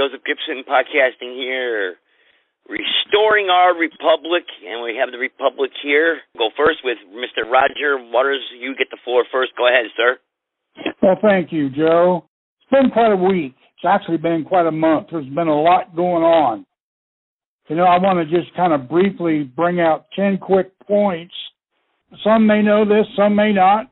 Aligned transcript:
Joseph 0.00 0.24
Gibson 0.24 0.64
podcasting 0.64 1.36
here, 1.36 1.96
restoring 2.66 3.50
our 3.50 3.76
republic, 3.76 4.48
and 4.66 4.82
we 4.82 4.96
have 4.96 5.12
the 5.12 5.18
republic 5.18 5.70
here. 5.82 6.20
Go 6.38 6.48
first 6.56 6.78
with 6.82 6.96
Mr. 7.12 7.44
Roger 7.44 8.00
Waters. 8.10 8.40
You 8.58 8.74
get 8.78 8.88
the 8.90 8.96
floor 9.04 9.24
first. 9.30 9.52
Go 9.58 9.68
ahead, 9.68 9.92
sir. 9.94 10.16
Well, 11.02 11.18
thank 11.20 11.52
you, 11.52 11.68
Joe. 11.68 12.24
It's 12.62 12.70
been 12.70 12.90
quite 12.90 13.12
a 13.12 13.16
week. 13.16 13.54
It's 13.76 13.84
actually 13.86 14.16
been 14.16 14.42
quite 14.42 14.66
a 14.66 14.72
month. 14.72 15.08
There's 15.12 15.26
been 15.26 15.48
a 15.48 15.60
lot 15.60 15.94
going 15.94 16.24
on. 16.24 16.64
You 17.68 17.76
know, 17.76 17.84
I 17.84 17.98
want 17.98 18.26
to 18.26 18.34
just 18.34 18.56
kind 18.56 18.72
of 18.72 18.88
briefly 18.88 19.42
bring 19.42 19.80
out 19.80 20.06
10 20.16 20.38
quick 20.38 20.72
points. 20.88 21.34
Some 22.24 22.46
may 22.46 22.62
know 22.62 22.86
this, 22.86 23.04
some 23.16 23.36
may 23.36 23.52
not, 23.52 23.90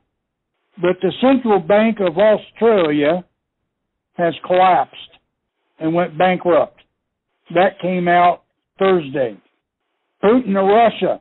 but 0.81 0.97
the 1.03 1.13
Central 1.21 1.61
Bank 1.61 1.99
of 2.01 2.17
Australia 2.17 3.25
has 4.17 4.33
collapsed 4.47 5.18
and 5.79 5.95
went 5.95 6.19
bankrupt. 6.19 6.81
That 7.55 7.81
came 7.81 8.09
out 8.09 8.43
Thursday. 8.79 9.37
Putin 10.23 10.57
of 10.57 10.67
Russia 10.67 11.21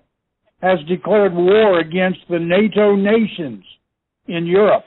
has 0.61 0.79
declared 0.87 1.33
war 1.33 1.79
against 1.79 2.19
the 2.29 2.39
NATO 2.39 2.95
nations 2.95 3.63
in 4.27 4.45
Europe 4.45 4.85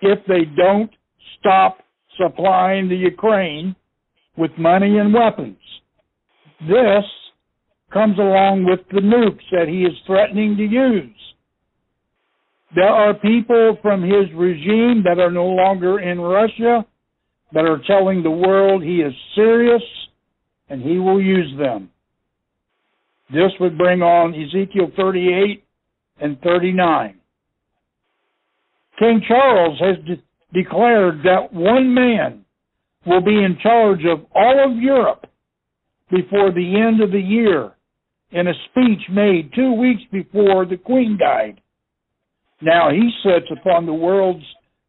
if 0.00 0.18
they 0.26 0.44
don't 0.56 0.90
stop 1.38 1.78
supplying 2.20 2.88
the 2.88 2.96
Ukraine 2.96 3.74
with 4.36 4.52
money 4.56 4.98
and 4.98 5.12
weapons. 5.12 5.58
This 6.60 7.04
comes 7.92 8.18
along 8.18 8.64
with 8.64 8.80
the 8.92 9.00
nukes 9.00 9.44
that 9.50 9.68
he 9.68 9.82
is 9.82 9.94
threatening 10.06 10.56
to 10.56 10.62
use. 10.62 11.16
There 12.74 12.88
are 12.88 13.14
people 13.14 13.78
from 13.80 14.02
his 14.02 14.32
regime 14.34 15.02
that 15.04 15.18
are 15.18 15.30
no 15.30 15.46
longer 15.46 16.00
in 16.00 16.20
Russia 16.20 16.84
that 17.52 17.64
are 17.64 17.80
telling 17.86 18.22
the 18.22 18.30
world 18.30 18.82
he 18.82 18.96
is 18.96 19.12
serious 19.34 19.82
and 20.68 20.82
he 20.82 20.98
will 20.98 21.20
use 21.20 21.52
them. 21.58 21.90
This 23.30 23.52
would 23.60 23.78
bring 23.78 24.02
on 24.02 24.34
Ezekiel 24.34 24.90
38 24.96 25.64
and 26.20 26.40
39. 26.40 27.20
King 28.98 29.22
Charles 29.26 29.78
has 29.80 29.96
de- 30.06 30.22
declared 30.52 31.22
that 31.24 31.52
one 31.52 31.94
man 31.94 32.44
will 33.06 33.20
be 33.20 33.44
in 33.44 33.58
charge 33.62 34.00
of 34.04 34.26
all 34.34 34.70
of 34.70 34.76
Europe 34.82 35.26
before 36.10 36.52
the 36.52 36.80
end 36.80 37.02
of 37.02 37.12
the 37.12 37.20
year 37.20 37.72
in 38.32 38.48
a 38.48 38.52
speech 38.70 39.00
made 39.10 39.52
two 39.54 39.72
weeks 39.72 40.02
before 40.10 40.66
the 40.66 40.76
Queen 40.76 41.16
died. 41.18 41.60
Now 42.60 42.90
he 42.90 43.10
sits 43.22 43.46
upon 43.52 43.86
the 43.86 43.94
world's 43.94 44.44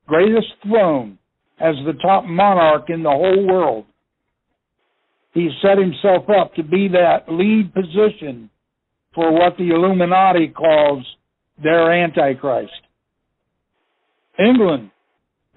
greatest 0.07 0.47
throne 0.63 1.18
as 1.59 1.75
the 1.85 1.93
top 2.01 2.25
monarch 2.25 2.89
in 2.89 3.03
the 3.03 3.09
whole 3.09 3.45
world. 3.47 3.85
He 5.33 5.49
set 5.61 5.77
himself 5.77 6.25
up 6.29 6.55
to 6.55 6.63
be 6.63 6.87
that 6.89 7.25
lead 7.29 7.73
position 7.73 8.49
for 9.13 9.31
what 9.31 9.57
the 9.57 9.69
Illuminati 9.69 10.47
calls 10.47 11.05
their 11.61 11.91
Antichrist. 11.91 12.71
England 14.39 14.91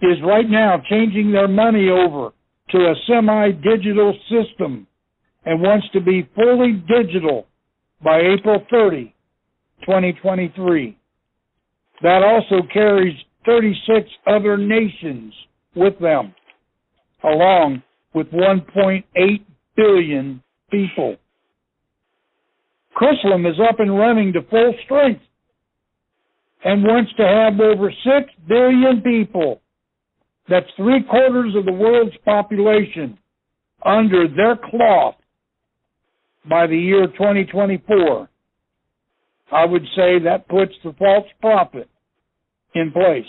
is 0.02 0.18
right 0.24 0.48
now 0.48 0.82
changing 0.90 1.30
their 1.30 1.48
money 1.48 1.88
over 1.88 2.32
to 2.70 2.78
a 2.78 2.94
semi-digital 3.06 4.18
system 4.28 4.86
and 5.44 5.60
wants 5.60 5.86
to 5.92 6.00
be 6.00 6.28
fully 6.34 6.82
digital 6.88 7.46
by 8.02 8.20
April 8.20 8.64
30, 8.70 9.14
2023. 9.82 10.98
That 12.02 12.22
also 12.22 12.66
carries 12.72 13.16
36 13.46 14.08
other 14.26 14.56
nations 14.56 15.32
with 15.74 15.98
them, 16.00 16.34
along 17.24 17.82
with 18.14 18.28
1.8 18.28 19.04
billion 19.76 20.42
people. 20.70 21.16
Chrislam 22.96 23.50
is 23.50 23.58
up 23.58 23.80
and 23.80 23.96
running 23.98 24.32
to 24.34 24.42
full 24.50 24.74
strength 24.84 25.22
and 26.64 26.82
wants 26.82 27.12
to 27.16 27.24
have 27.24 27.60
over 27.60 27.90
6 27.90 28.32
billion 28.48 29.02
people, 29.02 29.60
that's 30.48 30.66
three 30.76 31.02
quarters 31.08 31.54
of 31.56 31.64
the 31.64 31.72
world's 31.72 32.16
population, 32.24 33.18
under 33.84 34.28
their 34.28 34.56
cloth 34.56 35.16
by 36.48 36.66
the 36.66 36.76
year 36.76 37.06
2024. 37.06 38.28
I 39.50 39.64
would 39.64 39.82
say 39.96 40.18
that 40.24 40.48
puts 40.48 40.72
the 40.84 40.94
false 40.98 41.26
prophet 41.40 41.88
in 42.74 42.90
place. 42.92 43.24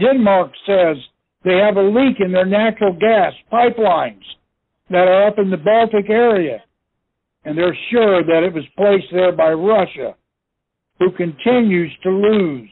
Denmark 0.00 0.52
says 0.66 0.96
they 1.44 1.58
have 1.58 1.76
a 1.76 1.82
leak 1.82 2.16
in 2.20 2.32
their 2.32 2.46
natural 2.46 2.92
gas 2.92 3.32
pipelines 3.52 4.22
that 4.90 5.08
are 5.08 5.26
up 5.26 5.38
in 5.38 5.50
the 5.50 5.56
Baltic 5.56 6.10
area, 6.10 6.62
and 7.44 7.56
they're 7.56 7.76
sure 7.90 8.22
that 8.24 8.42
it 8.42 8.52
was 8.52 8.64
placed 8.76 9.12
there 9.12 9.32
by 9.32 9.52
Russia, 9.52 10.14
who 10.98 11.10
continues 11.12 11.92
to 12.02 12.10
lose 12.10 12.70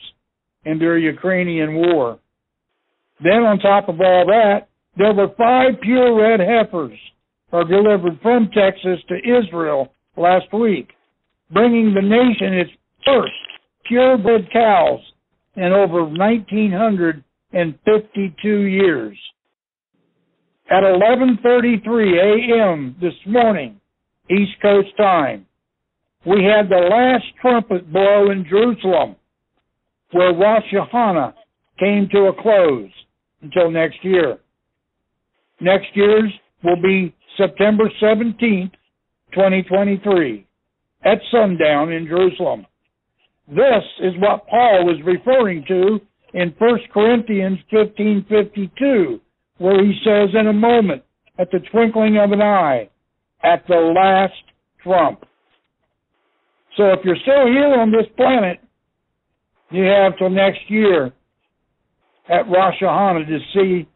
in 0.65 0.79
their 0.79 0.99
Ukrainian 0.99 1.75
war. 1.75 2.19
Then 3.23 3.43
on 3.43 3.59
top 3.59 3.89
of 3.89 4.01
all 4.01 4.27
that, 4.27 4.69
there 4.97 5.13
were 5.13 5.35
five 5.37 5.81
pure 5.81 6.15
red 6.17 6.41
heifers 6.41 6.99
are 7.53 7.65
delivered 7.65 8.19
from 8.23 8.51
Texas 8.51 8.99
to 9.09 9.17
Israel 9.17 9.93
last 10.17 10.53
week, 10.53 10.89
bringing 11.51 11.95
the 11.95 12.03
nation 12.03 12.55
its 12.55 12.71
first 13.05 13.33
purebred 13.87 14.51
cows 14.53 15.01
in 15.57 15.73
over 15.73 16.05
1952 16.05 18.49
years. 18.49 19.19
At 20.71 20.85
11:33 20.85 22.19
a.m. 22.19 22.95
this 23.01 23.15
morning, 23.27 23.81
East 24.31 24.53
Coast 24.63 24.97
time, 24.97 25.45
we 26.25 26.45
had 26.45 26.69
the 26.69 26.77
last 26.77 27.25
trumpet 27.41 27.93
blow 27.93 28.31
in 28.31 28.45
Jerusalem, 28.49 29.17
where 30.13 30.33
Rosh 30.33 30.73
Hashanah 30.73 31.35
came 31.79 32.09
to 32.13 32.29
a 32.29 32.33
close 32.41 32.93
until 33.43 33.71
next 33.71 34.03
year. 34.05 34.39
Next 35.61 35.95
year's 35.95 36.33
will 36.63 36.81
be 36.81 37.15
September 37.37 37.91
17th, 38.01 38.73
2023, 39.33 40.47
at 41.05 41.19
sundown 41.31 41.93
in 41.93 42.07
Jerusalem. 42.07 42.65
This 43.55 43.85
is 44.01 44.15
what 44.17 44.47
Paul 44.47 44.87
was 44.87 44.97
referring 45.05 45.63
to 45.69 46.01
in 46.33 46.55
1 46.57 46.79
Corinthians 46.91 47.59
15:52, 47.71 49.21
where 49.59 49.85
he 49.85 49.93
says, 50.03 50.35
"In 50.35 50.47
a 50.47 50.55
moment, 50.55 51.03
at 51.39 51.51
the 51.51 51.61
twinkling 51.61 52.17
of 52.17 52.33
an 52.33 52.41
eye, 52.41 52.89
at 53.43 53.67
the 53.67 53.77
last 53.77 54.43
trump." 54.83 55.27
So 56.77 56.93
if 56.93 57.05
you're 57.05 57.17
still 57.17 57.47
here 57.47 57.75
on 57.79 57.91
this 57.91 58.09
planet, 58.17 58.59
you 59.71 59.85
have 59.85 60.17
till 60.17 60.31
next 60.31 60.71
year 60.71 61.13
at 62.31 62.49
Rosh 62.49 62.81
Hashanah 62.81 63.27
to 63.27 63.41
see 63.53 63.87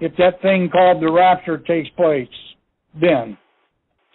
if 0.00 0.16
that 0.16 0.40
thing 0.40 0.68
called 0.68 1.00
the 1.00 1.12
rapture 1.12 1.58
takes 1.58 1.88
place 1.90 2.54
then. 2.94 3.36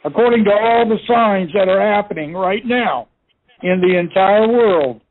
According 0.04 0.44
to 0.44 0.52
all 0.52 0.86
the 0.86 1.00
signs 1.08 1.54
that 1.54 1.70
are 1.70 1.80
happening 1.80 2.34
right 2.34 2.66
now 2.66 3.08
in 3.64 3.81
the 3.81 3.97
entire 3.97 4.47
world, 4.47 5.02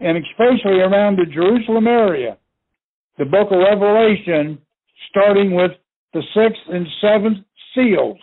and 0.00 0.18
especially 0.18 0.80
around 0.80 1.16
the 1.16 1.26
Jerusalem 1.32 1.86
area, 1.86 2.38
the 3.18 3.24
book 3.24 3.48
of 3.50 3.58
Revelation, 3.58 4.58
starting 5.10 5.54
with 5.54 5.72
the 6.12 6.22
sixth 6.34 6.62
and 6.68 6.86
seventh 7.00 7.38
seals, 7.74 8.18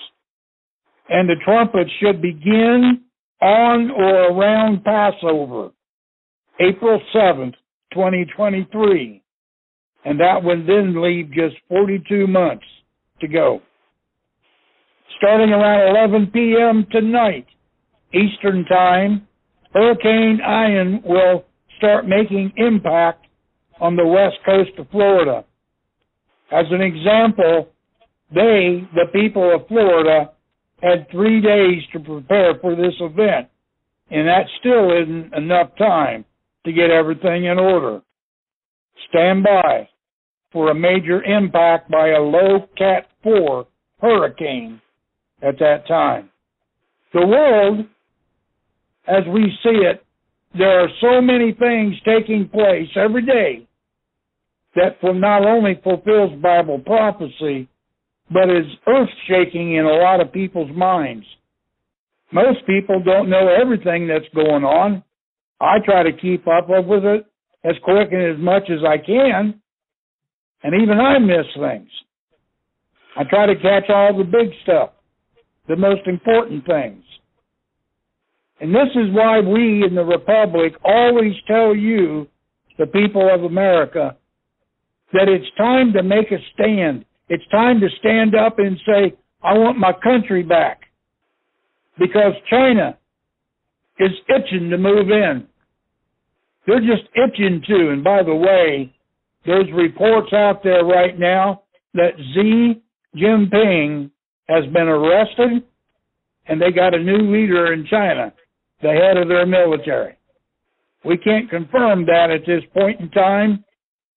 and 1.09 1.29
the 1.29 1.35
trumpets 1.43 1.89
should 1.99 2.21
begin 2.21 3.01
on 3.41 3.91
or 3.91 4.31
around 4.31 4.83
Passover, 4.83 5.71
April 6.59 7.01
7th, 7.15 7.53
2023. 7.93 9.23
And 10.05 10.19
that 10.19 10.43
would 10.43 10.67
then 10.67 11.01
leave 11.01 11.31
just 11.31 11.55
42 11.69 12.27
months 12.27 12.65
to 13.21 13.27
go 13.27 13.61
starting 15.19 15.49
around 15.49 15.95
11 15.95 16.27
p.m. 16.27 16.87
tonight, 16.91 17.45
Eastern 18.13 18.65
Time, 18.65 19.27
Hurricane 19.73 20.39
Ian 20.41 21.01
will 21.05 21.45
start 21.77 22.07
making 22.07 22.53
impact 22.57 23.27
on 23.79 23.95
the 23.95 24.05
west 24.05 24.37
coast 24.45 24.71
of 24.77 24.89
Florida. 24.89 25.45
As 26.51 26.65
an 26.71 26.81
example, 26.81 27.69
they, 28.33 28.87
the 28.93 29.05
people 29.13 29.55
of 29.55 29.67
Florida, 29.67 30.31
had 30.81 31.09
three 31.11 31.41
days 31.41 31.83
to 31.93 31.99
prepare 31.99 32.55
for 32.59 32.75
this 32.75 32.95
event, 32.99 33.47
and 34.09 34.27
that 34.27 34.45
still 34.59 34.91
isn't 34.91 35.33
enough 35.33 35.69
time 35.77 36.25
to 36.65 36.71
get 36.71 36.89
everything 36.89 37.45
in 37.45 37.59
order. 37.59 38.01
Stand 39.09 39.43
by 39.43 39.87
for 40.51 40.71
a 40.71 40.75
major 40.75 41.23
impact 41.23 41.91
by 41.91 42.09
a 42.09 42.19
low 42.19 42.67
Cat 42.77 43.07
4 43.23 43.67
hurricane 44.01 44.81
at 45.41 45.59
that 45.59 45.87
time. 45.87 46.29
The 47.13 47.25
world, 47.25 47.85
as 49.09 49.23
we 49.33 49.51
see 49.63 49.79
it, 49.83 50.03
there 50.57 50.81
are 50.83 50.89
so 51.01 51.21
many 51.21 51.53
things 51.53 51.95
taking 52.05 52.49
place 52.49 52.89
every 52.95 53.25
day 53.25 53.67
that 54.75 54.97
not 55.03 55.45
only 55.45 55.79
fulfills 55.83 56.39
Bible 56.41 56.79
prophecy, 56.79 57.67
but 58.31 58.49
is 58.49 58.65
earth 58.87 59.09
shaking 59.27 59.75
in 59.75 59.85
a 59.85 59.93
lot 59.93 60.21
of 60.21 60.31
people's 60.31 60.71
minds. 60.75 61.25
Most 62.31 62.59
people 62.67 63.01
don't 63.03 63.29
know 63.29 63.47
everything 63.47 64.07
that's 64.07 64.31
going 64.35 64.63
on. 64.63 65.03
I 65.59 65.77
try 65.83 66.03
to 66.03 66.13
keep 66.13 66.47
up 66.47 66.67
with 66.69 67.03
it 67.03 67.25
as 67.63 67.75
quick 67.83 68.09
and 68.11 68.33
as 68.33 68.39
much 68.39 68.69
as 68.69 68.79
I 68.87 68.97
can, 68.97 69.59
and 70.63 70.81
even 70.81 70.99
I 70.99 71.17
miss 71.19 71.47
things. 71.59 71.89
I 73.17 73.23
try 73.23 73.47
to 73.47 73.55
catch 73.55 73.89
all 73.89 74.15
the 74.17 74.23
big 74.23 74.51
stuff, 74.63 74.91
the 75.67 75.75
most 75.75 76.05
important 76.05 76.65
things. 76.65 77.03
And 78.61 78.75
this 78.75 78.89
is 78.95 79.11
why 79.11 79.39
we 79.39 79.83
in 79.85 79.95
the 79.95 80.03
Republic 80.03 80.73
always 80.83 81.33
tell 81.47 81.75
you, 81.75 82.27
the 82.77 82.87
people 82.87 83.29
of 83.33 83.43
America, 83.43 84.15
that 85.11 85.27
it's 85.27 85.49
time 85.57 85.91
to 85.93 86.03
make 86.03 86.31
a 86.31 86.37
stand. 86.53 87.05
It's 87.27 87.45
time 87.51 87.79
to 87.81 87.87
stand 87.99 88.35
up 88.35 88.57
and 88.57 88.77
say, 88.85 89.15
I 89.43 89.53
want 89.57 89.77
my 89.77 89.93
country 90.03 90.43
back. 90.43 90.81
Because 91.97 92.33
China 92.49 92.97
is 93.99 94.11
itching 94.29 94.69
to 94.69 94.77
move 94.77 95.09
in. 95.09 95.45
They're 96.65 96.79
just 96.79 97.09
itching 97.15 97.61
to. 97.67 97.89
And 97.89 98.03
by 98.03 98.23
the 98.23 98.35
way, 98.35 98.93
there's 99.45 99.67
reports 99.73 100.31
out 100.33 100.63
there 100.63 100.85
right 100.85 101.17
now 101.17 101.63
that 101.93 102.11
Xi 102.33 102.81
Jinping 103.15 104.11
has 104.47 104.65
been 104.73 104.87
arrested 104.87 105.63
and 106.47 106.61
they 106.61 106.71
got 106.71 106.93
a 106.93 106.99
new 106.99 107.31
leader 107.31 107.73
in 107.73 107.85
China, 107.89 108.33
the 108.81 108.89
head 108.89 109.17
of 109.17 109.27
their 109.27 109.45
military. 109.45 110.15
We 111.05 111.17
can't 111.17 111.49
confirm 111.49 112.05
that 112.05 112.29
at 112.29 112.45
this 112.45 112.63
point 112.73 112.99
in 112.99 113.09
time, 113.11 113.63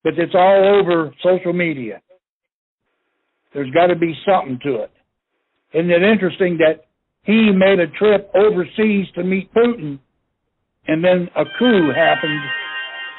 but 0.03 0.15
it's 0.19 0.35
all 0.35 0.81
over 0.81 1.15
social 1.23 1.53
media. 1.53 2.01
There's 3.55 3.71
got 3.71 3.87
to 3.89 3.97
be 3.97 4.15
something 4.27 4.59
to 4.65 4.83
it. 4.83 4.91
Isn't 5.75 5.91
it 5.91 6.03
interesting 6.03 6.59
that 6.59 6.87
he 7.23 7.51
made 7.53 7.79
a 7.79 7.87
trip 7.99 8.31
overseas 8.35 9.07
to 9.15 9.23
meet 9.23 9.53
Putin 9.55 9.99
and 10.89 11.05
then 11.05 11.29
a 11.37 11.45
coup 11.59 11.93
happened 11.95 12.41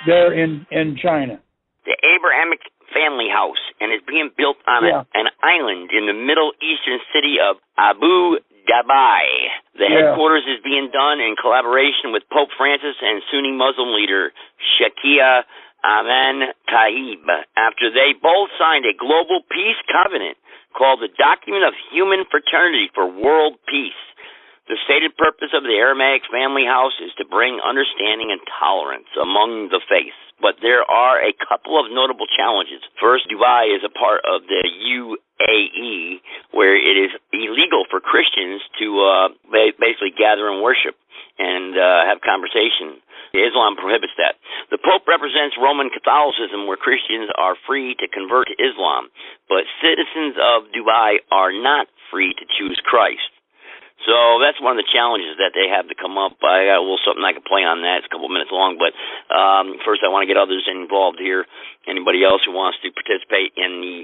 there 0.05 0.33
in, 0.33 0.65
in 0.71 0.97
China? 1.01 1.39
The 1.85 1.95
Abrahamic 2.03 2.59
family 2.93 3.27
house 3.31 3.59
and 3.79 3.91
is 3.91 4.01
being 4.07 4.29
built 4.37 4.57
on 4.67 4.85
yeah. 4.85 5.01
a, 5.01 5.19
an 5.19 5.27
island 5.41 5.89
in 5.91 6.05
the 6.05 6.13
Middle 6.13 6.51
Eastern 6.61 6.99
city 7.13 7.37
of 7.41 7.57
Abu 7.77 8.37
Dhabi. 8.65 9.23
The 9.75 9.87
yeah. 9.89 10.13
headquarters 10.13 10.45
is 10.47 10.63
being 10.63 10.89
done 10.93 11.19
in 11.19 11.35
collaboration 11.35 12.15
with 12.15 12.23
Pope 12.31 12.49
Francis 12.57 12.95
and 13.01 13.21
Sunni 13.29 13.51
Muslim 13.51 13.91
leader 13.93 14.31
Sheikh 14.77 14.95
Ahmed 15.83 16.55
al-Tayeb 16.55 17.27
after 17.59 17.91
they 17.91 18.15
both 18.15 18.49
signed 18.55 18.87
a 18.87 18.95
global 18.95 19.43
peace 19.51 19.79
covenant 19.91 20.39
called 20.71 21.03
the 21.03 21.11
Document 21.11 21.67
of 21.67 21.75
Human 21.91 22.23
Fraternity 22.31 22.87
for 22.95 23.05
World 23.05 23.59
Peace. 23.67 23.99
The 24.71 24.79
stated 24.87 25.11
purpose 25.19 25.51
of 25.51 25.67
the 25.67 25.75
Abrahamic 25.75 26.23
family 26.31 26.63
house 26.63 26.95
is 27.03 27.11
to 27.19 27.27
bring 27.27 27.59
understanding 27.59 28.31
and 28.31 28.39
tolerance 28.47 29.11
among 29.19 29.75
the 29.75 29.83
faiths 29.91 30.22
but 30.43 30.59
there 30.59 30.83
are 30.83 31.23
a 31.23 31.31
couple 31.39 31.79
of 31.79 31.87
notable 31.87 32.27
challenges. 32.27 32.83
First, 32.99 33.31
Dubai 33.31 33.71
is 33.71 33.79
a 33.87 33.89
part 33.89 34.19
of 34.27 34.43
the 34.43 34.59
UAE, 34.67 36.19
where 36.51 36.75
it 36.75 36.99
is 36.99 37.15
illegal 37.31 37.87
for 37.87 38.03
Christians 38.03 38.59
to 38.83 38.87
uh, 38.99 39.27
basically 39.79 40.11
gather 40.11 40.51
and 40.51 40.59
worship 40.59 40.99
and 41.39 41.79
uh, 41.79 42.03
have 42.05 42.19
conversation. 42.19 42.99
Islam 43.33 43.73
prohibits 43.73 44.13
that. 44.21 44.37
The 44.69 44.77
Pope 44.77 45.09
represents 45.09 45.57
Roman 45.57 45.89
Catholicism, 45.89 46.69
where 46.69 46.77
Christians 46.77 47.33
are 47.33 47.57
free 47.65 47.97
to 47.97 48.05
convert 48.05 48.53
to 48.53 48.55
Islam, 48.61 49.09
but 49.49 49.65
citizens 49.81 50.37
of 50.37 50.69
Dubai 50.69 51.17
are 51.33 51.49
not 51.49 51.89
free 52.13 52.37
to 52.37 52.45
choose 52.45 52.77
Christ. 52.85 53.32
So 54.03 54.43
that's 54.43 54.59
one 54.59 54.75
of 54.75 54.81
the 54.83 54.89
challenges 54.91 55.39
that 55.39 55.55
they 55.55 55.71
have 55.71 55.87
to 55.87 55.95
come 55.95 56.19
up. 56.19 56.35
I 56.43 56.67
got 56.67 56.79
a 56.79 56.83
little 56.83 56.99
something 57.03 57.23
I 57.23 57.31
can 57.31 57.45
play 57.47 57.63
on 57.63 57.83
that. 57.87 58.03
It's 58.03 58.09
a 58.09 58.13
couple 58.13 58.27
minutes 58.27 58.51
long, 58.51 58.75
but 58.75 58.91
um, 59.31 59.79
first 59.87 60.03
I 60.03 60.11
want 60.11 60.27
to 60.27 60.31
get 60.31 60.39
others 60.39 60.67
involved 60.67 61.23
here. 61.23 61.47
Anybody 61.87 62.23
else 62.23 62.43
who 62.43 62.51
wants 62.51 62.79
to 62.83 62.91
participate 62.91 63.55
in 63.55 63.79
the 63.79 63.97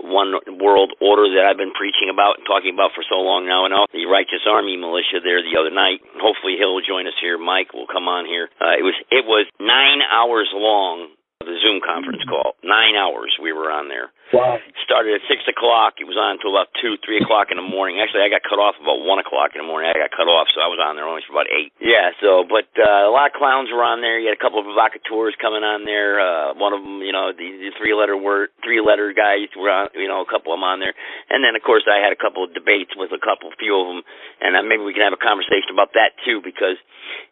one 0.00 0.32
world 0.56 0.96
order 1.02 1.28
that 1.36 1.44
I've 1.44 1.60
been 1.60 1.76
preaching 1.76 2.08
about 2.08 2.40
and 2.40 2.46
talking 2.48 2.72
about 2.72 2.96
for 2.96 3.04
so 3.04 3.20
long 3.20 3.44
now, 3.44 3.68
and 3.68 3.74
all 3.74 3.84
the 3.92 4.08
Righteous 4.08 4.48
Army 4.48 4.78
militia 4.78 5.20
there 5.20 5.44
the 5.44 5.58
other 5.60 5.74
night. 5.74 6.00
Hopefully 6.16 6.56
he'll 6.56 6.80
join 6.80 7.04
us 7.04 7.18
here. 7.20 7.36
Mike 7.36 7.76
will 7.76 7.90
come 7.90 8.08
on 8.08 8.24
here. 8.24 8.48
Uh, 8.56 8.80
it 8.80 8.84
was 8.86 8.96
it 9.12 9.28
was 9.28 9.44
nine 9.60 10.00
hours 10.00 10.48
long 10.54 11.12
the 11.40 11.56
Zoom 11.64 11.80
conference 11.80 12.20
call. 12.28 12.52
Nine 12.62 12.96
hours 12.96 13.32
we 13.40 13.52
were 13.52 13.72
on 13.72 13.88
there. 13.88 14.12
Wow. 14.30 14.62
Started 14.86 15.18
at 15.18 15.26
six 15.26 15.42
o'clock. 15.50 15.98
It 15.98 16.06
was 16.06 16.14
on 16.14 16.38
until 16.38 16.54
about 16.54 16.70
two, 16.78 16.94
three 17.02 17.18
o'clock 17.18 17.50
in 17.50 17.58
the 17.58 17.66
morning. 17.66 17.98
Actually, 17.98 18.22
I 18.22 18.30
got 18.30 18.46
cut 18.46 18.62
off 18.62 18.78
about 18.78 19.02
one 19.02 19.18
o'clock 19.18 19.58
in 19.58 19.60
the 19.62 19.66
morning. 19.66 19.90
I 19.90 19.98
got 19.98 20.14
cut 20.14 20.30
off, 20.30 20.46
so 20.54 20.62
I 20.62 20.70
was 20.70 20.78
on 20.78 20.94
there 20.94 21.06
only 21.06 21.26
for 21.26 21.34
about 21.34 21.50
eight. 21.50 21.74
Yeah. 21.82 22.14
So, 22.22 22.46
but 22.46 22.70
uh, 22.78 23.10
a 23.10 23.12
lot 23.12 23.26
of 23.26 23.34
clowns 23.34 23.74
were 23.74 23.82
on 23.82 23.98
there. 23.98 24.22
You 24.22 24.30
had 24.30 24.38
a 24.38 24.42
couple 24.42 24.62
of 24.62 24.70
provocateurs 24.70 25.34
coming 25.42 25.66
on 25.66 25.82
there. 25.82 26.22
Uh, 26.22 26.54
one 26.54 26.70
of 26.70 26.78
them, 26.78 27.02
you 27.02 27.10
know, 27.10 27.34
the, 27.34 27.42
the 27.58 27.74
three-letter 27.74 28.14
word, 28.14 28.54
three-letter 28.62 29.18
guys 29.18 29.50
were 29.58 29.66
on. 29.66 29.90
You 29.98 30.06
know, 30.06 30.22
a 30.22 30.30
couple 30.30 30.54
of 30.54 30.62
them 30.62 30.66
on 30.66 30.78
there. 30.78 30.94
And 31.26 31.42
then, 31.42 31.58
of 31.58 31.66
course, 31.66 31.90
I 31.90 31.98
had 31.98 32.14
a 32.14 32.18
couple 32.18 32.46
of 32.46 32.54
debates 32.54 32.94
with 32.94 33.10
a 33.10 33.18
couple, 33.18 33.50
few 33.58 33.74
of 33.74 33.86
them, 33.90 34.06
and 34.38 34.54
uh, 34.54 34.62
maybe 34.62 34.86
we 34.86 34.94
can 34.94 35.02
have 35.02 35.14
a 35.14 35.18
conversation 35.18 35.74
about 35.74 35.90
that 35.98 36.14
too, 36.22 36.38
because 36.38 36.78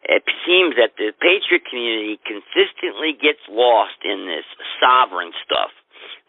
it 0.03 0.27
seems 0.43 0.75
that 0.75 0.99
the 0.99 1.15
patriot 1.15 1.63
community 1.63 2.19
consistently 2.27 3.15
gets 3.15 3.39
lost 3.47 4.03
in 4.03 4.27
this 4.27 4.43
sovereign 4.83 5.31
stuff 5.47 5.71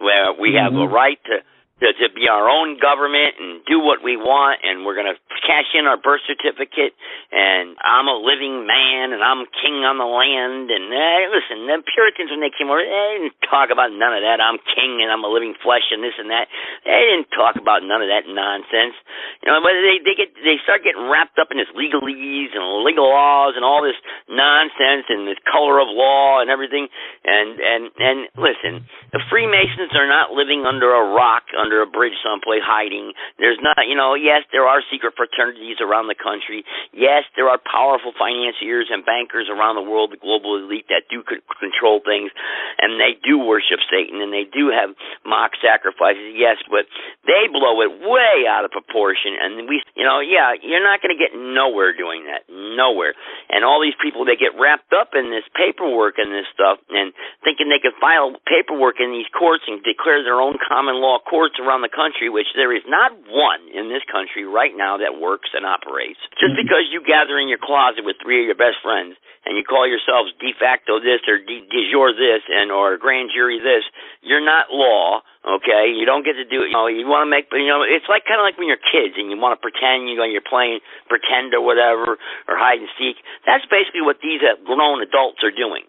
where 0.00 0.32
we 0.32 0.50
mm-hmm. 0.50 0.64
have 0.64 0.74
a 0.74 0.88
right 0.88 1.18
to 1.26 1.36
to, 1.80 1.88
to 1.96 2.06
be 2.12 2.28
our 2.28 2.48
own 2.48 2.76
government 2.76 3.40
and 3.40 3.64
do 3.64 3.80
what 3.80 4.04
we 4.04 4.16
want, 4.16 4.60
and 4.60 4.84
we're 4.84 4.96
going 4.96 5.08
to 5.08 5.18
cash 5.44 5.72
in 5.72 5.88
our 5.88 5.96
birth 5.96 6.20
certificate, 6.28 6.92
and 7.32 7.76
I'm 7.80 8.06
a 8.06 8.18
living 8.20 8.68
man, 8.68 9.16
and 9.16 9.24
I'm 9.24 9.48
king 9.60 9.82
on 9.84 9.96
the 9.96 10.08
land. 10.08 10.68
And 10.68 10.92
eh, 10.92 11.32
listen, 11.32 11.64
the 11.64 11.80
Puritans, 11.80 12.28
when 12.32 12.44
they 12.44 12.52
came 12.52 12.68
over, 12.68 12.84
they 12.84 13.18
didn't 13.20 13.36
talk 13.48 13.72
about 13.72 13.92
none 13.92 14.12
of 14.12 14.22
that. 14.24 14.40
I'm 14.42 14.60
king, 14.76 15.00
and 15.00 15.08
I'm 15.08 15.24
a 15.24 15.30
living 15.30 15.56
flesh, 15.62 15.88
and 15.92 16.02
this 16.02 16.16
and 16.20 16.28
that. 16.28 16.52
They 16.84 17.16
didn't 17.16 17.32
talk 17.32 17.56
about 17.56 17.80
none 17.80 18.02
of 18.04 18.10
that 18.12 18.28
nonsense. 18.28 18.96
You 19.40 19.48
know, 19.48 19.60
but 19.64 19.72
they 19.72 20.02
they 20.04 20.14
get 20.16 20.36
they 20.44 20.60
start 20.66 20.84
getting 20.84 21.08
wrapped 21.08 21.40
up 21.40 21.48
in 21.48 21.56
this 21.56 21.70
legalese 21.72 22.52
and 22.52 22.84
legal 22.84 23.08
laws 23.08 23.56
and 23.56 23.64
all 23.64 23.80
this 23.80 23.96
nonsense 24.28 25.08
and 25.08 25.24
this 25.24 25.40
color 25.48 25.80
of 25.80 25.88
law 25.88 26.44
and 26.44 26.52
everything. 26.52 26.92
And 27.24 27.56
and 27.56 27.82
and 27.96 28.18
listen, 28.36 28.84
the 29.16 29.22
Freemasons 29.30 29.96
are 29.96 30.10
not 30.10 30.36
living 30.36 30.66
under 30.66 30.92
a 30.92 31.04
rock. 31.14 31.48
Under 31.54 31.69
under 31.70 31.86
a 31.86 31.86
bridge 31.86 32.18
someplace 32.18 32.66
hiding. 32.66 33.14
There's 33.38 33.62
not, 33.62 33.86
you 33.86 33.94
know, 33.94 34.18
yes, 34.18 34.42
there 34.50 34.66
are 34.66 34.82
secret 34.90 35.14
fraternities 35.14 35.78
around 35.78 36.10
the 36.10 36.18
country. 36.18 36.66
Yes, 36.90 37.30
there 37.38 37.46
are 37.46 37.62
powerful 37.62 38.10
financiers 38.18 38.90
and 38.90 39.06
bankers 39.06 39.46
around 39.46 39.78
the 39.78 39.86
world, 39.86 40.10
the 40.10 40.18
global 40.18 40.58
elite 40.58 40.90
that 40.90 41.06
do 41.06 41.22
control 41.22 42.02
things, 42.02 42.34
and 42.82 42.98
they 42.98 43.14
do 43.22 43.38
worship 43.38 43.78
Satan 43.86 44.18
and 44.18 44.34
they 44.34 44.50
do 44.50 44.74
have 44.74 44.98
mock 45.22 45.54
sacrifices. 45.62 46.34
Yes, 46.34 46.58
but 46.66 46.90
they 47.22 47.46
blow 47.46 47.78
it 47.86 48.02
way 48.02 48.50
out 48.50 48.66
of 48.66 48.74
proportion, 48.74 49.38
and 49.38 49.70
we, 49.70 49.78
you 49.94 50.02
know, 50.02 50.18
yeah, 50.18 50.58
you're 50.58 50.82
not 50.82 50.98
going 50.98 51.14
to 51.14 51.20
get 51.20 51.38
nowhere 51.38 51.94
doing 51.94 52.26
that, 52.26 52.50
nowhere. 52.50 53.14
And 53.46 53.62
all 53.62 53.78
these 53.78 53.94
people, 54.02 54.26
they 54.26 54.34
get 54.34 54.58
wrapped 54.58 54.90
up 54.90 55.14
in 55.14 55.30
this 55.30 55.46
paperwork 55.54 56.18
and 56.18 56.34
this 56.34 56.50
stuff, 56.50 56.82
and 56.90 57.14
thinking 57.46 57.70
they 57.70 57.78
can 57.78 57.94
file 58.02 58.34
paperwork 58.50 58.98
in 58.98 59.14
these 59.14 59.30
courts 59.30 59.62
and 59.70 59.78
declare 59.86 60.26
their 60.26 60.42
own 60.42 60.58
common 60.58 60.98
law 60.98 61.20
courts 61.20 61.59
around 61.60 61.84
the 61.84 61.92
country, 61.92 62.32
which 62.32 62.48
there 62.56 62.72
is 62.72 62.82
not 62.88 63.12
one 63.28 63.62
in 63.70 63.92
this 63.92 64.02
country 64.08 64.48
right 64.48 64.72
now 64.72 64.96
that 64.96 65.20
works 65.20 65.52
and 65.52 65.68
operates. 65.68 66.18
Just 66.40 66.56
mm-hmm. 66.56 66.64
because 66.64 66.88
you 66.88 67.04
gather 67.04 67.36
in 67.36 67.46
your 67.46 67.60
closet 67.60 68.02
with 68.02 68.16
three 68.18 68.40
of 68.42 68.46
your 68.48 68.58
best 68.58 68.80
friends 68.80 69.14
and 69.44 69.56
you 69.56 69.64
call 69.64 69.88
yourselves 69.88 70.32
de 70.40 70.52
facto 70.56 71.00
this 71.00 71.24
or 71.28 71.40
de, 71.40 71.64
de 71.64 71.80
jure 71.88 72.12
this 72.12 72.44
and 72.48 72.72
or 72.72 72.96
grand 72.96 73.32
jury 73.32 73.60
this, 73.60 73.84
you're 74.20 74.44
not 74.44 74.72
law. 74.72 75.20
Okay, 75.40 75.88
you 75.92 76.04
don't 76.04 76.24
get 76.24 76.36
to 76.36 76.44
do 76.44 76.60
it. 76.60 76.68
You 76.68 76.76
know, 76.76 76.88
you 76.88 77.08
want 77.08 77.24
to 77.24 77.30
make, 77.32 77.48
you 77.52 77.68
know, 77.68 77.80
it's 77.80 78.04
like 78.12 78.28
kind 78.28 78.36
of 78.36 78.44
like 78.44 78.60
when 78.60 78.68
you're 78.68 78.80
kids 78.80 79.16
and 79.16 79.32
you 79.32 79.40
want 79.40 79.56
to 79.56 79.60
pretend, 79.60 80.08
you 80.08 80.20
know, 80.20 80.28
you're 80.28 80.44
playing 80.44 80.84
pretend 81.08 81.56
or 81.56 81.64
whatever 81.64 82.20
or 82.44 82.54
hide 82.60 82.76
and 82.76 82.92
seek. 83.00 83.16
That's 83.48 83.64
basically 83.72 84.04
what 84.04 84.20
these 84.20 84.44
grown 84.68 85.00
adults 85.00 85.40
are 85.40 85.54
doing, 85.54 85.88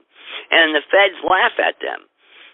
and 0.55 0.71
the 0.71 0.83
feds 0.87 1.19
laugh 1.27 1.59
at 1.59 1.83
them 1.83 2.07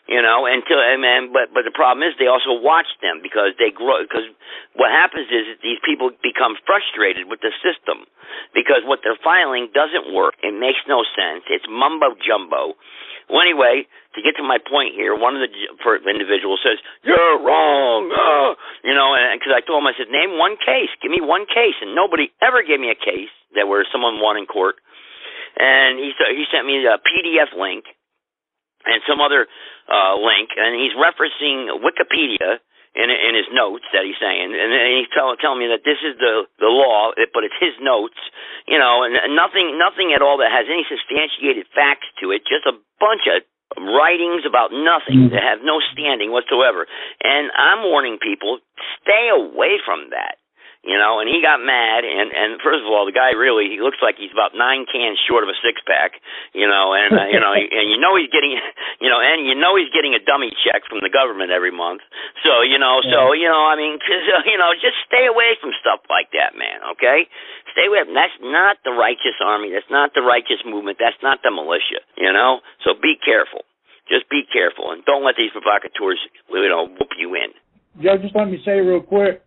you 0.07 0.23
know 0.23 0.47
until 0.47 0.79
and 0.79 1.03
man 1.03 1.29
but 1.35 1.51
but 1.51 1.67
the 1.67 1.75
problem 1.75 2.01
is 2.01 2.15
they 2.15 2.31
also 2.31 2.55
watch 2.55 2.87
them 3.03 3.19
because 3.19 3.51
they 3.59 3.69
grow 3.69 4.01
because 4.03 4.23
what 4.79 4.89
happens 4.89 5.27
is 5.27 5.51
that 5.51 5.59
these 5.59 5.79
people 5.83 6.11
become 6.23 6.55
frustrated 6.63 7.27
with 7.27 7.43
the 7.43 7.51
system 7.59 8.07
because 8.55 8.87
what 8.87 9.03
they're 9.03 9.19
filing 9.23 9.71
doesn't 9.71 10.11
work. 10.13 10.35
It 10.43 10.55
makes 10.55 10.79
no 10.87 11.03
sense. 11.15 11.43
It's 11.51 11.67
mumbo 11.67 12.15
jumbo. 12.19 12.79
Well 13.27 13.43
anyway 13.43 13.83
to 14.15 14.19
get 14.23 14.39
to 14.39 14.45
my 14.47 14.57
point 14.57 14.95
here 14.95 15.11
one 15.13 15.35
of 15.35 15.43
the 15.43 15.51
individuals 16.07 16.63
says 16.63 16.79
you're 17.03 17.43
wrong. 17.43 18.07
Uh, 18.07 18.55
you 18.87 18.95
know 18.95 19.11
and 19.11 19.35
because 19.35 19.51
i 19.51 19.59
told 19.59 19.83
him 19.83 19.91
i 19.91 19.95
said 19.99 20.07
name 20.07 20.39
one 20.39 20.55
case. 20.55 20.89
Give 21.03 21.11
me 21.11 21.19
one 21.19 21.43
case. 21.43 21.75
And 21.83 21.91
nobody 21.91 22.31
ever 22.39 22.63
gave 22.63 22.79
me 22.79 22.89
a 22.89 22.97
case 22.97 23.31
that 23.59 23.67
where 23.67 23.83
someone 23.91 24.23
won 24.23 24.39
in 24.39 24.47
court. 24.47 24.79
And 25.59 25.99
he 25.99 26.15
he 26.15 26.47
sent 26.47 26.63
me 26.63 26.79
a 26.87 26.95
pdf 26.95 27.51
link 27.59 27.96
and 28.87 29.03
some 29.05 29.19
other 29.19 29.45
uh, 29.91 30.15
link, 30.15 30.55
and 30.55 30.75
he's 30.79 30.95
referencing 30.95 31.69
Wikipedia 31.83 32.63
in 32.97 33.13
in 33.13 33.37
his 33.37 33.45
notes 33.53 33.85
that 33.93 34.07
he's 34.07 34.17
saying, 34.17 34.49
and, 34.49 34.71
and 34.73 34.91
he's 34.97 35.11
telling 35.13 35.37
telling 35.37 35.61
me 35.61 35.69
that 35.69 35.85
this 35.85 36.01
is 36.01 36.17
the 36.17 36.49
the 36.57 36.71
law, 36.71 37.13
but 37.35 37.45
it's 37.45 37.59
his 37.61 37.75
notes, 37.83 38.17
you 38.65 38.79
know, 38.79 39.05
and 39.05 39.13
nothing 39.37 39.77
nothing 39.77 40.15
at 40.15 40.25
all 40.25 40.41
that 40.41 40.49
has 40.49 40.65
any 40.65 40.87
substantiated 40.89 41.69
facts 41.75 42.09
to 42.23 42.33
it, 42.33 42.41
just 42.47 42.65
a 42.65 42.73
bunch 42.97 43.29
of 43.29 43.45
writings 43.77 44.47
about 44.47 44.73
nothing 44.73 45.29
that 45.29 45.43
have 45.43 45.61
no 45.61 45.77
standing 45.93 46.31
whatsoever. 46.31 46.87
And 47.21 47.51
I'm 47.53 47.85
warning 47.85 48.17
people, 48.17 48.63
stay 49.03 49.29
away 49.29 49.77
from 49.85 50.09
that 50.15 50.41
you 50.87 50.95
know, 50.95 51.19
and 51.19 51.27
he 51.27 51.43
got 51.43 51.59
mad. 51.59 52.07
And 52.07 52.31
and 52.31 52.63
first 52.63 52.79
of 52.79 52.87
all, 52.87 53.03
the 53.03 53.11
guy 53.11 53.35
really 53.35 53.67
he 53.67 53.83
looks 53.83 53.99
like 53.99 54.15
he's 54.15 54.31
about 54.31 54.55
nine 54.55 54.87
cans 54.87 55.19
short 55.19 55.43
of 55.43 55.51
a 55.51 55.57
six 55.59 55.83
pack, 55.83 56.15
you 56.55 56.63
know, 56.63 56.95
and 56.95 57.11
uh, 57.11 57.27
you 57.27 57.43
know, 57.43 57.51
and 57.77 57.91
you 57.91 57.99
know 57.99 58.15
he's 58.15 58.31
getting, 58.31 58.55
you 59.03 59.11
know, 59.11 59.19
and 59.19 59.43
you 59.43 59.51
know 59.51 59.75
he's 59.75 59.91
getting 59.91 60.15
a 60.15 60.23
dummy 60.23 60.47
check 60.63 60.87
from 60.87 61.03
the 61.03 61.11
government 61.11 61.51
every 61.51 61.75
month. 61.75 62.07
So 62.47 62.63
you 62.63 62.79
know, 62.79 63.03
so 63.03 63.35
you 63.35 63.51
know, 63.51 63.67
I 63.67 63.75
mean, 63.75 63.99
just, 63.99 64.31
you 64.47 64.55
know, 64.55 64.71
just 64.79 64.95
stay 65.03 65.27
away 65.27 65.59
from 65.59 65.75
stuff 65.83 66.07
like 66.07 66.31
that, 66.31 66.55
man. 66.55 66.79
Okay, 66.95 67.27
stay 67.75 67.91
away. 67.91 68.07
From, 68.07 68.15
that's 68.15 68.39
not 68.39 68.79
the 68.87 68.95
righteous 68.95 69.35
army. 69.43 69.75
That's 69.75 69.91
not 69.91 70.15
the 70.15 70.23
righteous 70.23 70.63
movement. 70.63 71.03
That's 71.03 71.19
not 71.19 71.43
the 71.43 71.51
militia. 71.51 71.99
You 72.15 72.31
know, 72.31 72.63
so 72.87 72.95
be 72.95 73.19
careful. 73.19 73.67
Just 74.07 74.31
be 74.31 74.47
careful 74.47 74.95
and 74.95 75.03
don't 75.03 75.27
let 75.27 75.35
these 75.35 75.51
provocateurs, 75.51 76.15
you 76.47 76.71
know, 76.71 76.87
whoop 76.87 77.11
you 77.19 77.35
in. 77.35 77.51
Joe, 77.99 78.15
just 78.15 78.31
let 78.39 78.47
me 78.47 78.55
say 78.63 78.79
real 78.79 79.03
quick 79.03 79.43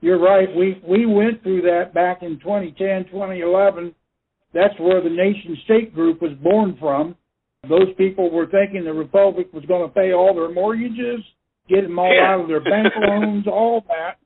you're 0.00 0.20
right. 0.20 0.48
We 0.54 0.80
we 0.86 1.06
went 1.06 1.42
through 1.42 1.62
that 1.62 1.92
back 1.92 2.22
in 2.22 2.38
2010, 2.38 3.10
2011. 3.10 3.94
That's 4.54 4.78
where 4.78 5.02
the 5.02 5.10
nation 5.10 5.56
state 5.64 5.94
group 5.94 6.22
was 6.22 6.32
born 6.42 6.76
from. 6.78 7.16
Those 7.68 7.92
people 7.96 8.30
were 8.30 8.46
thinking 8.46 8.84
the 8.84 8.92
republic 8.92 9.48
was 9.52 9.64
going 9.66 9.88
to 9.88 9.94
pay 9.94 10.12
all 10.12 10.34
their 10.34 10.52
mortgages, 10.52 11.20
get 11.68 11.82
them 11.82 11.98
all 11.98 12.14
yeah. 12.14 12.32
out 12.32 12.40
of 12.42 12.48
their 12.48 12.62
bank 12.62 12.92
loans, 13.00 13.46
all 13.48 13.84
that, 13.88 14.18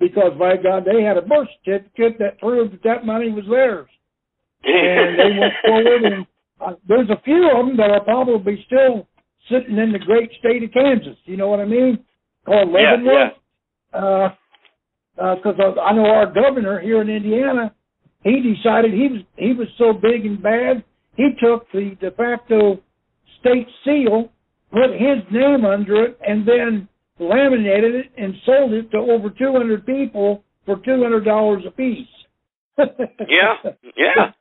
because 0.00 0.32
by 0.38 0.56
God, 0.56 0.84
they 0.84 1.02
had 1.02 1.18
a 1.18 1.22
birth 1.22 1.48
certificate 1.62 2.18
that 2.18 2.40
proved 2.40 2.72
that 2.72 2.82
that 2.82 3.06
money 3.06 3.30
was 3.30 3.44
theirs, 3.48 3.88
and 4.64 5.18
they 5.18 5.38
went 5.38 5.52
forward. 5.64 6.02
And 6.04 6.26
uh, 6.60 6.74
there's 6.88 7.10
a 7.10 7.20
few 7.22 7.50
of 7.54 7.66
them 7.66 7.76
that 7.76 7.90
are 7.90 8.02
probably 8.02 8.64
still 8.66 9.06
sitting 9.50 9.76
in 9.76 9.92
the 9.92 9.98
great 9.98 10.30
state 10.38 10.62
of 10.62 10.72
Kansas. 10.72 11.18
You 11.26 11.36
know 11.36 11.48
what 11.48 11.60
I 11.60 11.66
mean? 11.66 12.02
Called 12.46 12.72
Leavenworth. 12.72 13.04
Yeah, 13.04 13.30
yeah. 13.94 14.26
Uh, 14.26 14.34
because 15.16 15.56
uh, 15.58 15.80
I 15.80 15.92
know 15.92 16.06
our 16.06 16.32
governor 16.32 16.80
here 16.80 17.00
in 17.02 17.08
Indiana, 17.08 17.74
he 18.24 18.54
decided 18.54 18.92
he 18.92 19.08
was 19.08 19.22
he 19.36 19.52
was 19.52 19.68
so 19.78 19.92
big 19.92 20.24
and 20.24 20.42
bad, 20.42 20.84
he 21.16 21.30
took 21.40 21.70
the 21.72 21.96
de 22.00 22.10
facto 22.12 22.80
state 23.40 23.68
seal, 23.84 24.30
put 24.72 24.90
his 24.92 25.22
name 25.30 25.64
under 25.64 26.04
it, 26.04 26.18
and 26.26 26.46
then 26.46 26.88
laminated 27.18 27.94
it 27.94 28.12
and 28.16 28.34
sold 28.46 28.72
it 28.72 28.90
to 28.90 28.98
over 28.98 29.30
200 29.30 29.84
people 29.84 30.42
for 30.64 30.76
$200 30.76 31.66
a 31.66 31.70
piece. 31.72 32.06
yeah, 32.78 33.60
yeah. 33.96 34.32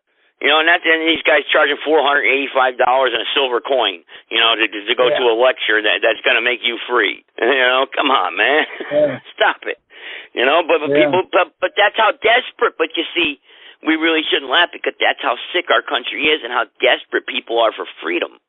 You 0.42 0.50
know, 0.50 0.58
and 0.58 0.66
that's 0.66 0.82
and 0.82 1.06
these 1.06 1.22
guys 1.22 1.46
charging 1.54 1.78
four 1.86 2.02
hundred 2.02 2.26
eighty-five 2.26 2.74
dollars 2.82 3.14
in 3.14 3.22
a 3.22 3.30
silver 3.38 3.62
coin. 3.62 4.02
You 4.34 4.42
know, 4.42 4.58
to 4.58 4.66
to 4.66 4.96
go 4.98 5.14
yeah. 5.14 5.22
to 5.22 5.30
a 5.30 5.38
lecture 5.38 5.78
that 5.78 6.02
that's 6.02 6.18
going 6.26 6.34
to 6.34 6.42
make 6.42 6.66
you 6.66 6.82
free. 6.90 7.22
You 7.38 7.62
know, 7.62 7.86
come 7.94 8.10
on, 8.10 8.38
man, 8.38 8.66
yeah. 8.90 9.20
stop 9.36 9.62
it. 9.70 9.78
You 10.32 10.48
know, 10.48 10.64
but, 10.64 10.80
but 10.80 10.92
yeah. 10.96 11.12
people, 11.12 11.28
but 11.28 11.52
but 11.60 11.72
that's 11.76 12.00
how 12.00 12.16
desperate. 12.24 12.80
But 12.80 12.96
you 12.96 13.04
see, 13.12 13.40
we 13.84 14.00
really 14.00 14.24
shouldn't 14.24 14.52
laugh 14.52 14.72
because 14.72 14.96
that's 15.00 15.20
how 15.20 15.36
sick 15.52 15.68
our 15.68 15.84
country 15.84 16.32
is 16.32 16.40
and 16.44 16.52
how 16.56 16.72
desperate 16.80 17.28
people 17.28 17.60
are 17.60 17.76
for 17.76 17.84
freedom. 18.00 18.40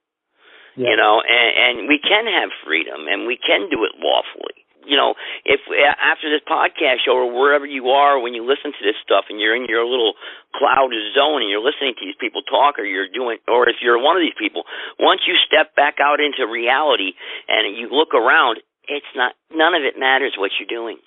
Yeah. 0.78 0.94
You 0.94 0.96
know, 0.96 1.20
and, 1.20 1.50
and 1.58 1.74
we 1.90 2.00
can 2.00 2.24
have 2.30 2.48
freedom 2.64 3.04
and 3.10 3.26
we 3.28 3.36
can 3.36 3.68
do 3.68 3.84
it 3.84 3.92
lawfully 4.00 4.62
you 4.86 4.96
know, 4.96 5.14
if 5.44 5.60
uh, 5.70 5.94
after 5.98 6.30
this 6.30 6.42
podcast 6.46 7.06
show 7.06 7.14
or 7.14 7.30
wherever 7.30 7.66
you 7.66 7.90
are 7.90 8.18
when 8.18 8.34
you 8.34 8.42
listen 8.42 8.74
to 8.74 8.82
this 8.82 8.98
stuff 9.02 9.26
and 9.30 9.38
you're 9.38 9.54
in 9.54 9.66
your 9.66 9.86
little 9.86 10.14
cloud 10.54 10.90
zone 11.14 11.42
and 11.42 11.50
you're 11.50 11.62
listening 11.62 11.94
to 11.98 12.04
these 12.04 12.18
people 12.18 12.42
talk 12.42 12.78
or 12.78 12.84
you're 12.84 13.10
doing 13.10 13.38
or 13.48 13.68
if 13.68 13.76
you're 13.82 13.98
one 13.98 14.16
of 14.16 14.22
these 14.22 14.36
people, 14.38 14.64
once 14.98 15.22
you 15.26 15.34
step 15.46 15.74
back 15.74 16.02
out 16.02 16.18
into 16.18 16.50
reality 16.50 17.14
and 17.48 17.76
you 17.76 17.88
look 17.90 18.14
around, 18.14 18.58
it's 18.88 19.12
not 19.14 19.34
none 19.54 19.74
of 19.74 19.82
it 19.82 19.98
matters 19.98 20.34
what 20.36 20.50
you're 20.58 20.70
doing. 20.70 20.98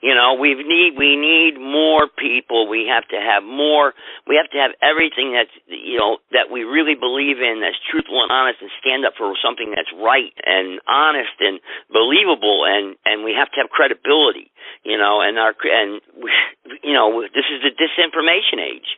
You 0.00 0.14
know, 0.14 0.34
we 0.34 0.54
need 0.54 0.96
we 0.96 1.16
need 1.16 1.60
more 1.60 2.08
people. 2.08 2.68
We 2.68 2.88
have 2.88 3.06
to 3.08 3.18
have 3.20 3.42
more. 3.42 3.92
We 4.26 4.36
have 4.40 4.50
to 4.52 4.58
have 4.58 4.72
everything 4.80 5.36
that's 5.36 5.52
you 5.66 5.98
know 5.98 6.18
that 6.32 6.48
we 6.50 6.64
really 6.64 6.94
believe 6.94 7.38
in, 7.38 7.60
that's 7.60 7.78
truthful 7.90 8.22
and 8.22 8.32
honest, 8.32 8.60
and 8.60 8.70
stand 8.80 9.04
up 9.04 9.14
for 9.16 9.32
something 9.38 9.72
that's 9.74 9.90
right 9.96 10.32
and 10.44 10.80
honest 10.88 11.36
and 11.40 11.60
believable. 11.92 12.64
And 12.64 12.96
and 13.04 13.24
we 13.24 13.36
have 13.36 13.52
to 13.52 13.60
have 13.60 13.70
credibility. 13.70 14.50
You 14.84 14.96
know, 14.96 15.20
and 15.20 15.38
our 15.38 15.52
and 15.52 16.00
we, 16.16 16.30
you 16.82 16.94
know 16.94 17.22
this 17.22 17.46
is 17.48 17.60
the 17.60 17.72
disinformation 17.76 18.60
age. 18.60 18.96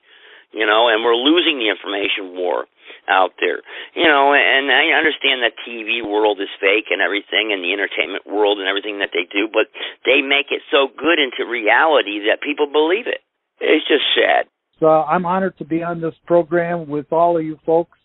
You 0.53 0.67
know, 0.67 0.89
and 0.93 1.03
we're 1.03 1.17
losing 1.17 1.59
the 1.59 1.73
information 1.73 2.37
war 2.37 2.69
out 3.09 3.33
there. 3.41 3.61
You 3.95 4.05
know, 4.05 4.35
and 4.35 4.71
I 4.71 4.97
understand 4.97 5.43
that 5.43 5.59
TV 5.67 6.05
world 6.05 6.41
is 6.41 6.49
fake 6.61 6.91
and 6.91 7.03
everything 7.03 7.51
and 7.53 7.63
the 7.63 7.73
entertainment 7.73 8.27
world 8.27 8.59
and 8.59 8.69
everything 8.69 8.99
that 9.01 9.11
they 9.13 9.27
do, 9.31 9.49
but 9.51 9.67
they 10.05 10.23
make 10.23 10.51
it 10.51 10.63
so 10.71 10.89
good 10.89 11.19
into 11.19 11.49
reality 11.49 12.27
that 12.31 12.43
people 12.43 12.67
believe 12.71 13.07
it. 13.07 13.21
It's 13.61 13.87
just 13.87 14.05
sad. 14.15 14.47
So 14.81 14.89
I'm 14.89 15.27
honored 15.27 15.57
to 15.59 15.65
be 15.65 15.83
on 15.83 16.01
this 16.01 16.15
program 16.27 16.89
with 16.89 17.13
all 17.13 17.37
of 17.37 17.45
you 17.45 17.59
folks. 17.65 17.99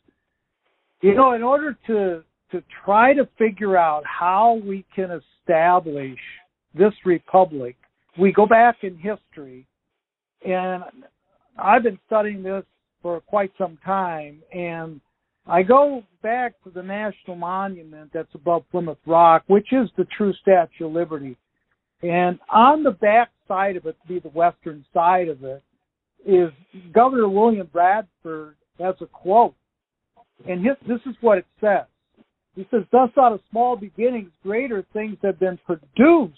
You 1.01 1.15
know, 1.15 1.33
in 1.33 1.43
order 1.43 1.77
to 1.87 2.23
to 2.51 2.63
try 2.85 3.13
to 3.13 3.27
figure 3.37 3.75
out 3.75 4.03
how 4.05 4.61
we 4.65 4.85
can 4.95 5.09
establish 5.11 6.17
this 6.73 6.93
republic, 7.05 7.75
we 8.17 8.31
go 8.31 8.45
back 8.45 8.77
in 8.83 8.95
history 8.95 9.67
and 10.45 10.83
I've 11.57 11.83
been 11.83 11.99
studying 12.05 12.43
this 12.43 12.63
for 13.01 13.19
quite 13.21 13.51
some 13.57 13.77
time, 13.85 14.41
and 14.53 14.99
I 15.45 15.63
go 15.63 16.03
back 16.21 16.53
to 16.63 16.69
the 16.69 16.83
national 16.83 17.37
monument 17.37 18.11
that's 18.13 18.33
above 18.33 18.63
Plymouth 18.69 18.97
Rock, 19.05 19.43
which 19.47 19.71
is 19.71 19.89
the 19.97 20.05
true 20.17 20.33
Statue 20.41 20.87
of 20.87 20.91
Liberty. 20.91 21.37
And 22.03 22.37
on 22.51 22.83
the 22.83 22.91
back 22.91 23.29
side 23.47 23.77
of 23.77 23.85
it, 23.85 23.95
to 24.01 24.07
be 24.07 24.19
the 24.19 24.29
western 24.29 24.85
side 24.93 25.29
of 25.29 25.43
it, 25.43 25.63
is 26.25 26.51
Governor 26.93 27.29
William 27.29 27.69
Bradford 27.71 28.55
has 28.79 28.95
a 29.01 29.05
quote. 29.05 29.55
And 30.47 30.63
his, 30.65 30.75
this 30.87 30.99
is 31.05 31.15
what 31.21 31.37
it 31.37 31.45
says. 31.61 31.85
He 32.55 32.67
says, 32.69 32.81
Thus 32.91 33.09
out 33.19 33.33
of 33.33 33.39
small 33.49 33.77
beginnings, 33.77 34.31
greater 34.43 34.85
things 34.91 35.17
have 35.23 35.39
been 35.39 35.59
produced 35.65 36.37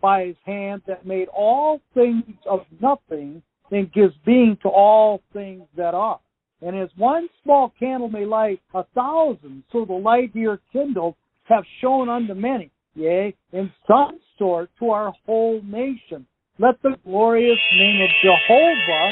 by 0.00 0.26
his 0.26 0.36
hand 0.44 0.82
that 0.86 1.06
made 1.06 1.28
all 1.28 1.80
things 1.92 2.24
of 2.48 2.60
nothing 2.80 3.42
and 3.70 3.92
gives 3.92 4.14
being 4.24 4.56
to 4.62 4.68
all 4.68 5.22
things 5.32 5.64
that 5.76 5.94
are. 5.94 6.20
And 6.62 6.76
as 6.76 6.88
one 6.96 7.28
small 7.42 7.72
candle 7.78 8.08
may 8.08 8.24
light 8.24 8.60
a 8.74 8.84
thousand, 8.94 9.64
so 9.72 9.84
the 9.84 9.92
light 9.92 10.30
here 10.32 10.60
kindled 10.72 11.14
have 11.44 11.64
shone 11.80 12.08
unto 12.08 12.34
many, 12.34 12.70
yea, 12.94 13.34
in 13.52 13.70
some 13.86 14.18
sort 14.38 14.70
to 14.78 14.90
our 14.90 15.12
whole 15.26 15.60
nation. 15.62 16.26
Let 16.58 16.80
the 16.82 16.96
glorious 17.04 17.58
name 17.76 18.00
of 18.02 18.08
Jehovah 18.22 19.10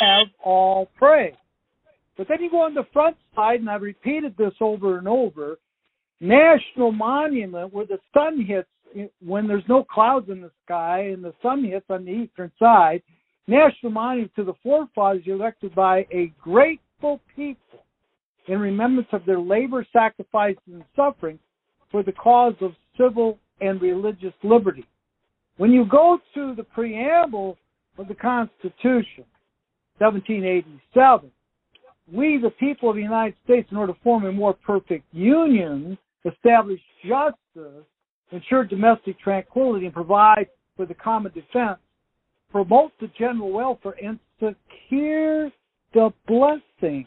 have 0.00 0.26
all 0.44 0.88
praise. 0.96 1.34
But 2.16 2.28
then 2.28 2.42
you 2.42 2.50
go 2.50 2.62
on 2.62 2.74
the 2.74 2.86
front 2.92 3.16
side, 3.34 3.60
and 3.60 3.70
I've 3.70 3.82
repeated 3.82 4.36
this 4.36 4.54
over 4.60 4.98
and 4.98 5.06
over, 5.06 5.58
national 6.20 6.92
monument 6.92 7.72
where 7.72 7.86
the 7.86 7.98
sun 8.12 8.44
hits 8.44 8.68
when 9.24 9.46
there's 9.46 9.64
no 9.68 9.84
clouds 9.84 10.30
in 10.30 10.40
the 10.40 10.50
sky 10.64 11.10
and 11.12 11.22
the 11.22 11.34
sun 11.42 11.62
hits 11.62 11.84
on 11.90 12.04
the 12.04 12.10
eastern 12.10 12.50
side 12.58 13.02
national 13.46 13.92
monument 13.92 14.32
to 14.36 14.44
the 14.44 14.54
forefathers 14.62 15.22
elected 15.26 15.74
by 15.74 16.06
a 16.12 16.32
grateful 16.40 17.20
people 17.34 17.84
in 18.48 18.58
remembrance 18.58 19.08
of 19.12 19.24
their 19.26 19.40
labor, 19.40 19.86
sacrifice, 19.92 20.56
and 20.66 20.84
suffering 20.94 21.38
for 21.90 22.02
the 22.02 22.12
cause 22.12 22.54
of 22.60 22.72
civil 22.96 23.38
and 23.60 23.80
religious 23.80 24.34
liberty. 24.42 24.86
When 25.56 25.72
you 25.72 25.84
go 25.84 26.18
to 26.34 26.54
the 26.54 26.62
preamble 26.62 27.56
of 27.98 28.08
the 28.08 28.14
Constitution, 28.14 29.24
1787, 29.98 31.30
we, 32.12 32.38
the 32.38 32.50
people 32.50 32.90
of 32.90 32.96
the 32.96 33.02
United 33.02 33.34
States, 33.44 33.68
in 33.70 33.76
order 33.76 33.92
to 33.92 33.98
form 34.00 34.26
a 34.26 34.32
more 34.32 34.52
perfect 34.52 35.04
union, 35.12 35.98
establish 36.24 36.80
justice, 37.02 37.84
ensure 38.30 38.64
domestic 38.64 39.18
tranquility, 39.18 39.86
and 39.86 39.94
provide 39.94 40.46
for 40.76 40.86
the 40.86 40.94
common 40.94 41.32
defense, 41.32 41.78
promote 42.50 42.92
the 43.00 43.08
general 43.18 43.52
welfare 43.52 43.94
and 44.02 44.18
secure 44.38 45.50
the 45.92 46.12
blessing 46.26 47.06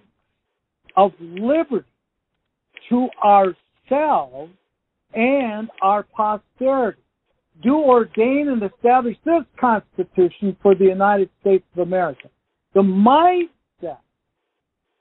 of 0.95 1.11
liberty 1.19 1.87
to 2.89 3.07
ourselves 3.23 4.51
and 5.13 5.69
our 5.81 6.03
posterity. 6.03 7.01
Do 7.61 7.75
ordain 7.75 8.47
and 8.49 8.63
establish 8.63 9.17
this 9.25 9.43
Constitution 9.59 10.55
for 10.61 10.75
the 10.75 10.85
United 10.85 11.29
States 11.41 11.65
of 11.73 11.87
America. 11.87 12.29
The 12.73 12.81
mindset 12.81 13.97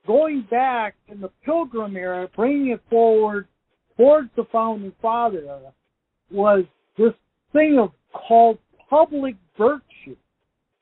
going 0.06 0.46
back 0.50 0.94
in 1.08 1.20
the 1.20 1.30
Pilgrim 1.44 1.96
era, 1.96 2.28
bringing 2.34 2.72
it 2.72 2.80
forward 2.90 3.46
towards 3.96 4.30
the 4.36 4.44
Founding 4.50 4.92
Father 5.00 5.42
era, 5.46 5.72
was 6.30 6.64
this 6.96 7.12
thing 7.52 7.78
of 7.78 7.92
called 8.12 8.58
public 8.88 9.36
virtue. 9.56 10.16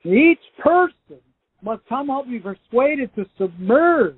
Each 0.03 0.39
person 0.59 1.21
must 1.61 1.81
somehow 1.89 2.23
be 2.23 2.39
persuaded 2.39 3.13
to 3.15 3.25
submerge 3.37 4.15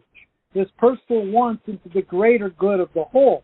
his 0.53 0.67
personal 0.77 1.25
wants 1.27 1.63
into 1.67 1.89
the 1.93 2.01
greater 2.01 2.49
good 2.49 2.79
of 2.79 2.89
the 2.93 3.03
whole. 3.03 3.43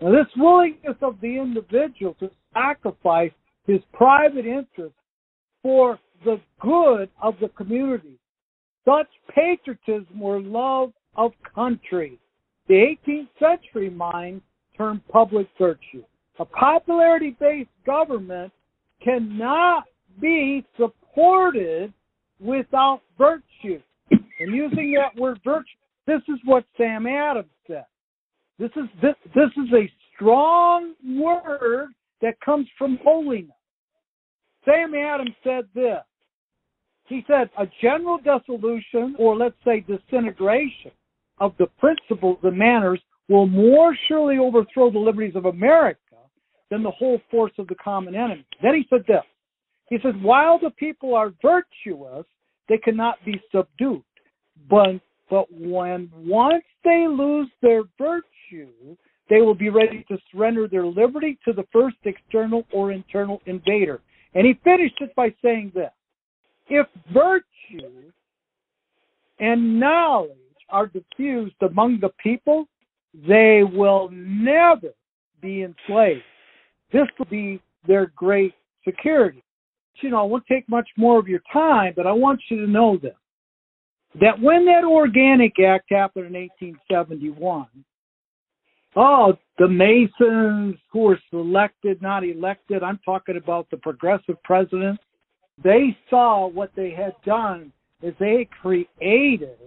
Now, 0.00 0.10
this 0.12 0.28
willingness 0.36 0.96
of 1.02 1.20
the 1.20 1.36
individual 1.38 2.14
to 2.20 2.30
sacrifice 2.54 3.32
his 3.66 3.80
private 3.92 4.46
interests 4.46 4.98
for 5.62 5.98
the 6.24 6.40
good 6.60 7.10
of 7.20 7.34
the 7.40 7.48
community, 7.48 8.18
such 8.84 9.08
patriotism 9.34 10.22
or 10.22 10.40
love 10.40 10.92
of 11.16 11.32
country, 11.54 12.18
the 12.68 12.96
18th 13.06 13.28
century 13.38 13.90
mind 13.90 14.40
termed 14.76 15.06
public 15.08 15.48
virtue. 15.58 16.04
A 16.38 16.44
popularity 16.44 17.36
based 17.40 17.70
government 17.84 18.52
cannot 19.02 19.84
be 20.20 20.64
supported 21.10 21.92
without 22.40 23.00
virtue. 23.16 23.80
And 24.10 24.54
using 24.54 24.94
that 24.94 25.20
word 25.20 25.40
virtue, 25.44 25.66
this 26.06 26.22
is 26.28 26.38
what 26.44 26.64
Sam 26.76 27.06
Adams 27.06 27.48
said. 27.66 27.84
This 28.58 28.70
is 28.76 28.88
this 29.02 29.14
this 29.34 29.50
is 29.56 29.72
a 29.72 29.90
strong 30.14 30.94
word 31.04 31.88
that 32.22 32.40
comes 32.40 32.66
from 32.76 32.98
holiness. 33.02 33.50
Sam 34.64 34.94
Adams 34.94 35.34
said 35.44 35.64
this. 35.74 36.02
He 37.06 37.24
said 37.26 37.50
a 37.58 37.66
general 37.80 38.18
dissolution, 38.18 39.16
or 39.18 39.36
let's 39.36 39.56
say 39.64 39.80
disintegration, 39.80 40.90
of 41.38 41.54
the 41.58 41.66
principles 41.78 42.38
and 42.42 42.56
manners 42.58 43.00
will 43.28 43.46
more 43.46 43.96
surely 44.08 44.38
overthrow 44.38 44.90
the 44.90 44.98
liberties 44.98 45.36
of 45.36 45.46
America 45.46 45.98
than 46.70 46.82
the 46.82 46.90
whole 46.90 47.20
force 47.30 47.52
of 47.58 47.66
the 47.68 47.74
common 47.76 48.14
enemy. 48.14 48.44
Then 48.62 48.74
he 48.74 48.86
said 48.90 49.04
this. 49.06 49.22
He 49.90 49.98
says, 50.02 50.14
while 50.20 50.58
the 50.58 50.70
people 50.70 51.14
are 51.14 51.32
virtuous, 51.42 52.26
they 52.68 52.78
cannot 52.78 53.16
be 53.24 53.40
subdued. 53.52 54.02
But, 54.68 55.00
but 55.30 55.46
when 55.50 56.10
once 56.14 56.64
they 56.84 57.06
lose 57.08 57.48
their 57.62 57.82
virtue, 57.98 58.96
they 59.30 59.40
will 59.40 59.54
be 59.54 59.68
ready 59.68 60.04
to 60.08 60.18
surrender 60.30 60.68
their 60.68 60.86
liberty 60.86 61.38
to 61.44 61.52
the 61.52 61.64
first 61.72 61.96
external 62.04 62.64
or 62.72 62.92
internal 62.92 63.40
invader. 63.46 64.00
And 64.34 64.46
he 64.46 64.58
finished 64.64 64.96
it 65.00 65.14
by 65.14 65.34
saying 65.42 65.72
this 65.74 65.90
If 66.68 66.86
virtue 67.12 68.12
and 69.38 69.80
knowledge 69.80 70.32
are 70.70 70.86
diffused 70.86 71.54
among 71.62 72.00
the 72.00 72.10
people, 72.22 72.66
they 73.26 73.62
will 73.62 74.10
never 74.12 74.88
be 75.40 75.62
enslaved. 75.62 76.22
This 76.92 77.06
will 77.18 77.26
be 77.26 77.60
their 77.86 78.12
great 78.16 78.54
security. 78.84 79.42
You 80.00 80.10
know, 80.10 80.20
I 80.20 80.22
won't 80.22 80.46
take 80.46 80.68
much 80.68 80.88
more 80.96 81.18
of 81.18 81.28
your 81.28 81.42
time, 81.52 81.92
but 81.96 82.06
I 82.06 82.12
want 82.12 82.40
you 82.48 82.64
to 82.64 82.70
know 82.70 82.96
this. 82.96 83.14
That 84.20 84.40
when 84.40 84.64
that 84.66 84.84
Organic 84.84 85.58
Act 85.60 85.86
happened 85.90 86.26
in 86.26 86.32
1871, 86.32 87.66
oh, 88.96 89.38
the 89.58 89.68
Masons 89.68 90.76
who 90.90 91.00
were 91.00 91.20
selected, 91.30 92.00
not 92.00 92.24
elected, 92.24 92.82
I'm 92.82 92.98
talking 93.04 93.36
about 93.36 93.68
the 93.70 93.76
progressive 93.76 94.42
presidents, 94.44 95.02
they 95.62 95.96
saw 96.08 96.46
what 96.46 96.70
they 96.76 96.90
had 96.90 97.14
done 97.24 97.72
is 98.02 98.14
they 98.18 98.48
created 98.62 99.58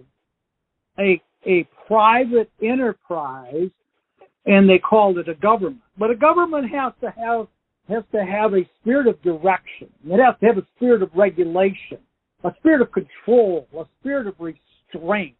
a 0.99 1.21
a 1.47 1.67
private 1.87 2.51
enterprise 2.61 3.69
and 4.45 4.69
they 4.69 4.77
called 4.77 5.17
it 5.17 5.27
a 5.27 5.33
government. 5.35 5.81
But 5.97 6.11
a 6.11 6.15
government 6.15 6.69
has 6.71 6.93
to 7.01 7.11
have 7.17 7.47
has 7.89 8.03
to 8.11 8.23
have 8.23 8.53
a 8.53 8.61
spirit 8.79 9.07
of 9.07 9.21
direction. 9.21 9.89
It 10.05 10.19
has 10.23 10.35
to 10.39 10.45
have 10.45 10.57
a 10.57 10.67
spirit 10.75 11.01
of 11.01 11.09
regulation, 11.15 11.97
a 12.43 12.51
spirit 12.59 12.81
of 12.81 12.91
control, 12.91 13.67
a 13.77 13.83
spirit 13.99 14.27
of 14.27 14.35
restraint. 14.39 15.35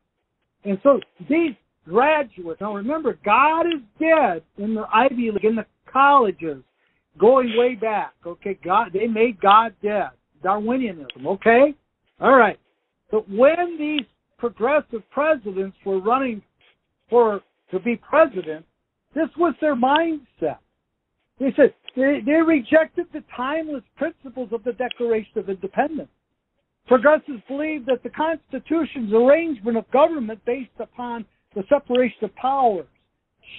And 0.64 0.78
so 0.84 1.00
these 1.30 1.56
graduates, 1.88 2.62
now 2.62 2.76
remember, 2.76 3.18
God 3.24 3.68
is 3.68 3.82
dead 4.00 4.44
in 4.58 4.76
the 4.76 4.86
Ivy 4.94 5.32
League, 5.32 5.46
in 5.46 5.56
the 5.56 5.66
colleges, 5.92 6.64
going 7.18 7.58
way 7.58 7.76
back. 7.76 8.14
Okay, 8.26 8.58
God, 8.64 8.90
they 8.94 9.08
made 9.08 9.40
God 9.42 9.74
dead. 9.82 10.10
Darwinianism. 10.44 11.26
Okay, 11.26 11.74
all 12.20 12.36
right. 12.36 12.60
But 13.12 13.30
when 13.30 13.78
these 13.78 14.06
progressive 14.38 15.08
presidents 15.12 15.78
were 15.86 16.00
running 16.00 16.42
for 17.10 17.42
to 17.70 17.80
be 17.80 17.96
president, 17.96 18.66
this 19.14 19.30
was 19.38 19.54
their 19.62 19.76
mindset. 19.76 20.58
They 21.40 21.54
said 21.56 21.74
they, 21.96 22.20
they 22.26 22.42
rejected 22.42 23.08
the 23.14 23.24
timeless 23.36 23.84
principles 23.98 24.50
of 24.52 24.64
the 24.64 24.74
Declaration 24.74 25.38
of 25.38 25.50
Independence. 25.50 26.10
Progressives 26.88 27.42
believed 27.48 27.86
that 27.88 28.04
the 28.04 28.10
Constitution's 28.10 29.14
arrangement 29.14 29.78
of 29.78 29.90
government 29.92 30.44
based 30.46 30.70
upon 30.80 31.26
the 31.56 31.64
separation 31.70 32.24
of 32.24 32.36
powers, 32.36 32.88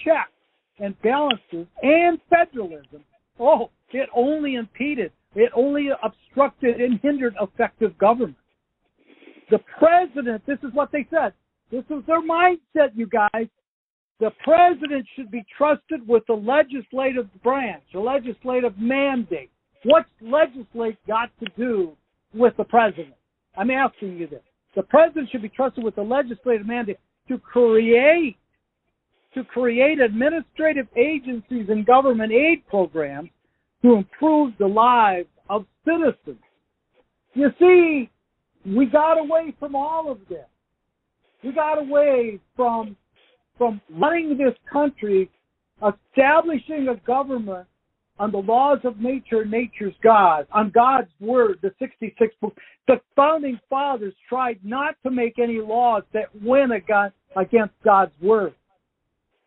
checks 0.03 0.31
and 0.79 0.99
balances, 1.01 1.67
and 1.81 2.19
federalism, 2.29 3.03
oh, 3.39 3.69
it 3.91 4.09
only 4.15 4.55
impeded, 4.55 5.11
it 5.35 5.51
only 5.55 5.89
obstructed 6.03 6.81
and 6.81 6.99
hindered 7.01 7.35
effective 7.41 7.97
government. 7.97 8.35
The 9.51 9.59
president, 9.77 10.43
this 10.47 10.57
is 10.63 10.73
what 10.73 10.91
they 10.91 11.07
said. 11.11 11.33
This 11.71 11.83
was 11.89 12.03
their 12.07 12.21
mindset, 12.21 12.91
you 12.95 13.07
guys. 13.07 13.47
The 14.19 14.31
president 14.43 15.05
should 15.15 15.31
be 15.31 15.43
trusted 15.57 16.07
with 16.07 16.23
the 16.27 16.33
legislative 16.33 17.27
branch, 17.43 17.83
the 17.93 17.99
legislative 17.99 18.77
mandate. 18.77 19.49
What's 19.83 20.09
legislate 20.21 20.97
got 21.07 21.29
to 21.39 21.47
do 21.57 21.93
with 22.33 22.55
the 22.57 22.63
president? 22.63 23.15
I'm 23.57 23.69
asking 23.69 24.17
you 24.17 24.27
this. 24.27 24.41
The 24.75 24.83
president 24.83 25.29
should 25.31 25.41
be 25.41 25.49
trusted 25.49 25.83
with 25.83 25.95
the 25.95 26.03
legislative 26.03 26.65
mandate 26.65 26.97
to 27.27 27.37
create 27.37 28.37
to 29.33 29.43
create 29.43 29.99
administrative 29.99 30.87
agencies 30.95 31.65
and 31.67 31.85
government 31.85 32.31
aid 32.31 32.65
programs 32.67 33.29
to 33.81 33.93
improve 33.93 34.53
the 34.59 34.67
lives 34.67 35.27
of 35.49 35.65
citizens. 35.83 36.41
You 37.33 37.49
see, 37.59 38.09
we 38.65 38.85
got 38.85 39.19
away 39.19 39.55
from 39.59 39.75
all 39.75 40.11
of 40.11 40.19
this. 40.29 40.45
We 41.43 41.51
got 41.51 41.79
away 41.79 42.39
from 42.55 42.95
from 43.57 43.81
running 43.89 44.37
this 44.37 44.55
country, 44.71 45.29
establishing 45.81 46.87
a 46.89 46.95
government 47.05 47.67
on 48.19 48.31
the 48.31 48.37
laws 48.37 48.79
of 48.83 48.99
nature, 48.99 49.43
nature's 49.43 49.95
God, 50.03 50.45
on 50.51 50.69
God's 50.69 51.09
word, 51.19 51.57
the 51.61 51.71
66 51.79 52.35
books. 52.41 52.55
The 52.87 53.01
founding 53.15 53.59
fathers 53.69 54.13
tried 54.29 54.59
not 54.63 54.95
to 55.03 55.11
make 55.11 55.39
any 55.39 55.59
laws 55.59 56.03
that 56.13 56.25
went 56.43 56.71
against 56.73 57.73
God's 57.83 58.13
word. 58.21 58.53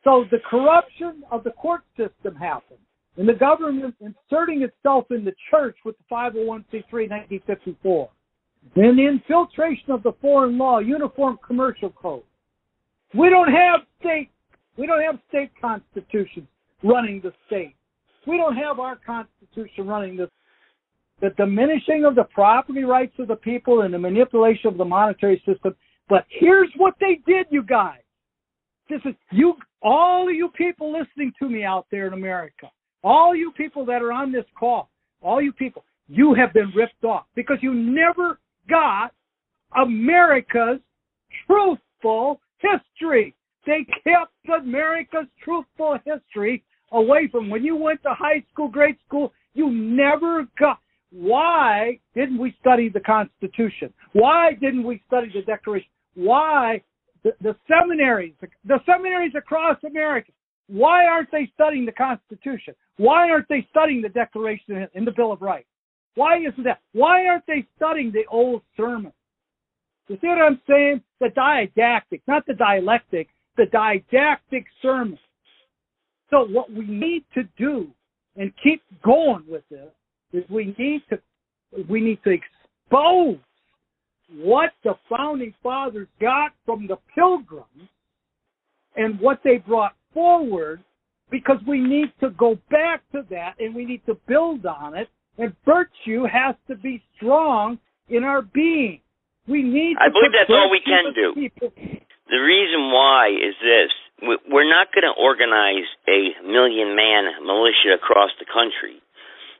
So 0.02 0.24
the 0.30 0.38
corruption 0.48 1.22
of 1.30 1.44
the 1.44 1.50
court 1.50 1.82
system 1.96 2.34
happened, 2.34 2.80
and 3.16 3.28
the 3.28 3.34
government 3.34 3.94
inserting 4.00 4.62
itself 4.62 5.06
in 5.10 5.24
the 5.24 5.34
church 5.50 5.76
with 5.84 5.96
the 5.98 6.04
501c3 6.14 6.92
1954. 6.92 8.08
Then 8.74 8.96
the 8.96 9.06
infiltration 9.06 9.90
of 9.90 10.02
the 10.02 10.12
foreign 10.20 10.58
law, 10.58 10.80
uniform 10.80 11.38
commercial 11.46 11.90
code. 11.90 12.24
We 13.14 13.30
don't 13.30 13.52
have 13.52 13.80
state, 14.00 14.30
we 14.76 14.86
don't 14.86 15.02
have 15.02 15.18
state 15.28 15.50
constitutions 15.60 16.48
running 16.82 17.20
the 17.22 17.32
state. 17.46 17.74
We 18.26 18.36
don't 18.36 18.56
have 18.56 18.80
our 18.80 18.96
constitution 18.96 19.86
running 19.86 20.16
the 20.16 20.28
the 21.20 21.30
diminishing 21.38 22.04
of 22.04 22.14
the 22.14 22.24
property 22.24 22.84
rights 22.84 23.14
of 23.18 23.28
the 23.28 23.36
people 23.36 23.82
and 23.82 23.94
the 23.94 23.98
manipulation 23.98 24.68
of 24.68 24.76
the 24.76 24.84
monetary 24.84 25.42
system. 25.46 25.74
But 26.08 26.26
here's 26.28 26.68
what 26.76 26.94
they 27.00 27.20
did, 27.26 27.46
you 27.50 27.62
guys. 27.62 28.00
This 28.88 29.00
is 29.04 29.14
you, 29.32 29.54
all 29.82 30.28
of 30.28 30.34
you 30.34 30.48
people 30.50 30.92
listening 30.92 31.32
to 31.38 31.48
me 31.48 31.64
out 31.64 31.86
there 31.90 32.06
in 32.06 32.12
America, 32.12 32.70
all 33.02 33.34
you 33.34 33.50
people 33.56 33.84
that 33.86 34.02
are 34.02 34.12
on 34.12 34.30
this 34.30 34.44
call, 34.58 34.90
all 35.22 35.40
you 35.40 35.52
people, 35.52 35.84
you 36.08 36.34
have 36.34 36.52
been 36.52 36.70
ripped 36.76 37.02
off 37.04 37.24
because 37.34 37.56
you 37.62 37.74
never 37.74 38.38
got 38.68 39.12
America's 39.74 40.80
truthful 41.46 42.40
history. 42.58 43.34
They 43.66 43.86
kept 44.04 44.32
America's 44.62 45.26
truthful 45.42 45.98
history 46.04 46.62
away 46.92 47.28
from 47.30 47.50
when 47.50 47.64
you 47.64 47.76
went 47.76 48.02
to 48.04 48.10
high 48.10 48.44
school, 48.52 48.68
grade 48.68 48.96
school, 49.06 49.32
you 49.54 49.70
never 49.70 50.46
got 50.58 50.78
why 51.10 51.98
didn't 52.14 52.38
we 52.38 52.54
study 52.60 52.88
the 52.88 53.00
Constitution? 53.00 53.92
Why 54.12 54.52
didn't 54.60 54.84
we 54.84 55.02
study 55.06 55.30
the 55.32 55.42
Declaration? 55.42 55.88
Why 56.14 56.82
the, 57.24 57.32
the 57.40 57.56
seminaries, 57.68 58.34
the, 58.40 58.48
the 58.64 58.78
seminaries 58.84 59.32
across 59.36 59.76
America, 59.84 60.32
why 60.68 61.06
aren't 61.06 61.30
they 61.30 61.50
studying 61.54 61.86
the 61.86 61.92
Constitution? 61.92 62.74
Why 62.96 63.30
aren't 63.30 63.48
they 63.48 63.66
studying 63.70 64.02
the 64.02 64.08
Declaration 64.08 64.88
and 64.94 65.06
the 65.06 65.12
Bill 65.12 65.32
of 65.32 65.40
Rights? 65.42 65.68
Why 66.16 66.38
isn't 66.38 66.64
that? 66.64 66.80
Why 66.92 67.26
aren't 67.26 67.46
they 67.46 67.66
studying 67.76 68.10
the 68.10 68.24
old 68.30 68.62
sermons? 68.76 69.14
You 70.08 70.18
see 70.20 70.28
what 70.28 70.40
I'm 70.40 70.60
saying? 70.68 71.02
The 71.20 71.30
didactic, 71.30 72.22
not 72.28 72.46
the 72.46 72.54
dialectic, 72.54 73.28
the 73.56 73.66
didactic 73.66 74.64
sermon. 74.80 75.18
So 76.30 76.46
what 76.46 76.72
we 76.72 76.86
need 76.86 77.24
to 77.34 77.42
do 77.58 77.88
and 78.36 78.52
keep 78.62 78.82
going 79.02 79.44
with 79.48 79.62
this 79.70 79.90
is 80.32 80.44
we 80.50 80.74
need 80.78 81.02
to 81.10 81.18
we 81.88 82.00
need 82.00 82.18
to 82.24 82.30
expose 82.30 83.38
what 84.32 84.72
the 84.82 84.94
founding 85.08 85.54
fathers 85.62 86.08
got 86.20 86.52
from 86.64 86.86
the 86.86 86.96
pilgrims 87.14 87.88
and 88.96 89.20
what 89.20 89.40
they 89.44 89.58
brought 89.58 89.94
forward 90.12 90.82
because 91.30 91.58
we 91.66 91.80
need 91.80 92.12
to 92.20 92.30
go 92.30 92.58
back 92.70 93.02
to 93.12 93.24
that 93.30 93.54
and 93.58 93.74
we 93.74 93.84
need 93.84 94.04
to 94.06 94.16
build 94.26 94.66
on 94.66 94.96
it 94.96 95.08
and 95.38 95.54
virtue 95.64 96.24
has 96.24 96.54
to 96.66 96.74
be 96.76 97.02
strong 97.16 97.78
in 98.08 98.24
our 98.24 98.42
being. 98.42 99.00
We 99.46 99.62
need 99.62 99.96
I 99.98 100.10
believe 100.10 100.34
that's 100.34 100.50
all 100.50 100.70
we 100.70 100.82
can 100.82 101.14
do. 101.14 101.34
People. 101.34 101.70
The 102.26 102.42
reason 102.42 102.90
why 102.90 103.30
is 103.30 103.54
this. 103.62 103.90
We're 104.48 104.66
not 104.66 104.90
going 104.96 105.04
to 105.04 105.12
organize 105.12 105.86
a 106.08 106.32
million 106.40 106.96
man 106.96 107.44
militia 107.44 107.94
across 107.94 108.32
the 108.40 108.48
country 108.48 108.98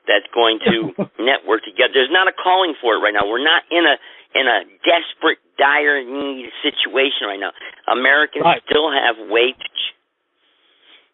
that's 0.09 0.25
going 0.33 0.57
to 0.65 0.97
network 1.21 1.61
together. 1.63 1.93
There's 1.93 2.11
not 2.11 2.27
a 2.27 2.35
calling 2.35 2.73
for 2.81 2.97
it 2.97 3.01
right 3.05 3.13
now. 3.13 3.29
We're 3.29 3.43
not 3.43 3.63
in 3.69 3.85
a 3.85 3.95
in 4.35 4.45
a 4.49 4.65
desperate, 4.83 5.39
dire 5.57 6.03
need 6.03 6.51
situation 6.59 7.29
right 7.29 7.39
now. 7.39 7.53
Americans 7.87 8.43
right. 8.43 8.61
still 8.65 8.91
have 8.91 9.15
wage 9.29 9.95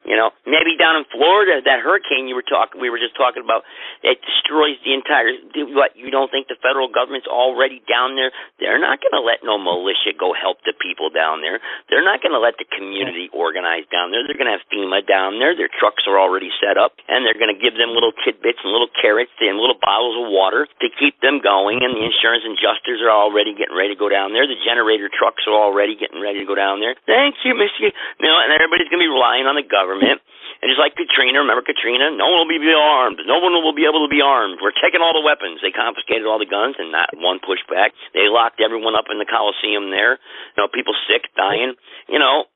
you 0.04 0.16
know, 0.16 0.32
maybe 0.44 0.76
down 0.76 1.00
in 1.00 1.08
Florida, 1.10 1.64
that 1.64 1.80
hurricane 1.80 2.28
you 2.28 2.36
were 2.36 2.46
talking, 2.46 2.80
we 2.80 2.92
were 2.92 3.00
just 3.00 3.16
talking 3.16 3.44
about, 3.44 3.64
it 4.04 4.20
destroys 4.20 4.76
the 4.84 4.92
entire. 4.92 5.32
What 5.72 5.96
you 5.96 6.12
don't 6.12 6.28
think 6.28 6.52
the 6.52 6.60
federal 6.60 6.92
government's 6.92 7.28
already 7.28 7.80
down 7.88 8.20
there? 8.20 8.36
They're 8.60 8.82
not 8.82 9.00
going 9.00 9.16
to 9.16 9.24
let 9.24 9.42
no 9.48 9.56
militia 9.56 10.12
go 10.12 10.36
help 10.36 10.60
the 10.68 10.76
people 10.76 11.08
down 11.08 11.40
there. 11.40 11.64
They're 11.88 12.04
not 12.04 12.20
going 12.20 12.36
to 12.36 12.44
let 12.44 12.60
the 12.60 12.68
community 12.68 13.32
organize 13.32 13.88
down 13.88 14.12
there. 14.12 14.28
They're 14.28 14.36
going 14.36 14.52
to 14.52 14.58
have 14.60 14.68
FEMA 14.68 15.08
down 15.08 15.40
there. 15.40 15.56
Their 15.56 15.72
trucks 15.72 16.04
are 16.10 16.20
already 16.20 16.52
set 16.60 16.76
up, 16.76 17.00
and 17.08 17.24
they're 17.24 17.40
going 17.40 17.54
to 17.54 17.60
give 17.60 17.80
them 17.80 17.96
little 17.96 18.12
tidbits 18.28 18.60
and 18.66 18.76
little 18.76 18.92
carrots 19.00 19.32
and 19.40 19.56
little 19.56 19.80
bottles 19.80 20.20
of 20.20 20.28
water 20.28 20.68
to 20.84 20.88
keep 21.00 21.16
them 21.24 21.40
going. 21.40 21.80
And 21.80 21.96
the 21.96 22.04
insurance 22.04 22.44
adjusters 22.44 23.00
are 23.00 23.14
already 23.14 23.56
getting 23.56 23.78
ready 23.78 23.96
to 23.96 24.00
go 24.00 24.12
down 24.12 24.36
there. 24.36 24.50
The 24.50 24.60
generator 24.68 25.08
trucks 25.08 25.48
are 25.48 25.56
already 25.56 25.96
getting 25.96 26.20
ready 26.20 26.44
to 26.44 26.48
go 26.50 26.60
down 26.60 26.84
there. 26.84 26.98
Thank 27.08 27.40
you, 27.48 27.56
Mister. 27.56 27.88
You 27.88 28.28
know, 28.28 28.36
and 28.42 28.52
everybody's 28.52 28.92
going 28.92 29.00
to 29.00 29.08
be 29.08 29.14
relying 29.14 29.48
on 29.48 29.56
the 29.56 29.64
government 29.64 29.93
government. 29.94 30.26
And 30.64 30.72
just 30.72 30.80
like 30.80 30.96
Katrina, 30.96 31.44
remember 31.44 31.62
Katrina? 31.62 32.10
No 32.16 32.32
one 32.34 32.48
will 32.48 32.56
be 32.56 32.72
armed. 32.72 33.20
No 33.28 33.38
one 33.44 33.54
will 33.62 33.76
be 33.76 33.86
able 33.86 34.02
to 34.08 34.12
be 34.12 34.24
armed. 34.24 34.64
We're 34.64 34.76
taking 34.80 35.04
all 35.04 35.14
the 35.14 35.22
weapons. 35.22 35.60
They 35.60 35.76
confiscated 35.76 36.26
all 36.26 36.40
the 36.40 36.50
guns, 36.50 36.80
and 36.80 36.88
not 36.90 37.12
one 37.20 37.44
pushed 37.44 37.68
back. 37.68 37.92
They 38.16 38.32
locked 38.32 38.64
everyone 38.64 38.96
up 38.96 39.12
in 39.12 39.20
the 39.20 39.28
Coliseum 39.28 39.92
there. 39.92 40.18
You 40.56 40.64
know, 40.64 40.72
people 40.72 40.96
sick, 41.06 41.28
dying. 41.36 41.76
You 42.08 42.18
know, 42.18 42.48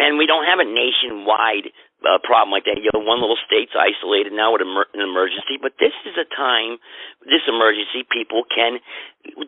and 0.00 0.16
we 0.16 0.24
don't 0.24 0.48
have 0.48 0.56
a 0.56 0.64
nationwide 0.64 1.68
uh, 2.00 2.16
problem 2.24 2.48
like 2.48 2.64
that. 2.64 2.80
You 2.80 2.88
know, 2.96 3.04
one 3.04 3.20
little 3.20 3.38
state's 3.44 3.76
isolated 3.76 4.32
now 4.32 4.56
with 4.56 4.64
an 4.64 5.02
emergency, 5.02 5.60
but 5.60 5.76
this 5.76 5.92
is 6.08 6.16
a 6.16 6.24
time, 6.32 6.80
this 7.28 7.44
emergency, 7.44 8.08
people 8.08 8.48
can 8.48 8.80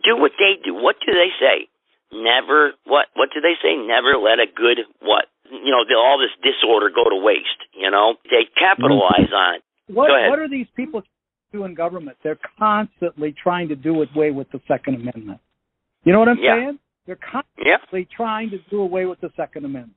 do 0.04 0.20
what 0.20 0.36
they 0.36 0.60
do. 0.60 0.76
What 0.76 1.00
do 1.00 1.16
they 1.16 1.32
say? 1.40 1.70
Never 2.12 2.74
what? 2.84 3.06
What 3.14 3.30
do 3.32 3.40
they 3.40 3.54
say? 3.62 3.78
Never 3.78 4.18
let 4.18 4.42
a 4.42 4.50
good 4.50 4.84
what? 5.00 5.30
You 5.50 5.70
know, 5.70 5.82
all 5.98 6.18
this 6.18 6.34
disorder 6.42 6.90
go 6.90 7.08
to 7.08 7.16
waste. 7.16 7.60
You 7.74 7.90
know, 7.90 8.14
they 8.24 8.46
capitalize 8.58 9.32
on 9.34 9.56
it. 9.56 9.62
What 9.88 10.10
What 10.28 10.38
are 10.38 10.48
these 10.48 10.68
people 10.76 11.02
do 11.52 11.64
in 11.64 11.74
government? 11.74 12.16
They're 12.22 12.38
constantly 12.58 13.34
trying 13.42 13.68
to 13.68 13.76
do 13.76 14.02
away 14.02 14.30
with 14.30 14.50
the 14.52 14.60
Second 14.68 14.96
Amendment. 14.96 15.40
You 16.04 16.12
know 16.12 16.20
what 16.20 16.28
I'm 16.28 16.38
yeah. 16.38 16.56
saying? 16.56 16.78
They're 17.06 17.18
constantly 17.18 18.06
yeah. 18.08 18.16
trying 18.16 18.50
to 18.50 18.58
do 18.70 18.80
away 18.80 19.06
with 19.06 19.20
the 19.20 19.30
Second 19.36 19.64
Amendment. 19.64 19.96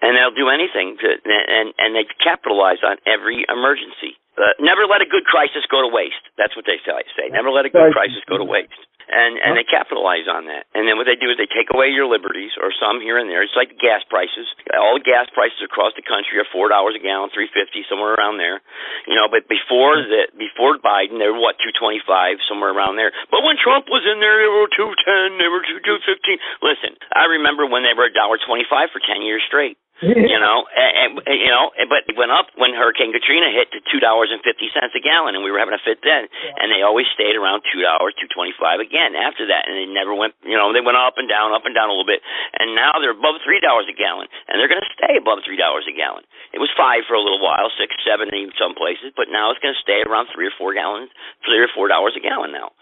And 0.00 0.16
they'll 0.16 0.34
do 0.34 0.48
anything 0.48 0.96
to, 1.00 1.08
and 1.24 1.74
and 1.76 1.94
they 1.94 2.06
capitalize 2.22 2.80
on 2.84 2.96
every 3.06 3.44
emergency. 3.48 4.16
Uh, 4.38 4.54
never 4.62 4.86
let 4.86 5.02
a 5.02 5.08
good 5.08 5.26
crisis 5.26 5.66
go 5.70 5.82
to 5.82 5.90
waste. 5.90 6.22
That's 6.38 6.54
what 6.54 6.64
they 6.64 6.78
say. 6.86 7.28
Never 7.30 7.50
let 7.50 7.66
a 7.66 7.70
good 7.70 7.92
crisis 7.92 8.22
go 8.28 8.38
to 8.38 8.46
waste 8.46 8.78
and 9.10 9.42
and 9.42 9.58
they 9.58 9.66
capitalize 9.66 10.30
on 10.30 10.46
that. 10.46 10.70
And 10.72 10.86
then 10.86 10.94
what 10.94 11.10
they 11.10 11.18
do 11.18 11.28
is 11.34 11.36
they 11.36 11.50
take 11.50 11.68
away 11.74 11.90
your 11.90 12.06
liberties, 12.06 12.54
or 12.62 12.70
some 12.70 13.02
here 13.02 13.18
and 13.18 13.26
there. 13.26 13.42
It's 13.42 13.58
like 13.58 13.74
gas 13.82 14.06
prices. 14.06 14.46
All 14.70 14.94
the 14.94 15.04
gas 15.04 15.26
prices 15.34 15.58
across 15.66 15.92
the 15.98 16.06
country 16.06 16.38
are 16.38 16.46
four 16.54 16.70
dollars 16.70 16.94
a 16.94 17.02
gallon, 17.02 17.34
three 17.34 17.50
fifty, 17.50 17.82
somewhere 17.90 18.14
around 18.14 18.38
there. 18.38 18.62
You 19.10 19.18
know, 19.18 19.26
but 19.26 19.50
before 19.50 19.98
the 19.98 20.30
before 20.38 20.78
Biden, 20.78 21.18
they 21.18 21.28
were 21.28 21.42
what 21.42 21.58
two 21.58 21.74
twenty 21.74 22.00
five, 22.06 22.38
somewhere 22.46 22.70
around 22.70 22.94
there. 22.94 23.10
But 23.34 23.42
when 23.42 23.58
Trump 23.58 23.90
was 23.90 24.06
in 24.06 24.22
there, 24.22 24.38
they 24.38 24.48
were 24.48 24.70
two 24.70 24.90
ten, 25.02 25.42
they 25.42 25.50
were 25.50 25.66
two 25.66 25.82
two 25.82 25.98
fifteen. 26.06 26.38
Listen, 26.62 26.94
I 27.10 27.26
remember 27.26 27.66
when 27.66 27.82
they 27.82 27.92
were 27.92 28.06
a 28.06 28.14
dollar 28.14 28.38
twenty 28.38 28.64
five 28.70 28.94
for 28.94 29.02
ten 29.02 29.26
years 29.26 29.42
straight 29.50 29.74
you 30.00 30.40
know, 30.40 30.64
and, 30.72 31.20
and 31.28 31.36
you 31.36 31.52
know, 31.52 31.68
but 31.92 32.08
it 32.08 32.16
went 32.16 32.32
up 32.32 32.48
when 32.56 32.72
Hurricane 32.72 33.12
Katrina 33.12 33.52
hit 33.52 33.68
to 33.76 33.84
two 33.84 34.00
dollars 34.00 34.32
and 34.32 34.40
fifty 34.40 34.72
cents 34.72 34.96
a 34.96 35.02
gallon, 35.02 35.36
and 35.36 35.44
we 35.44 35.52
were 35.52 35.60
having 35.60 35.76
a 35.76 35.82
fit 35.84 36.00
then. 36.00 36.26
Yeah. 36.28 36.56
And 36.56 36.72
they 36.72 36.80
always 36.80 37.04
stayed 37.12 37.36
around 37.36 37.62
two 37.68 37.84
dollars, 37.84 38.16
two 38.16 38.28
twenty 38.32 38.56
five 38.56 38.80
again 38.80 39.12
after 39.12 39.44
that, 39.52 39.68
and 39.68 39.76
they 39.76 39.84
never 39.84 40.16
went. 40.16 40.32
You 40.40 40.56
know, 40.56 40.72
they 40.72 40.80
went 40.80 40.96
up 40.96 41.20
and 41.20 41.28
down, 41.28 41.52
up 41.52 41.68
and 41.68 41.76
down 41.76 41.92
a 41.92 41.94
little 41.94 42.08
bit, 42.08 42.24
and 42.56 42.72
now 42.72 42.96
they're 42.96 43.16
above 43.16 43.44
three 43.44 43.60
dollars 43.60 43.84
a 43.92 43.96
gallon, 43.96 44.26
and 44.48 44.56
they're 44.56 44.72
going 44.72 44.82
to 44.82 44.96
stay 44.96 45.20
above 45.20 45.44
three 45.44 45.60
dollars 45.60 45.84
a 45.84 45.94
gallon. 45.94 46.24
It 46.56 46.64
was 46.64 46.72
five 46.72 47.04
for 47.04 47.14
a 47.14 47.22
little 47.22 47.40
while, 47.40 47.68
six, 47.76 47.92
seven 48.00 48.32
in 48.32 48.50
some 48.56 48.72
places, 48.72 49.12
but 49.12 49.28
now 49.28 49.52
it's 49.52 49.60
going 49.60 49.76
to 49.76 49.84
stay 49.84 50.00
around 50.00 50.32
three 50.32 50.48
or 50.48 50.54
four 50.56 50.72
gallons, 50.72 51.12
three 51.44 51.60
or 51.60 51.68
four 51.70 51.92
dollars 51.92 52.16
a 52.16 52.22
gallon 52.24 52.56
now 52.56 52.72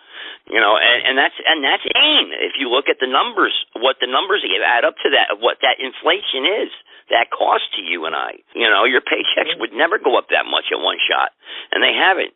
you 0.51 0.61
know 0.61 0.77
and 0.77 0.99
and 1.07 1.15
that's 1.19 1.39
and 1.45 1.63
that's 1.65 1.85
aim 1.97 2.31
if 2.33 2.59
you 2.59 2.69
look 2.69 2.89
at 2.89 2.99
the 3.01 3.11
numbers 3.11 3.55
what 3.79 3.97
the 4.01 4.11
numbers 4.11 4.45
add 4.65 4.85
up 4.85 4.95
to 5.03 5.11
that 5.11 5.41
what 5.41 5.59
that 5.63 5.79
inflation 5.79 6.45
is 6.45 6.71
that 7.11 7.33
cost 7.33 7.65
to 7.77 7.83
you 7.83 8.05
and 8.05 8.15
I. 8.15 8.41
You 8.53 8.69
know, 8.69 8.85
your 8.85 9.01
paychecks 9.01 9.57
would 9.59 9.73
never 9.73 9.99
go 9.99 10.17
up 10.17 10.29
that 10.31 10.45
much 10.49 10.69
at 10.73 10.81
one 10.81 11.01
shot, 11.01 11.33
and 11.73 11.83
they 11.83 11.93
haven't, 11.93 12.33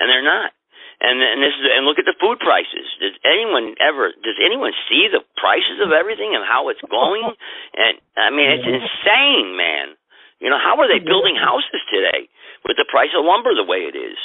and 0.00 0.08
they're 0.08 0.24
not. 0.24 0.52
And 1.00 1.20
and 1.20 1.42
this 1.42 1.52
is 1.52 1.64
and 1.68 1.84
look 1.84 1.98
at 1.98 2.08
the 2.08 2.16
food 2.16 2.40
prices. 2.40 2.86
Does 3.02 3.16
anyone 3.26 3.74
ever 3.82 4.14
does 4.14 4.38
anyone 4.40 4.72
see 4.88 5.10
the 5.10 5.20
prices 5.36 5.82
of 5.82 5.92
everything 5.92 6.32
and 6.32 6.46
how 6.46 6.70
it's 6.70 6.82
going? 6.86 7.34
And 7.76 7.98
I 8.16 8.30
mean, 8.30 8.48
it's 8.48 8.68
insane, 8.68 9.58
man. 9.58 9.98
You 10.38 10.48
know, 10.48 10.60
how 10.60 10.78
are 10.80 10.88
they 10.88 11.02
building 11.02 11.36
houses 11.36 11.82
today 11.90 12.30
with 12.64 12.76
the 12.78 12.86
price 12.88 13.10
of 13.16 13.26
lumber 13.26 13.52
the 13.52 13.66
way 13.66 13.84
it 13.90 13.96
is? 13.98 14.16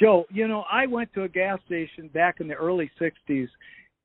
Joe, 0.00 0.26
you 0.30 0.46
know, 0.46 0.64
I 0.70 0.86
went 0.86 1.12
to 1.14 1.22
a 1.22 1.28
gas 1.28 1.58
station 1.66 2.08
back 2.12 2.36
in 2.40 2.48
the 2.48 2.54
early 2.54 2.90
'60s, 3.00 3.48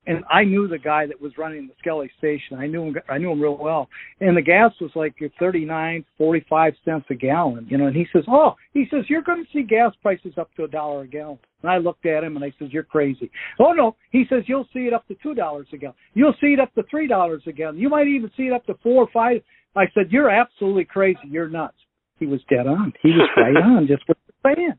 and 0.06 0.24
I 0.30 0.42
knew 0.44 0.66
the 0.66 0.78
guy 0.78 1.06
that 1.06 1.20
was 1.20 1.32
running 1.38 1.68
the 1.68 1.74
Skelly 1.78 2.10
station. 2.18 2.58
I 2.58 2.66
knew 2.66 2.84
him. 2.84 2.96
I 3.08 3.18
knew 3.18 3.30
him 3.30 3.40
real 3.40 3.56
well. 3.56 3.88
And 4.20 4.36
the 4.36 4.42
gas 4.42 4.72
was 4.80 4.90
like 4.94 5.14
thirty 5.38 5.64
nine, 5.64 6.04
forty 6.18 6.44
five 6.48 6.74
cents 6.84 7.06
a 7.10 7.14
gallon. 7.14 7.66
You 7.70 7.78
know, 7.78 7.86
and 7.86 7.96
he 7.96 8.06
says, 8.12 8.24
"Oh, 8.28 8.54
he 8.72 8.86
says 8.90 9.04
you're 9.08 9.22
going 9.22 9.44
to 9.44 9.50
see 9.52 9.62
gas 9.62 9.92
prices 10.02 10.32
up 10.38 10.52
to 10.56 10.64
a 10.64 10.68
dollar 10.68 11.02
a 11.02 11.06
gallon." 11.06 11.38
And 11.62 11.70
I 11.70 11.78
looked 11.78 12.06
at 12.06 12.24
him 12.24 12.36
and 12.36 12.44
I 12.44 12.52
says, 12.58 12.68
"You're 12.72 12.82
crazy." 12.82 13.30
Oh 13.60 13.72
no, 13.72 13.96
he 14.10 14.24
says 14.28 14.44
you'll 14.46 14.68
see 14.72 14.86
it 14.86 14.92
up 14.92 15.06
to 15.08 15.16
two 15.22 15.34
dollars 15.34 15.68
a 15.72 15.76
gallon. 15.76 15.96
You'll 16.14 16.34
see 16.40 16.54
it 16.54 16.60
up 16.60 16.74
to 16.74 16.82
three 16.90 17.06
dollars 17.06 17.42
a 17.46 17.52
gallon. 17.52 17.78
You 17.78 17.88
might 17.88 18.08
even 18.08 18.30
see 18.36 18.44
it 18.44 18.52
up 18.52 18.66
to 18.66 18.74
four 18.82 19.04
or 19.04 19.08
five. 19.12 19.42
I 19.76 19.84
said, 19.94 20.10
"You're 20.10 20.30
absolutely 20.30 20.84
crazy. 20.84 21.20
You're 21.28 21.48
nuts." 21.48 21.76
He 22.18 22.26
was 22.26 22.40
dead 22.48 22.66
on. 22.66 22.92
He 23.02 23.10
was 23.10 23.28
right 23.36 23.56
on. 23.64 23.86
Just 23.86 24.02
what 24.06 24.18
you're 24.26 24.54
saying. 24.54 24.72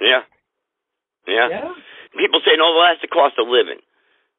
Yeah. 0.00 0.20
Yeah. 1.30 1.48
Yeah. 1.48 1.72
People 2.18 2.42
say, 2.42 2.58
"No, 2.58 2.74
well, 2.74 2.90
that's 2.90 3.00
the 3.00 3.08
cost 3.08 3.38
of 3.38 3.46
living." 3.46 3.78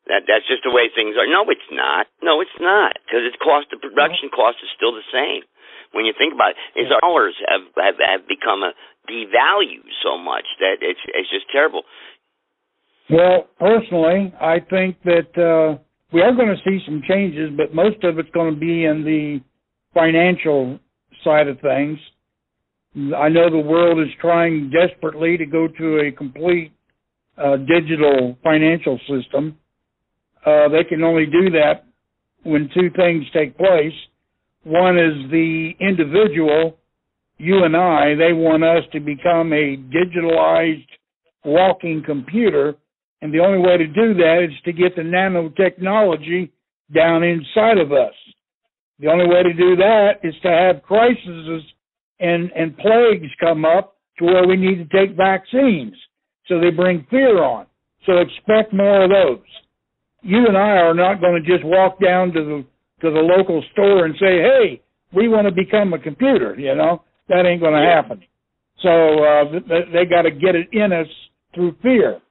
That 0.09 0.25
that's 0.25 0.47
just 0.49 0.65
the 0.65 0.73
way 0.73 0.89
things 0.89 1.15
are. 1.15 1.29
No, 1.29 1.45
it's 1.47 1.69
not. 1.71 2.07
No, 2.21 2.41
it's 2.41 2.59
not 2.59 2.97
because 3.05 3.21
its 3.23 3.37
cost 3.37 3.69
the 3.69 3.77
production 3.77 4.29
cost 4.33 4.57
is 4.59 4.69
still 4.75 4.91
the 4.91 5.05
same. 5.13 5.45
When 5.93 6.05
you 6.05 6.13
think 6.17 6.33
about 6.33 6.55
it, 6.55 6.79
is 6.79 6.91
our 6.91 6.99
dollars 7.03 7.35
have, 7.47 7.67
have 7.77 7.95
have 8.01 8.23
become 8.27 8.63
a 8.63 8.73
devalued 9.05 9.87
so 10.01 10.17
much 10.17 10.45
that 10.59 10.81
it's 10.81 10.99
it's 11.13 11.29
just 11.29 11.45
terrible. 11.51 11.83
Well, 13.09 13.47
personally, 13.59 14.33
I 14.39 14.59
think 14.59 14.97
that 15.03 15.31
uh, 15.37 15.77
we 16.13 16.21
are 16.21 16.33
going 16.33 16.49
to 16.49 16.61
see 16.63 16.83
some 16.85 17.03
changes, 17.07 17.51
but 17.55 17.75
most 17.75 18.03
of 18.03 18.17
it's 18.19 18.29
going 18.31 18.53
to 18.53 18.59
be 18.59 18.85
in 18.85 19.03
the 19.03 19.41
financial 19.93 20.79
side 21.23 21.47
of 21.47 21.59
things. 21.59 21.99
I 23.15 23.29
know 23.29 23.49
the 23.49 23.57
world 23.57 23.99
is 23.99 24.13
trying 24.19 24.71
desperately 24.71 25.37
to 25.37 25.45
go 25.45 25.67
to 25.67 25.99
a 25.99 26.11
complete 26.11 26.71
uh, 27.41 27.57
digital 27.57 28.37
financial 28.43 28.99
system 29.09 29.57
uh, 30.45 30.67
they 30.69 30.83
can 30.83 31.03
only 31.03 31.25
do 31.25 31.51
that 31.51 31.85
when 32.43 32.69
two 32.73 32.89
things 32.95 33.25
take 33.33 33.57
place. 33.57 33.93
One 34.63 34.97
is 34.97 35.29
the 35.29 35.71
individual, 35.79 36.77
you 37.37 37.63
and 37.63 37.75
I, 37.75 38.15
they 38.15 38.33
want 38.33 38.63
us 38.63 38.83
to 38.93 38.99
become 38.99 39.53
a 39.53 39.77
digitalized 39.77 40.87
walking 41.45 42.03
computer. 42.05 42.75
And 43.21 43.33
the 43.33 43.39
only 43.39 43.59
way 43.59 43.77
to 43.77 43.87
do 43.87 44.13
that 44.15 44.47
is 44.49 44.55
to 44.65 44.73
get 44.73 44.95
the 44.95 45.03
nanotechnology 45.03 46.51
down 46.93 47.23
inside 47.23 47.77
of 47.77 47.91
us. 47.91 48.13
The 48.99 49.07
only 49.07 49.27
way 49.27 49.43
to 49.43 49.53
do 49.53 49.75
that 49.75 50.19
is 50.23 50.33
to 50.43 50.49
have 50.49 50.83
crises 50.83 51.63
and, 52.19 52.51
and 52.55 52.77
plagues 52.77 53.29
come 53.39 53.65
up 53.65 53.97
to 54.17 54.25
where 54.25 54.47
we 54.47 54.57
need 54.57 54.89
to 54.89 54.97
take 54.97 55.15
vaccines. 55.15 55.95
So 56.47 56.59
they 56.59 56.71
bring 56.71 57.05
fear 57.09 57.43
on. 57.43 57.65
So 58.05 58.17
expect 58.17 58.73
more 58.73 59.03
of 59.03 59.09
those 59.11 59.45
you 60.21 60.45
and 60.47 60.57
I 60.57 60.77
are 60.77 60.93
not 60.93 61.19
going 61.19 61.41
to 61.41 61.49
just 61.49 61.65
walk 61.65 61.99
down 61.99 62.31
to 62.33 62.43
the 62.43 62.65
to 63.01 63.11
the 63.11 63.19
local 63.19 63.63
store 63.73 64.05
and 64.05 64.15
say, 64.15 64.39
"Hey, 64.39 64.81
we 65.13 65.27
want 65.27 65.47
to 65.47 65.51
become 65.51 65.93
a 65.93 65.99
computer." 65.99 66.55
You 66.57 66.75
know, 66.75 67.03
that 67.27 67.45
ain't 67.45 67.61
going 67.61 67.73
to 67.73 67.87
happen. 67.87 68.21
So 68.81 68.89
uh, 68.89 69.59
they, 69.67 69.91
they 69.91 70.05
got 70.05 70.23
to 70.23 70.31
get 70.31 70.55
it 70.55 70.67
in 70.71 70.93
us 70.93 71.07
through 71.53 71.75
fear. 71.81 72.21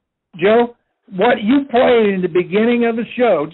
Joe, 0.41 0.77
what 1.11 1.43
you 1.43 1.65
played 1.71 2.15
in 2.15 2.23
the 2.23 2.29
beginning 2.29 2.87
of 2.87 2.97
the 2.97 3.05
show, 3.17 3.47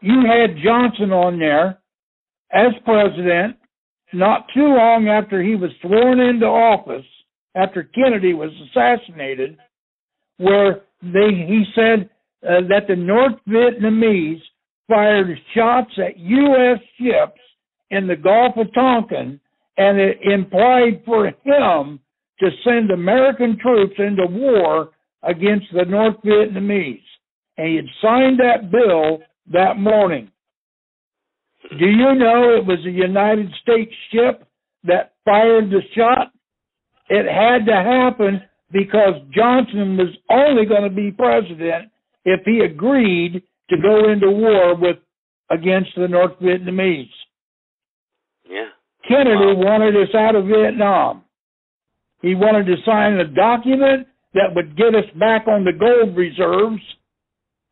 you 0.00 0.22
had 0.26 0.62
Johnson 0.62 1.12
on 1.12 1.38
there 1.38 1.78
as 2.52 2.72
president 2.84 3.56
not 4.12 4.46
too 4.52 4.66
long 4.66 5.08
after 5.08 5.40
he 5.40 5.54
was 5.54 5.70
sworn 5.80 6.18
into 6.18 6.46
office, 6.46 7.06
after 7.54 7.84
Kennedy 7.84 8.34
was 8.34 8.50
assassinated, 8.68 9.56
where 10.40 10.80
they 11.02 11.30
he 11.46 11.64
said 11.74 12.08
uh, 12.42 12.66
that 12.68 12.88
the 12.88 12.96
North 12.96 13.34
Vietnamese 13.46 14.40
fired 14.88 15.28
shots 15.54 15.90
at 15.98 16.18
U.S. 16.18 16.78
ships 16.98 17.40
in 17.90 18.06
the 18.06 18.16
Gulf 18.16 18.56
of 18.56 18.72
Tonkin, 18.72 19.38
and 19.76 20.00
it 20.00 20.18
implied 20.22 21.02
for 21.04 21.26
him 21.26 22.00
to 22.40 22.50
send 22.64 22.90
American 22.90 23.58
troops 23.58 23.94
into 23.98 24.26
war 24.26 24.90
against 25.22 25.66
the 25.74 25.84
North 25.84 26.16
Vietnamese. 26.24 27.02
And 27.58 27.68
he 27.68 27.76
had 27.76 27.84
signed 28.00 28.40
that 28.40 28.70
bill 28.70 29.20
that 29.52 29.76
morning. 29.76 30.30
Do 31.78 31.86
you 31.86 32.14
know 32.14 32.56
it 32.56 32.64
was 32.64 32.78
a 32.86 32.90
United 32.90 33.50
States 33.62 33.92
ship 34.10 34.46
that 34.84 35.12
fired 35.26 35.70
the 35.70 35.82
shot? 35.94 36.32
It 37.10 37.26
had 37.26 37.66
to 37.66 37.74
happen 37.74 38.42
because 38.72 39.14
Johnson 39.34 39.96
was 39.96 40.14
only 40.30 40.66
going 40.66 40.84
to 40.84 40.94
be 40.94 41.10
president 41.10 41.90
if 42.24 42.40
he 42.44 42.60
agreed 42.60 43.42
to 43.70 43.76
go 43.76 44.10
into 44.10 44.30
war 44.30 44.74
with 44.74 44.96
against 45.50 45.90
the 45.96 46.08
North 46.08 46.38
Vietnamese. 46.40 47.10
Yeah. 48.48 48.68
Kennedy 49.08 49.54
wow. 49.56 49.64
wanted 49.64 49.96
us 49.96 50.14
out 50.14 50.36
of 50.36 50.46
Vietnam. 50.46 51.24
He 52.22 52.34
wanted 52.34 52.66
to 52.66 52.76
sign 52.84 53.14
a 53.14 53.24
document 53.24 54.06
that 54.34 54.54
would 54.54 54.76
get 54.76 54.94
us 54.94 55.08
back 55.18 55.48
on 55.48 55.64
the 55.64 55.72
gold 55.72 56.16
reserves 56.16 56.82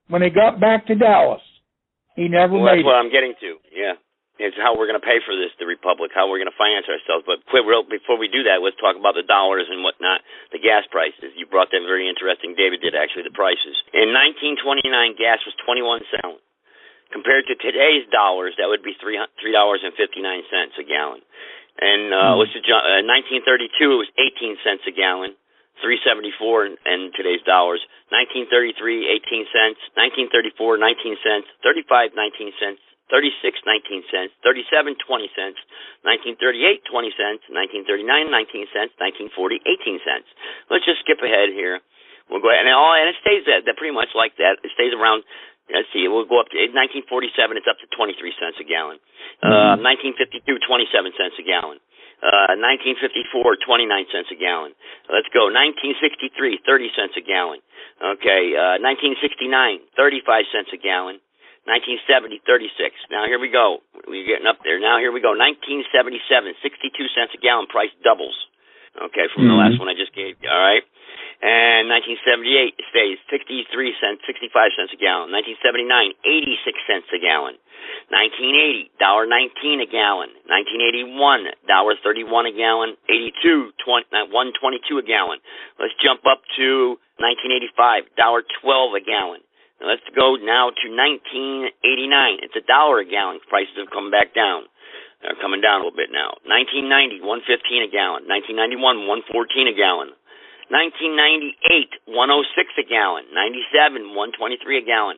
when 0.08 0.22
he 0.22 0.30
got 0.30 0.58
back 0.58 0.86
to 0.86 0.94
Dallas. 0.94 1.42
He 2.16 2.28
never 2.28 2.54
well, 2.54 2.64
made 2.64 2.78
that's 2.78 2.86
what 2.86 2.96
I'm 2.96 3.12
getting 3.12 3.34
to. 3.40 3.56
Yeah. 3.72 3.92
It's 4.38 4.54
how 4.54 4.78
we're 4.78 4.86
going 4.86 4.98
to 4.98 5.04
pay 5.04 5.18
for 5.26 5.34
this, 5.34 5.50
the 5.58 5.66
republic, 5.66 6.14
how 6.14 6.30
we're 6.30 6.38
going 6.38 6.50
to 6.50 6.54
finance 6.54 6.86
ourselves. 6.86 7.26
But 7.26 7.42
quick, 7.50 7.66
real, 7.66 7.82
before 7.82 8.14
we 8.14 8.30
do 8.30 8.46
that, 8.46 8.62
let's 8.62 8.78
talk 8.78 8.94
about 8.94 9.18
the 9.18 9.26
dollars 9.26 9.66
and 9.66 9.82
whatnot, 9.82 10.22
the 10.54 10.62
gas 10.62 10.86
prices. 10.94 11.34
You 11.34 11.50
brought 11.50 11.74
that 11.74 11.82
very 11.82 12.06
interesting. 12.06 12.54
David 12.54 12.78
did 12.78 12.94
actually 12.94 13.26
the 13.26 13.34
prices. 13.34 13.74
In 13.90 14.14
1929, 14.14 14.86
gas 15.18 15.42
was 15.42 15.58
21 15.66 16.06
cents. 16.14 16.38
Compared 17.10 17.48
to 17.48 17.56
today's 17.56 18.04
dollars, 18.12 18.52
that 18.60 18.68
would 18.68 18.84
be 18.84 18.92
three 19.00 19.16
three 19.40 19.52
dollars 19.56 19.80
and 19.80 19.96
fifty 19.96 20.20
nine 20.20 20.44
cents 20.52 20.76
a 20.76 20.84
gallon. 20.84 21.24
And 21.80 22.12
uh, 22.12 22.34
mm. 22.34 22.42
let's 22.42 22.52
just, 22.52 22.68
uh, 22.68 23.00
1932, 23.06 23.70
it 23.80 23.96
was 23.96 24.10
18 24.18 24.58
cents 24.66 24.82
a 24.84 24.92
gallon. 24.92 25.38
374 25.78 26.66
in, 26.66 26.74
in 26.90 27.00
today's 27.14 27.42
dollars. 27.46 27.78
1933, 28.10 29.06
18 29.30 29.46
cents. 29.54 29.78
1934, 29.94 30.74
19 30.74 31.16
cents. 31.22 31.46
35, 31.62 32.18
19 32.18 32.50
cents. 32.58 32.82
36, 33.08 33.60
19 33.64 34.04
cents, 34.12 34.32
37, 34.44 34.96
20 35.00 35.28
cents, 35.32 35.58
1938, 36.04 36.84
20 36.84 37.12
cents, 37.16 37.40
1939, 37.48 38.04
19 38.30 38.74
cents, 38.74 38.92
1940, 39.32 39.60
18 39.64 40.06
cents. 40.06 40.28
Let's 40.68 40.84
just 40.84 41.00
skip 41.04 41.20
ahead 41.24 41.52
here. 41.52 41.80
We'll 42.28 42.44
go 42.44 42.52
ahead 42.52 42.68
and 42.68 42.76
all, 42.76 42.92
and 42.92 43.08
it 43.08 43.16
stays 43.24 43.48
that, 43.48 43.64
that 43.64 43.80
pretty 43.80 43.96
much 43.96 44.12
like 44.12 44.36
that. 44.36 44.60
It 44.60 44.72
stays 44.76 44.92
around. 44.92 45.24
Let's 45.68 45.88
see, 45.92 46.08
we'll 46.08 46.28
go 46.28 46.40
up 46.40 46.48
to 46.52 46.56
1947. 46.56 47.60
It's 47.60 47.68
up 47.68 47.76
to 47.80 47.88
23 47.92 48.16
cents 48.40 48.56
a 48.56 48.64
gallon. 48.64 48.96
Uh, 49.44 49.76
mm-hmm. 49.76 50.16
1952, 50.16 50.64
27 50.64 51.12
cents 51.16 51.36
a 51.36 51.44
gallon. 51.44 51.76
Uh, 52.18 52.56
1954, 52.56 53.62
29 53.62 54.10
cents 54.10 54.28
a 54.32 54.38
gallon. 54.40 54.72
Let's 55.06 55.28
go. 55.30 55.52
1963, 55.54 56.66
30 56.66 56.96
cents 56.96 57.14
a 57.14 57.22
gallon. 57.22 57.60
Okay. 58.02 58.58
Uh, 58.58 58.80
1969, 58.82 59.86
35 59.94 60.52
cents 60.52 60.70
a 60.74 60.80
gallon. 60.80 61.22
1970, 61.68 62.40
36. 62.48 63.12
Now 63.12 63.28
here 63.28 63.36
we 63.36 63.52
go. 63.52 63.84
We're 64.08 64.24
getting 64.24 64.48
up 64.48 64.64
there. 64.64 64.80
Now 64.80 64.96
here 64.96 65.12
we 65.12 65.20
go. 65.20 65.36
1977, 65.36 66.56
62 66.64 67.12
cents 67.12 67.36
a 67.36 67.40
gallon. 67.44 67.68
Price 67.68 67.92
doubles. 68.00 68.34
Okay, 68.96 69.28
from 69.30 69.46
mm-hmm. 69.46 69.54
the 69.54 69.60
last 69.60 69.76
one 69.78 69.86
I 69.86 69.94
just 69.94 70.16
gave 70.16 70.40
you. 70.40 70.48
All 70.48 70.58
right. 70.58 70.82
And 71.38 71.86
1978 71.86 72.74
it 72.74 72.86
stays 72.90 73.20
63 73.30 73.68
cents, 74.02 74.26
65 74.26 74.74
cents 74.74 74.90
a 74.90 74.98
gallon. 74.98 75.30
1979, 75.30 75.86
86 76.24 76.88
cents 76.88 77.06
a 77.14 77.20
gallon. 77.22 77.54
1980, 78.10 78.90
dollar 78.98 79.28
19 79.28 79.84
a 79.84 79.88
gallon. 79.88 80.34
1981, 80.48 81.52
dollar 81.68 81.94
31 82.00 82.50
a 82.50 82.54
gallon. 82.56 82.90
82, 83.06 83.70
20, 83.76 84.34
122 84.34 84.98
a 84.98 85.04
gallon. 85.06 85.38
Let's 85.78 85.94
jump 86.02 86.26
up 86.26 86.42
to 86.58 86.98
1985, 87.22 88.10
dollar 88.18 88.42
12 88.64 88.98
a 88.98 89.02
gallon. 89.04 89.44
Now 89.80 89.88
let's 89.88 90.06
go 90.14 90.34
now 90.36 90.70
to 90.74 90.86
1989. 90.90 91.72
It's 92.42 92.56
a 92.58 92.66
dollar 92.66 93.00
a 93.00 93.06
gallon. 93.06 93.38
Prices 93.48 93.78
have 93.78 93.90
come 93.94 94.10
back 94.10 94.34
down. 94.34 94.66
They're 95.22 95.38
coming 95.42 95.60
down 95.60 95.82
a 95.82 95.84
little 95.86 95.98
bit 95.98 96.10
now. 96.14 96.38
1990, 96.46 97.22
115 97.22 97.82
a 97.82 97.90
gallon. 97.90 98.26
1991, 98.30 99.06
114 99.06 99.66
a 99.66 99.74
gallon. 99.74 100.14
1998, 100.70 102.06
106 102.06 102.82
a 102.82 102.86
gallon. 102.86 103.24
97, 103.34 104.14
123 104.14 104.78
a 104.78 104.84
gallon. 104.86 105.16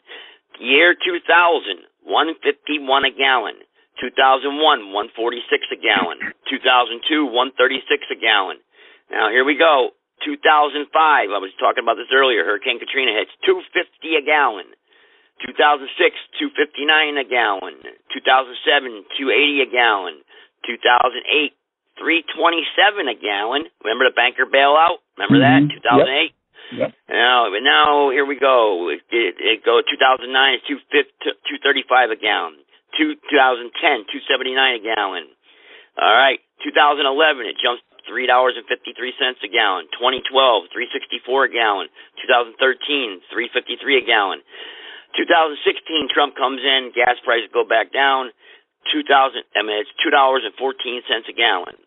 Year 0.61 0.97
2000, 0.97 1.85
151 2.05 3.05
a 3.05 3.13
gallon. 3.13 3.57
2001, 4.01 4.93
146 4.93 5.77
a 5.77 5.79
gallon. 5.81 6.19
2002, 6.49 7.27
136 7.29 8.13
a 8.13 8.17
gallon. 8.17 8.57
Now 9.11 9.29
here 9.29 9.45
we 9.45 9.59
go. 9.59 9.93
2005, 10.25 10.91
I 10.93 11.41
was 11.41 11.53
talking 11.57 11.83
about 11.83 11.97
this 11.97 12.13
earlier. 12.13 12.45
Hurricane 12.45 12.79
Katrina 12.79 13.13
hits 13.13 13.33
250 13.45 14.21
a 14.21 14.23
gallon. 14.25 14.69
2006, 15.41 15.89
259 16.37 17.17
a 17.17 17.25
gallon. 17.25 17.81
2007, 18.13 19.09
280 19.17 19.65
a 19.65 19.69
gallon. 19.73 20.17
2008, 20.69 21.57
327 21.97 23.09
a 23.09 23.17
gallon. 23.17 23.65
Remember 23.81 24.05
the 24.09 24.17
banker 24.17 24.45
bailout? 24.45 25.01
Remember 25.17 25.41
mm-hmm. 25.41 25.73
that? 25.73 25.81
2008. 25.81 26.37
Yep. 26.71 26.91
Now, 27.11 27.51
now 27.59 28.15
here 28.15 28.25
we 28.25 28.39
go. 28.39 28.93
It, 28.93 29.03
it, 29.11 29.35
it 29.41 29.59
go 29.65 29.83
2009 29.83 30.31
is 30.55 30.63
235 30.69 32.15
a 32.15 32.19
gallon. 32.21 32.63
2010, 32.95 34.07
279 34.07 34.55
a 34.55 34.83
gallon. 34.85 35.27
All 35.99 36.15
right. 36.15 36.39
2011, 36.63 37.49
it 37.49 37.57
jumps 37.59 37.83
three 38.11 38.27
dollars 38.27 38.59
and 38.59 38.67
fifty 38.67 38.91
three 38.99 39.15
cents 39.15 39.39
a 39.47 39.49
gallon. 39.49 39.87
2012, 39.95 40.27
three 40.75 40.91
sixty 40.91 41.23
four 41.23 41.47
a 41.47 41.51
gallon. 41.51 41.87
2013, 42.27 42.59
three 43.31 43.47
fifty 43.55 43.79
three 43.79 44.03
a 44.03 44.05
gallon. 44.05 44.43
2016, 45.15 46.11
Trump 46.11 46.35
comes 46.35 46.63
in, 46.63 46.91
gas 46.91 47.19
prices 47.23 47.51
go 47.55 47.63
back 47.63 47.95
down. 47.95 48.35
2000, 48.91 49.07
I 49.55 49.63
mean 49.63 49.79
it's 49.79 49.95
two 50.03 50.11
dollars 50.11 50.43
and 50.43 50.55
fourteen 50.59 51.07
cents 51.07 51.31
a 51.31 51.37
gallon. 51.39 51.79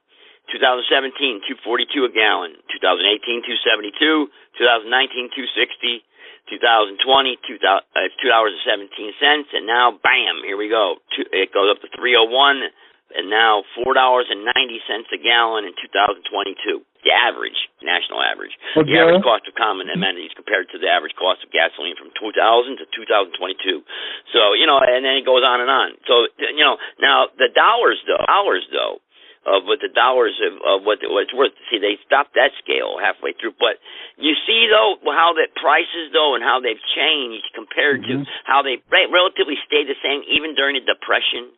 2017, 0.51 1.43
242 1.63 2.07
a 2.07 2.11
gallon. 2.11 2.55
2018, 2.71 3.43
272. 3.43 4.27
2019, 4.59 5.31
260. 5.35 6.03
2020, 6.51 7.39
two 7.47 7.55
uh, 7.63 7.79
two 8.19 8.27
dollars 8.27 8.51
and 8.51 8.63
seventeen 8.67 9.15
cents, 9.15 9.47
and 9.55 9.63
now, 9.63 9.95
bam, 10.03 10.43
here 10.43 10.59
we 10.59 10.67
go. 10.67 10.99
Two, 11.15 11.23
it 11.31 11.55
goes 11.55 11.71
up 11.71 11.79
to 11.79 11.87
301 11.95 12.67
and 13.11 13.27
now 13.27 13.67
four 13.75 13.93
dollars 13.93 14.31
and 14.31 14.47
ninety 14.47 14.79
cents 14.87 15.11
a 15.11 15.19
gallon 15.19 15.67
in 15.67 15.75
2022. 15.75 16.81
The 17.03 17.11
average, 17.11 17.59
national 17.83 18.23
average, 18.23 18.55
okay. 18.79 18.87
the 18.87 18.95
average 18.95 19.27
cost 19.27 19.43
of 19.51 19.59
common 19.59 19.91
amenities 19.91 20.31
compared 20.39 20.71
to 20.71 20.79
the 20.79 20.87
average 20.87 21.11
cost 21.19 21.43
of 21.43 21.51
gasoline 21.51 21.99
from 21.99 22.15
2000 22.15 22.31
to 22.79 22.87
2022. 22.95 23.83
So 24.31 24.55
you 24.55 24.63
know, 24.63 24.79
and 24.79 25.03
then 25.03 25.19
it 25.19 25.27
goes 25.27 25.43
on 25.43 25.59
and 25.59 25.67
on. 25.67 25.99
So 26.07 26.31
you 26.39 26.63
know, 26.63 26.79
now 27.03 27.27
the 27.35 27.51
dollars 27.51 27.99
though, 28.07 28.23
dollars 28.23 28.63
though, 28.71 29.03
of 29.43 29.67
what 29.67 29.83
the 29.83 29.91
dollars 29.91 30.39
of, 30.39 30.55
of 30.63 30.77
what, 30.87 31.03
what 31.03 31.27
it's 31.27 31.35
worth. 31.35 31.51
See, 31.67 31.79
they 31.79 31.99
stopped 32.07 32.35
that 32.39 32.55
scale 32.63 32.95
halfway 32.95 33.35
through. 33.35 33.59
But 33.59 33.83
you 34.15 34.39
see, 34.47 34.71
though, 34.71 34.95
how 35.11 35.35
the 35.35 35.51
prices, 35.59 36.15
though, 36.15 36.35
and 36.35 36.43
how 36.43 36.63
they've 36.63 36.79
changed 36.95 37.51
compared 37.51 38.07
mm-hmm. 38.07 38.23
to 38.23 38.43
how 38.47 38.63
they 38.63 38.79
relatively 39.11 39.59
stayed 39.67 39.91
the 39.91 39.99
same 39.99 40.23
even 40.31 40.55
during 40.55 40.79
the 40.79 40.85
Depression. 40.87 41.51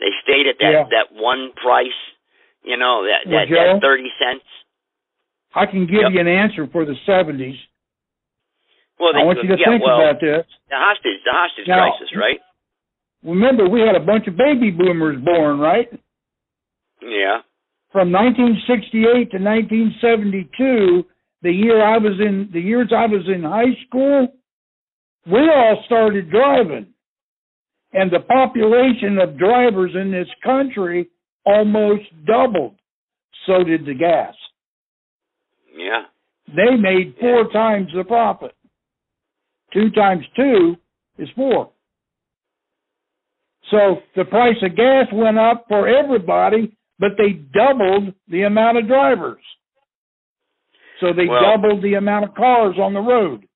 They 0.00 0.10
stayed 0.24 0.48
at 0.48 0.56
that 0.58 0.72
yeah. 0.72 0.84
that 0.90 1.12
one 1.12 1.52
price, 1.60 2.00
you 2.64 2.76
know, 2.80 3.04
that 3.04 3.28
well, 3.28 3.44
that, 3.44 3.48
Joe, 3.48 3.76
that 3.76 3.84
thirty 3.84 4.08
cents. 4.16 4.48
I 5.54 5.66
can 5.66 5.84
give 5.84 6.08
yep. 6.08 6.12
you 6.16 6.20
an 6.20 6.28
answer 6.28 6.66
for 6.72 6.88
the 6.88 6.96
seventies. 7.04 7.60
Well, 8.98 9.12
they, 9.12 9.20
I 9.20 9.24
want 9.24 9.38
you 9.44 9.48
to 9.48 9.60
yeah, 9.60 9.76
think 9.76 9.84
well, 9.84 10.00
about 10.00 10.20
this. 10.20 10.44
The 10.68 10.76
hostage, 10.76 11.20
the 11.24 11.32
hostage 11.32 11.68
now, 11.68 11.92
crisis, 11.92 12.12
right? 12.16 12.40
Remember, 13.22 13.68
we 13.68 13.80
had 13.80 13.96
a 13.96 14.04
bunch 14.04 14.26
of 14.26 14.36
baby 14.36 14.70
boomers 14.70 15.20
born, 15.22 15.60
right? 15.60 15.88
Yeah. 17.00 17.44
From 17.92 18.12
1968 18.12 19.32
to 19.32 19.38
1972, 19.40 21.04
the 21.42 21.52
year 21.52 21.84
I 21.84 21.98
was 21.98 22.20
in, 22.20 22.48
the 22.52 22.60
years 22.60 22.92
I 22.96 23.06
was 23.06 23.26
in 23.26 23.42
high 23.42 23.76
school, 23.86 24.28
we 25.26 25.40
all 25.40 25.82
started 25.86 26.30
driving 26.30 26.92
and 27.92 28.10
the 28.10 28.20
population 28.20 29.18
of 29.18 29.38
drivers 29.38 29.92
in 29.94 30.10
this 30.10 30.28
country 30.44 31.08
almost 31.44 32.04
doubled. 32.26 32.76
So 33.46 33.64
did 33.64 33.86
the 33.86 33.94
gas. 33.94 34.34
Yeah. 35.76 36.02
they 36.48 36.76
made 36.76 37.14
four 37.18 37.46
yeah. 37.46 37.52
times 37.52 37.88
the 37.94 38.04
profit. 38.04 38.54
Two 39.72 39.90
times 39.90 40.24
two 40.36 40.76
is 41.18 41.28
four. 41.34 41.70
So 43.70 43.98
the 44.16 44.24
price 44.24 44.56
of 44.62 44.76
gas 44.76 45.06
went 45.12 45.38
up 45.38 45.66
for 45.68 45.88
everybody, 45.88 46.76
but 46.98 47.12
they 47.16 47.32
doubled 47.32 48.14
the 48.28 48.42
amount 48.42 48.78
of 48.78 48.88
drivers. 48.88 49.42
So 51.00 51.12
they 51.16 51.26
well, 51.26 51.40
doubled 51.40 51.82
the 51.82 51.94
amount 51.94 52.24
of 52.26 52.34
cars 52.34 52.76
on 52.78 52.94
the 52.94 53.00
road. 53.00 53.46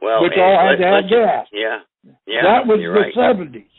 Well, 0.00 0.22
which 0.22 0.32
all 0.36 0.68
had 0.68 0.82
to 0.82 0.84
have 0.84 1.08
gas. 1.08 1.46
Yeah, 1.52 1.78
yeah. 2.26 2.42
That 2.42 2.66
was 2.66 2.78
the 2.78 3.12
seventies. 3.14 3.70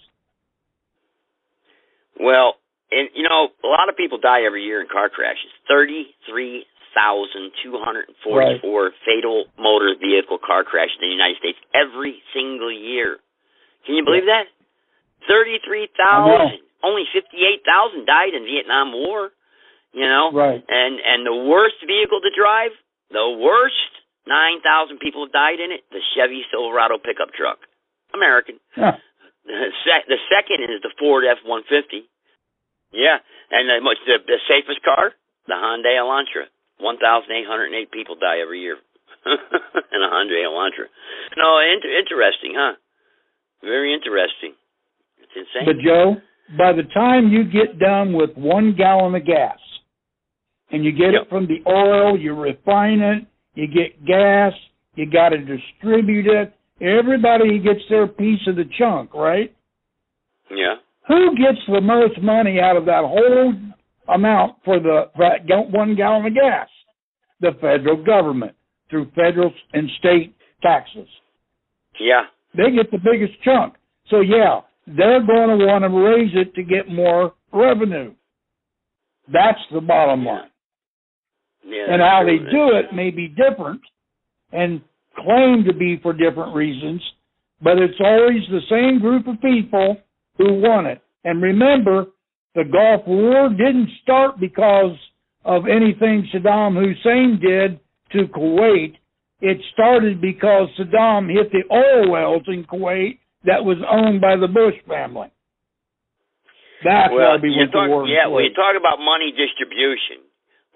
Well, 2.20 2.56
and 2.92 3.10
you 3.16 3.24
know, 3.28 3.50
a 3.64 3.70
lot 3.70 3.90
of 3.90 3.98
people 3.98 4.20
die 4.22 4.46
every 4.46 4.64
year 4.64 4.82
in 4.82 4.88
car 4.88 5.10
crashes. 5.10 5.52
Thirty-three 5.68 6.66
thousand 6.94 7.52
two 7.66 7.76
hundred 7.82 8.08
and 8.14 8.18
forty-four 8.22 8.94
right. 8.94 9.02
fatal 9.02 9.50
motor 9.58 9.98
vehicle 9.98 10.38
car 10.38 10.64
crashes 10.64 10.96
in 11.02 11.10
the 11.10 11.18
United 11.18 11.42
States 11.42 11.58
every 11.74 12.22
single 12.34 12.72
year. 12.72 13.18
Can 13.86 13.96
you 13.98 14.06
believe 14.06 14.30
that? 14.30 14.46
Thirty-three 15.28 15.90
thousand. 15.98 16.62
Only 16.84 17.08
fifty-eight 17.16 17.64
thousand 17.66 18.06
died 18.06 18.36
in 18.36 18.44
Vietnam 18.46 18.94
War. 18.94 19.32
You 19.94 20.06
know, 20.06 20.30
right? 20.34 20.62
And 20.62 20.94
and 21.02 21.26
the 21.26 21.38
worst 21.50 21.82
vehicle 21.82 22.22
to 22.22 22.32
drive, 22.34 22.74
the 23.10 23.42
worst, 23.42 23.90
nine 24.30 24.62
thousand 24.62 24.98
people 25.02 25.26
have 25.26 25.34
died 25.34 25.62
in 25.62 25.72
it. 25.74 25.82
The 25.90 26.02
Chevy 26.14 26.46
Silverado 26.50 26.98
pickup 26.98 27.34
truck, 27.34 27.58
American. 28.14 28.60
Sec- 28.76 30.08
the 30.08 30.22
second 30.32 30.64
is 30.64 30.82
the 30.82 30.94
Ford 31.00 31.26
F 31.28 31.38
one 31.46 31.64
fifty. 31.68 32.08
Yeah, 32.94 33.18
and 33.52 33.68
the, 33.68 33.78
the 34.06 34.18
the 34.26 34.40
safest 34.48 34.82
car, 34.86 35.12
the 35.48 35.58
Hyundai 35.58 36.00
Elantra. 36.00 36.48
One 36.80 36.98
thousand 36.98 37.32
eight 37.34 37.48
hundred 37.48 37.74
and 37.74 37.76
eight 37.76 37.92
people 37.92 38.16
die 38.16 38.40
every 38.42 38.62
year 38.62 38.78
in 39.26 40.00
a 40.02 40.10
Hyundai 40.10 40.46
Elantra. 40.46 40.88
No, 41.38 41.60
inter- 41.60 41.98
interesting, 41.98 42.54
huh? 42.56 42.76
Very 43.62 43.94
interesting. 43.94 44.54
It's 45.22 45.32
insane. 45.36 45.66
But 45.66 45.84
Joe, 45.84 46.16
by 46.58 46.74
the 46.74 46.84
time 46.94 47.30
you 47.30 47.44
get 47.44 47.80
done 47.80 48.14
with 48.14 48.32
one 48.36 48.76
gallon 48.78 49.16
of 49.16 49.26
gas, 49.26 49.58
and 50.72 50.84
you 50.84 50.92
get 50.92 51.14
yep. 51.14 51.24
it 51.24 51.30
from 51.30 51.48
the 51.48 51.62
oil, 51.70 52.18
you 52.18 52.34
refine 52.34 53.00
it, 53.00 53.26
you 53.54 53.68
get 53.68 54.06
gas, 54.06 54.54
you 54.96 55.10
got 55.10 55.30
to 55.30 55.38
distribute 55.38 56.28
it. 56.28 56.54
Everybody 56.84 57.60
gets 57.60 57.80
their 57.90 58.08
piece 58.08 58.42
of 58.48 58.58
the 58.58 58.66
chunk, 58.78 59.14
right? 59.14 59.56
Yeah. 60.52 60.76
Who 61.08 61.36
gets 61.38 61.60
the 61.68 61.80
most 61.80 62.22
money 62.22 62.60
out 62.60 62.76
of 62.76 62.86
that 62.86 63.04
whole 63.04 63.54
amount 64.14 64.58
for 64.66 64.80
the 64.80 65.06
that 65.18 65.70
one 65.72 65.96
gallon 65.96 66.26
of 66.26 66.34
gas? 66.34 66.68
The 67.40 67.52
federal 67.62 68.04
government 68.04 68.56
through 68.90 69.12
federal 69.16 69.52
and 69.72 69.90
state 70.00 70.36
taxes. 70.62 71.08
Yeah. 72.00 72.24
They 72.56 72.76
get 72.76 72.92
the 72.92 72.98
biggest 72.98 73.42
chunk. 73.44 73.76
So 74.10 74.20
yeah, 74.20 74.62
they're 74.86 75.26
going 75.26 75.58
to 75.58 75.66
want 75.66 75.84
to 75.84 75.90
raise 75.90 76.32
it 76.36 76.54
to 76.56 76.64
get 76.64 76.90
more 76.90 77.34
revenue. 77.54 78.14
That's 79.32 79.60
the 79.72 79.80
bottom 79.80 80.26
line. 80.26 80.50
Yeah, 81.66 81.94
and 81.94 82.02
how 82.02 82.24
they 82.26 82.38
do 82.38 82.76
it 82.76 82.94
may 82.94 83.10
be 83.10 83.30
different 83.30 83.80
and 84.52 84.82
claim 85.16 85.64
to 85.68 85.74
be 85.74 86.00
for 86.02 86.14
different 86.14 86.56
reasons, 86.56 87.02
but 87.62 87.78
it's 87.78 88.00
always 88.00 88.42
the 88.50 88.62
same 88.70 89.00
group 89.00 89.28
of 89.28 89.42
people 89.42 89.98
who 90.38 90.56
want 90.62 90.88
it. 90.88 91.02
And 91.24 91.42
remember, 91.42 92.08
the 92.56 92.64
Gulf 92.64 93.08
War 93.08 93.50
didn't 93.50 93.90
start 94.02 94.40
because 94.40 94.96
of 95.46 95.64
anything 95.68 96.28
Saddam 96.34 96.76
Hussein 96.76 97.40
did 97.42 97.80
to 98.12 98.32
Kuwait. 98.32 98.96
It 99.42 99.58
started 99.74 100.22
because 100.22 100.70
Saddam 100.80 101.30
hit 101.32 101.52
the 101.52 101.64
oil 101.74 102.12
wells 102.12 102.44
in 102.48 102.64
Kuwait 102.66 103.20
that 103.46 103.64
was 103.64 103.78
owned 103.90 104.22
by 104.22 104.36
the 104.38 104.48
Bush 104.48 104.76
family. 104.88 105.32
That's 106.84 107.12
well, 107.12 107.36
why 107.36 107.42
we 107.42 107.56
went 107.56 107.72
talk, 107.72 107.88
to 107.88 107.90
war. 107.90 108.08
Yeah, 108.08 108.28
when 108.28 108.44
you 108.44 108.54
talk 108.54 108.76
about 108.76 109.00
money 109.00 109.32
distribution, 109.32 110.24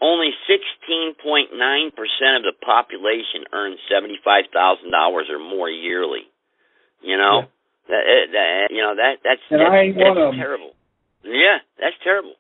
only 0.02 0.32
16.9% 0.50 1.54
of 1.54 2.44
the 2.44 2.54
population 2.66 3.50
earns 3.54 3.80
$75,000 3.92 4.54
or 4.94 5.40
more 5.40 5.70
yearly. 5.70 6.28
You 7.02 7.18
know? 7.18 7.42
Yeah. 7.42 7.54
That, 7.88 8.04
that, 8.36 8.68
you 8.70 8.84
know 8.84 9.00
that 9.00 9.24
that's 9.24 9.40
and 9.48 9.64
that's, 9.64 9.72
I 9.72 9.88
ain't 9.88 9.96
that's 9.96 10.12
one 10.12 10.18
of 10.20 10.36
terrible. 10.36 10.76
Yeah, 11.24 11.64
that's 11.80 11.96
terrible 12.04 12.36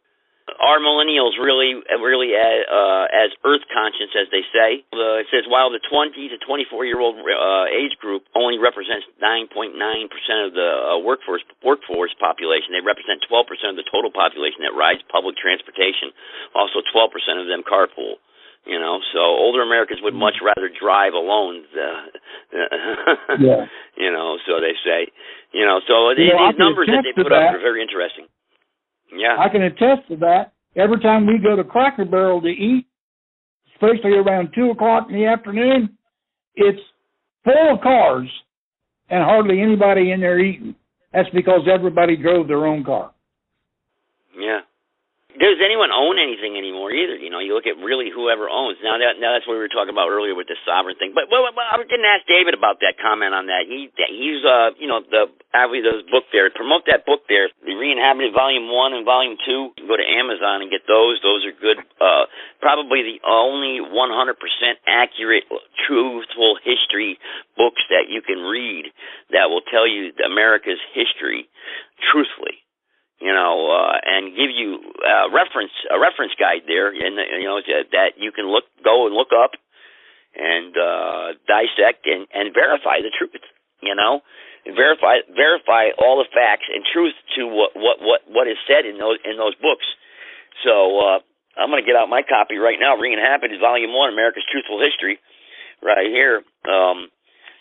are 0.47 0.79
millennials 0.79 1.35
really 1.35 1.75
really 1.99 2.31
as, 2.31 2.63
uh, 2.71 3.05
as 3.11 3.29
earth 3.43 3.67
conscious 3.67 4.07
as 4.15 4.31
they 4.31 4.43
say? 4.55 4.83
Uh, 4.95 5.19
it 5.19 5.27
says 5.27 5.43
while 5.51 5.67
the 5.67 5.83
20 5.91 6.15
to 6.15 6.37
24 6.39 6.87
year 6.87 7.03
old 7.03 7.19
uh, 7.19 7.65
age 7.67 7.95
group 7.99 8.23
only 8.31 8.55
represents 8.55 9.03
9.9 9.19 9.75
percent 10.07 10.39
of 10.47 10.51
the 10.55 10.69
uh, 10.69 10.97
workforce 11.03 11.43
workforce 11.59 12.15
population, 12.15 12.71
they 12.71 12.83
represent 12.83 13.19
12 13.27 13.43
percent 13.43 13.69
of 13.75 13.77
the 13.77 13.87
total 13.91 14.11
population 14.11 14.63
that 14.63 14.71
rides 14.71 15.03
public 15.11 15.35
transportation. 15.35 16.15
Also, 16.55 16.79
12 16.95 17.11
percent 17.11 17.37
of 17.43 17.51
them 17.51 17.61
carpool. 17.67 18.23
You 18.67 18.83
know, 18.83 18.99
so 19.15 19.23
older 19.23 19.63
Americans 19.63 20.03
would 20.03 20.15
much 20.15 20.43
rather 20.43 20.67
drive 20.67 21.15
alone. 21.15 21.63
Uh, 21.71 22.03
yeah. 23.39 23.63
You 23.95 24.11
know, 24.11 24.35
so 24.43 24.59
they 24.59 24.75
say. 24.83 25.07
You 25.55 25.63
know, 25.63 25.79
so 25.87 26.11
you 26.11 26.27
these, 26.27 26.35
know, 26.35 26.51
these 26.51 26.59
numbers 26.59 26.91
that 26.91 27.07
they 27.07 27.15
put 27.15 27.31
that. 27.31 27.55
up 27.55 27.55
are 27.55 27.63
very 27.63 27.79
interesting. 27.79 28.27
Yeah. 29.15 29.37
I 29.39 29.49
can 29.49 29.63
attest 29.63 30.07
to 30.09 30.17
that. 30.17 30.53
Every 30.75 30.99
time 30.99 31.25
we 31.25 31.39
go 31.39 31.55
to 31.55 31.63
Cracker 31.63 32.05
Barrel 32.05 32.41
to 32.41 32.47
eat, 32.47 32.85
especially 33.73 34.13
around 34.13 34.49
two 34.53 34.71
o'clock 34.71 35.07
in 35.09 35.15
the 35.15 35.25
afternoon, 35.25 35.97
it's 36.55 36.79
full 37.43 37.73
of 37.73 37.81
cars 37.81 38.29
and 39.09 39.23
hardly 39.23 39.61
anybody 39.61 40.11
in 40.11 40.19
there 40.19 40.39
eating. 40.39 40.75
That's 41.13 41.29
because 41.33 41.61
everybody 41.71 42.15
drove 42.15 42.47
their 42.47 42.65
own 42.65 42.83
car. 42.83 43.11
Yeah 44.37 44.59
does 45.37 45.61
anyone 45.61 45.93
own 45.93 46.17
anything 46.17 46.57
anymore 46.57 46.89
either? 46.89 47.13
You 47.13 47.29
know, 47.29 47.37
you 47.37 47.53
look 47.53 47.69
at 47.69 47.77
really 47.77 48.09
whoever 48.09 48.49
owns. 48.49 48.81
Now 48.81 48.97
that 48.97 49.21
now 49.21 49.37
that's 49.37 49.45
what 49.45 49.53
we 49.53 49.63
were 49.63 49.71
talking 49.71 49.93
about 49.93 50.09
earlier 50.09 50.33
with 50.33 50.49
the 50.49 50.57
sovereign 50.65 50.97
thing. 50.97 51.13
But 51.13 51.29
well, 51.29 51.45
well 51.45 51.69
I 51.69 51.77
didn't 51.77 52.09
ask 52.09 52.25
David 52.25 52.57
about 52.57 52.81
that 52.81 52.97
comment 52.97 53.37
on 53.37 53.45
that. 53.47 53.69
He 53.69 53.93
he's 53.93 54.41
uh 54.41 54.73
you 54.81 54.89
know 54.89 55.05
the 55.05 55.29
obviously 55.53 55.85
those 55.85 56.03
book 56.09 56.25
there 56.33 56.49
promote 56.49 56.89
that 56.89 57.05
book 57.05 57.29
there, 57.29 57.53
the 57.61 57.77
Re-inhabited 57.77 58.33
Volume 58.33 58.73
One 58.73 58.97
and 58.97 59.05
Volume 59.05 59.37
Two. 59.45 59.77
Go 59.85 59.93
to 59.93 60.07
Amazon 60.07 60.65
and 60.65 60.73
get 60.73 60.89
those. 60.89 61.21
Those 61.21 61.45
are 61.45 61.53
good. 61.53 61.79
Uh, 62.01 62.25
probably 62.59 63.05
the 63.05 63.21
only 63.25 63.79
100% 63.79 63.93
accurate, 64.87 65.45
truthful 65.85 66.57
history 66.65 67.17
books 67.55 67.81
that 67.89 68.09
you 68.09 68.21
can 68.21 68.41
read 68.41 68.89
that 69.31 69.49
will 69.49 69.61
tell 69.61 69.87
you 69.87 70.11
America's 70.25 70.81
history 70.93 71.47
truthfully 72.11 72.61
you 73.19 73.33
know, 73.33 73.73
uh, 73.73 73.97
and 74.05 74.35
give 74.37 74.53
you 74.53 74.77
a 75.01 75.33
reference 75.33 75.73
a 75.89 75.97
reference 75.97 76.33
guide 76.37 76.69
there, 76.69 76.89
and 76.93 77.17
you 77.41 77.49
know 77.49 77.61
that 77.91 78.17
you 78.17 78.31
can 78.31 78.45
look 78.45 78.65
go 78.83 79.07
and 79.07 79.15
look 79.15 79.33
up 79.33 79.57
and 80.37 80.77
uh, 80.77 81.27
dissect 81.49 82.05
and, 82.05 82.29
and 82.29 82.53
verify 82.53 83.01
the 83.01 83.09
truth. 83.09 83.41
You 83.81 83.97
know, 83.97 84.21
verify 84.69 85.25
verify 85.33 85.93
all 85.97 86.21
the 86.21 86.29
facts 86.29 86.69
and 86.69 86.85
truth 86.85 87.17
to 87.37 87.49
what 87.49 87.73
what 87.73 87.97
what 88.01 88.21
what 88.29 88.45
is 88.45 88.57
said 88.69 88.85
in 88.85 88.97
those 89.01 89.17
in 89.25 89.37
those 89.37 89.57
books. 89.57 89.85
So 90.61 91.01
uh, 91.01 91.19
I'm 91.57 91.69
going 91.69 91.81
to 91.81 91.85
get 91.85 91.97
out 91.97 92.09
my 92.09 92.21
copy 92.21 92.57
right 92.57 92.77
now. 92.81 92.97
Re-inhabited 92.97 93.61
Volume 93.61 93.93
One, 93.93 94.13
America's 94.13 94.45
Truthful 94.49 94.81
History, 94.81 95.21
right 95.81 96.09
here. 96.09 96.41
Um, 96.65 97.09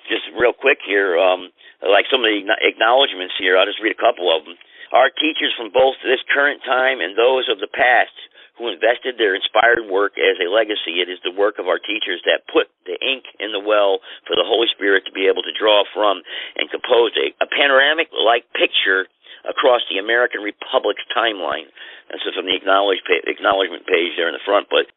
just 0.09 0.25
real 0.39 0.53
quick 0.57 0.79
here, 0.87 1.19
um, 1.19 1.51
like 1.83 2.07
some 2.09 2.23
of 2.23 2.31
the 2.31 2.41
acknowledgments 2.63 3.35
here. 3.37 3.59
I'll 3.59 3.69
just 3.69 3.83
read 3.83 3.93
a 3.93 4.01
couple 4.01 4.31
of 4.31 4.45
them. 4.45 4.57
Our 4.93 5.11
teachers 5.11 5.55
from 5.57 5.75
both 5.75 5.99
this 6.03 6.23
current 6.31 6.63
time 6.63 7.03
and 7.03 7.19
those 7.19 7.51
of 7.51 7.59
the 7.59 7.71
past 7.71 8.15
who 8.57 8.73
invested 8.73 9.21
their 9.21 9.37
inspired 9.37 9.85
work 9.85 10.17
as 10.17 10.41
a 10.41 10.49
legacy. 10.49 11.05
It 11.05 11.13
is 11.13 11.21
the 11.21 11.35
work 11.37 11.61
of 11.61 11.69
our 11.69 11.77
teachers 11.77 12.25
that 12.25 12.49
put 12.49 12.73
the 12.89 12.97
ink 13.05 13.29
in 13.37 13.53
the 13.53 13.61
well 13.61 14.01
for 14.25 14.33
the 14.33 14.49
Holy 14.49 14.69
Spirit 14.73 15.05
to 15.05 15.13
be 15.13 15.29
able 15.29 15.45
to 15.45 15.53
draw 15.53 15.85
from 15.93 16.25
and 16.57 16.73
compose 16.73 17.13
a, 17.21 17.37
a 17.45 17.49
panoramic 17.53 18.09
like 18.17 18.49
picture 18.57 19.05
across 19.45 19.85
the 19.93 20.01
American 20.01 20.41
Republic's 20.41 21.05
timeline. 21.13 21.69
This 22.09 22.25
is 22.25 22.35
from 22.35 22.49
the 22.49 22.57
acknowledgement 22.57 23.85
page 23.85 24.17
there 24.17 24.33
in 24.33 24.37
the 24.37 24.47
front, 24.49 24.73
but 24.73 24.89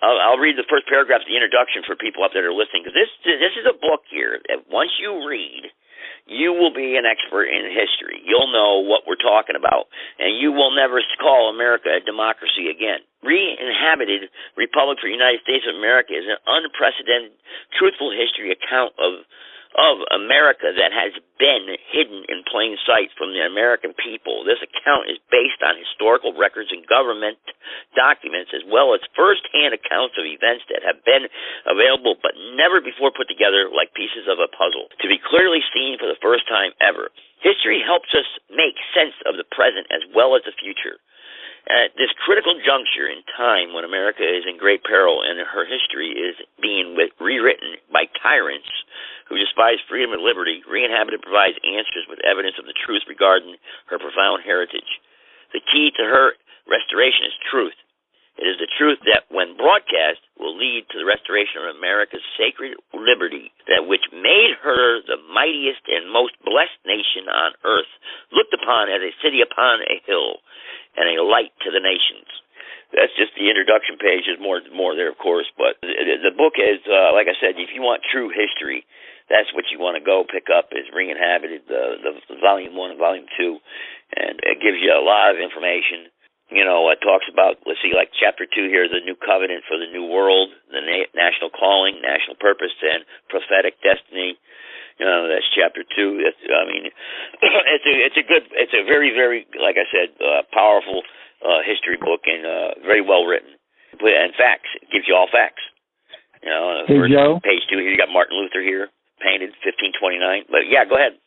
I'll, 0.00 0.16
I'll 0.16 0.40
read 0.40 0.56
the 0.56 0.68
first 0.70 0.88
paragraph 0.88 1.26
of 1.26 1.28
the 1.28 1.36
introduction 1.36 1.82
for 1.84 1.98
people 1.98 2.24
up 2.24 2.32
there 2.32 2.46
that 2.46 2.52
are 2.52 2.56
listening 2.56 2.86
because 2.86 2.96
this 2.96 3.12
this 3.26 3.54
is 3.58 3.68
a 3.68 3.76
book 3.76 4.06
here 4.08 4.40
that 4.48 4.70
once 4.70 4.94
you 5.02 5.12
read, 5.26 5.68
you 6.26 6.52
will 6.52 6.72
be 6.72 6.96
an 6.96 7.04
expert 7.08 7.48
in 7.48 7.68
history. 7.70 8.20
You'll 8.24 8.52
know 8.52 8.80
what 8.80 9.06
we're 9.06 9.20
talking 9.20 9.56
about, 9.56 9.88
and 10.18 10.36
you 10.36 10.52
will 10.52 10.74
never 10.74 11.00
call 11.20 11.50
America 11.50 11.88
a 11.90 12.00
democracy 12.04 12.68
again. 12.68 13.00
Re-inhabited 13.22 14.32
Republic 14.56 14.98
for 15.00 15.08
the 15.08 15.16
United 15.16 15.40
States 15.44 15.64
of 15.68 15.76
America 15.76 16.16
is 16.16 16.24
an 16.24 16.40
unprecedented, 16.46 17.36
truthful 17.76 18.12
history 18.12 18.52
account 18.52 18.96
of 18.96 19.24
of 19.78 20.02
America 20.10 20.74
that 20.74 20.90
has 20.90 21.14
been 21.38 21.78
hidden 21.94 22.26
in 22.26 22.42
plain 22.50 22.74
sight 22.82 23.14
from 23.14 23.30
the 23.30 23.46
American 23.46 23.94
people. 23.94 24.42
This 24.42 24.58
account 24.58 25.06
is 25.06 25.22
based 25.30 25.62
on 25.62 25.78
historical 25.78 26.34
records 26.34 26.74
and 26.74 26.82
government 26.90 27.38
documents, 27.94 28.50
as 28.50 28.66
well 28.66 28.92
as 28.98 29.02
first 29.14 29.46
hand 29.54 29.70
accounts 29.70 30.18
of 30.18 30.26
events 30.26 30.66
that 30.74 30.82
have 30.82 30.98
been 31.06 31.30
available 31.70 32.18
but 32.18 32.34
never 32.58 32.82
before 32.82 33.14
put 33.14 33.30
together 33.30 33.70
like 33.70 33.94
pieces 33.94 34.26
of 34.26 34.42
a 34.42 34.50
puzzle. 34.50 34.90
To 35.02 35.06
be 35.06 35.22
clearly 35.22 35.62
seen 35.70 35.96
for 36.02 36.10
the 36.10 36.18
first 36.18 36.50
time 36.50 36.74
ever. 36.82 37.14
History 37.38 37.80
helps 37.80 38.10
us 38.12 38.26
make 38.50 38.76
sense 38.92 39.14
of 39.24 39.38
the 39.38 39.48
present 39.48 39.86
as 39.94 40.02
well 40.12 40.34
as 40.34 40.42
the 40.44 40.56
future. 40.58 40.98
At 41.68 41.92
this 42.00 42.10
critical 42.24 42.56
juncture 42.56 43.06
in 43.06 43.20
time 43.36 43.76
when 43.76 43.84
America 43.84 44.24
is 44.24 44.48
in 44.48 44.56
great 44.56 44.82
peril 44.82 45.20
and 45.20 45.38
her 45.38 45.66
history 45.68 46.16
is 46.16 46.34
being 46.60 46.96
rewritten 47.20 47.76
by 47.92 48.08
tyrants 48.22 48.70
who 49.28 49.38
despise 49.38 49.78
freedom 49.86 50.10
and 50.16 50.24
liberty, 50.24 50.64
Reinhabited 50.66 51.22
provides 51.22 51.60
answers 51.62 52.08
with 52.08 52.18
evidence 52.26 52.58
of 52.58 52.66
the 52.66 52.74
truth 52.74 53.06
regarding 53.06 53.54
her 53.86 53.98
profound 54.00 54.42
heritage. 54.42 54.98
The 55.52 55.60
key 55.60 55.92
to 55.94 56.04
her 56.04 56.34
restoration 56.66 57.28
is 57.28 57.36
truth. 57.50 57.76
It 58.40 58.48
is 58.48 58.56
the 58.56 58.72
truth 58.80 58.98
that, 59.04 59.28
when 59.28 59.52
broadcast, 59.58 60.24
will 60.40 60.56
lead 60.56 60.88
to 60.88 60.98
the 60.98 61.04
restoration 61.04 61.60
of 61.60 61.76
America's 61.76 62.24
sacred 62.40 62.72
liberty, 62.94 63.52
that 63.68 63.84
which 63.84 64.08
made 64.16 64.56
her 64.64 65.04
the 65.04 65.20
mightiest 65.28 65.84
and 65.84 66.08
most 66.08 66.32
blessed 66.40 66.80
nation 66.88 67.28
on 67.28 67.52
earth, 67.68 67.90
looked 68.32 68.56
upon 68.56 68.88
as 68.88 69.04
a 69.04 69.12
city 69.20 69.44
upon 69.44 69.84
a 69.84 70.00
hill, 70.08 70.40
and 70.96 71.06
a 71.10 71.22
light 71.22 71.52
to 71.62 71.70
the 71.70 71.82
nations. 71.82 72.26
That's 72.90 73.14
just 73.14 73.38
the 73.38 73.46
introduction 73.46 74.02
page. 74.02 74.26
There's 74.26 74.42
more, 74.42 74.58
more 74.74 74.98
there, 74.98 75.10
of 75.10 75.18
course, 75.18 75.46
but 75.54 75.78
the, 75.82 76.34
book 76.34 76.58
is, 76.58 76.82
uh, 76.90 77.14
like 77.14 77.30
I 77.30 77.38
said, 77.38 77.54
if 77.54 77.70
you 77.70 77.82
want 77.82 78.02
true 78.02 78.34
history, 78.34 78.82
that's 79.30 79.46
what 79.54 79.70
you 79.70 79.78
want 79.78 79.94
to 79.94 80.02
go 80.02 80.26
pick 80.26 80.50
up 80.50 80.74
is 80.74 80.90
Reinhabited, 80.90 81.70
the, 81.70 82.02
the, 82.02 82.12
the 82.34 82.38
volume 82.42 82.74
one 82.74 82.90
and 82.90 82.98
volume 82.98 83.30
two, 83.38 83.62
and 84.18 84.42
it 84.42 84.58
gives 84.58 84.82
you 84.82 84.90
a 84.90 85.06
lot 85.06 85.30
of 85.30 85.38
information. 85.38 86.10
You 86.50 86.66
know, 86.66 86.90
it 86.90 86.98
talks 86.98 87.30
about 87.30 87.62
let's 87.62 87.78
see, 87.78 87.94
like 87.94 88.10
chapter 88.10 88.42
two 88.42 88.66
here, 88.66 88.90
the 88.90 88.98
new 89.06 89.14
covenant 89.14 89.62
for 89.70 89.78
the 89.78 89.86
new 89.86 90.02
world, 90.02 90.50
the 90.74 90.82
na- 90.82 91.14
national 91.14 91.54
calling, 91.54 92.02
national 92.02 92.34
purpose, 92.42 92.74
and 92.82 93.06
prophetic 93.30 93.78
destiny. 93.86 94.34
Know, 95.00 95.32
that's 95.32 95.48
chapter 95.56 95.80
two. 95.80 96.20
It's, 96.20 96.36
I 96.44 96.68
mean, 96.68 96.84
it's 97.40 97.86
a 97.88 97.94
it's 98.04 98.18
a 98.20 98.26
good, 98.26 98.44
it's 98.52 98.76
a 98.76 98.84
very 98.84 99.10
very 99.16 99.48
like 99.56 99.80
I 99.80 99.88
said, 99.88 100.12
uh, 100.20 100.44
powerful 100.52 101.00
uh, 101.40 101.64
history 101.64 101.96
book 101.96 102.28
and 102.28 102.44
uh, 102.44 102.70
very 102.84 103.00
well 103.00 103.24
written. 103.24 103.56
And 104.00 104.32
facts, 104.36 104.68
it 104.80 104.88
gives 104.92 105.04
you 105.08 105.16
all 105.16 105.28
facts. 105.32 105.60
You 106.42 106.48
know, 106.48 106.84
hey, 106.86 106.96
first 107.00 107.12
Joe. 107.12 107.40
page 107.42 107.64
two 107.68 107.80
here, 107.80 107.90
you 107.90 107.96
got 107.96 108.12
Martin 108.12 108.38
Luther 108.38 108.62
here 108.62 108.88
painted 109.20 109.52
1529. 109.64 110.48
But 110.48 110.68
yeah, 110.68 110.84
go 110.88 110.96
ahead. 110.96 111.20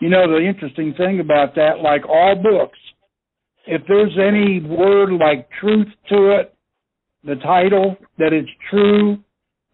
You 0.00 0.08
know, 0.08 0.30
the 0.30 0.38
interesting 0.38 0.94
thing 0.94 1.18
about 1.18 1.54
that, 1.56 1.82
like 1.82 2.06
all 2.08 2.36
books, 2.36 2.78
if 3.66 3.82
there's 3.88 4.16
any 4.16 4.60
word 4.60 5.12
like 5.12 5.48
truth 5.60 5.88
to 6.08 6.38
it, 6.38 6.54
the 7.24 7.34
title, 7.42 7.96
that 8.18 8.32
it's 8.32 8.48
true, 8.70 9.18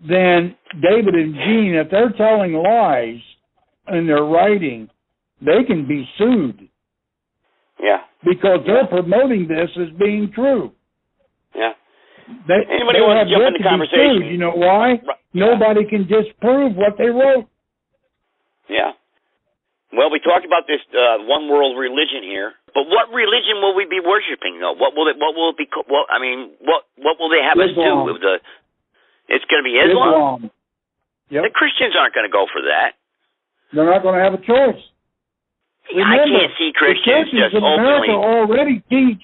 then 0.00 0.56
David 0.82 1.14
and 1.14 1.34
Jean, 1.34 1.74
if 1.74 1.90
they're 1.90 2.12
telling 2.12 2.52
lies 2.52 3.20
in 3.88 4.06
their 4.06 4.24
writing, 4.24 4.88
they 5.40 5.64
can 5.64 5.86
be 5.86 6.08
sued. 6.18 6.68
Yeah. 7.80 7.98
Because 8.24 8.60
they're 8.66 8.86
promoting 8.86 9.48
this 9.48 9.70
as 9.76 9.94
being 9.98 10.32
true. 10.34 10.72
Yeah. 11.54 11.72
They, 12.48 12.64
Anybody 12.70 13.00
they 13.00 13.14
have 13.14 13.26
to 13.26 13.32
jump 13.32 13.56
in 13.56 13.62
the 13.62 13.68
conversation? 13.68 14.22
sued. 14.22 14.32
You 14.32 14.38
know 14.38 14.52
why? 14.52 15.00
Right. 15.04 15.20
Nobody 15.34 15.84
can 15.84 16.06
disprove 16.06 16.76
what 16.76 16.96
they 16.96 17.08
wrote. 17.08 17.46
Yeah. 18.68 18.92
Well, 19.92 20.10
we 20.10 20.18
talked 20.18 20.46
about 20.46 20.66
this 20.66 20.82
uh, 20.90 21.22
one 21.26 21.46
world 21.46 21.78
religion 21.78 22.26
here, 22.26 22.54
but 22.74 22.90
what 22.90 23.14
religion 23.14 23.62
will 23.62 23.74
we 23.74 23.86
be 23.86 24.02
worshiping? 24.02 24.58
Though, 24.58 24.74
what 24.74 24.96
will 24.96 25.06
it? 25.06 25.14
What 25.18 25.38
will 25.38 25.50
it 25.54 25.58
be? 25.58 25.70
What 25.86 26.10
I 26.10 26.18
mean, 26.18 26.50
what 26.58 26.82
what 26.98 27.14
will 27.20 27.30
they 27.30 27.42
have 27.42 27.54
us 27.54 27.70
do? 27.70 28.02
With 28.02 28.18
the, 28.18 28.42
it's 29.28 29.44
going 29.46 29.62
to 29.62 29.66
be 29.66 29.76
Islam. 29.78 30.48
Islam. 30.48 30.50
Yep. 31.30 31.42
The 31.44 31.50
Christians 31.54 31.94
aren't 31.98 32.14
going 32.14 32.26
to 32.28 32.32
go 32.32 32.46
for 32.52 32.62
that. 32.62 32.94
They're 33.72 33.86
not 33.88 34.02
going 34.02 34.14
to 34.18 34.22
have 34.24 34.34
a 34.34 34.42
choice. 34.44 34.82
I 35.90 36.16
can't 36.24 36.52
see 36.58 36.72
the 36.72 36.78
Christians 36.78 37.28
Christians 37.28 37.52
just 37.52 37.54
in 37.56 37.64
America 37.64 38.12
openly. 38.12 38.24
already 38.24 38.76
teach 38.88 39.22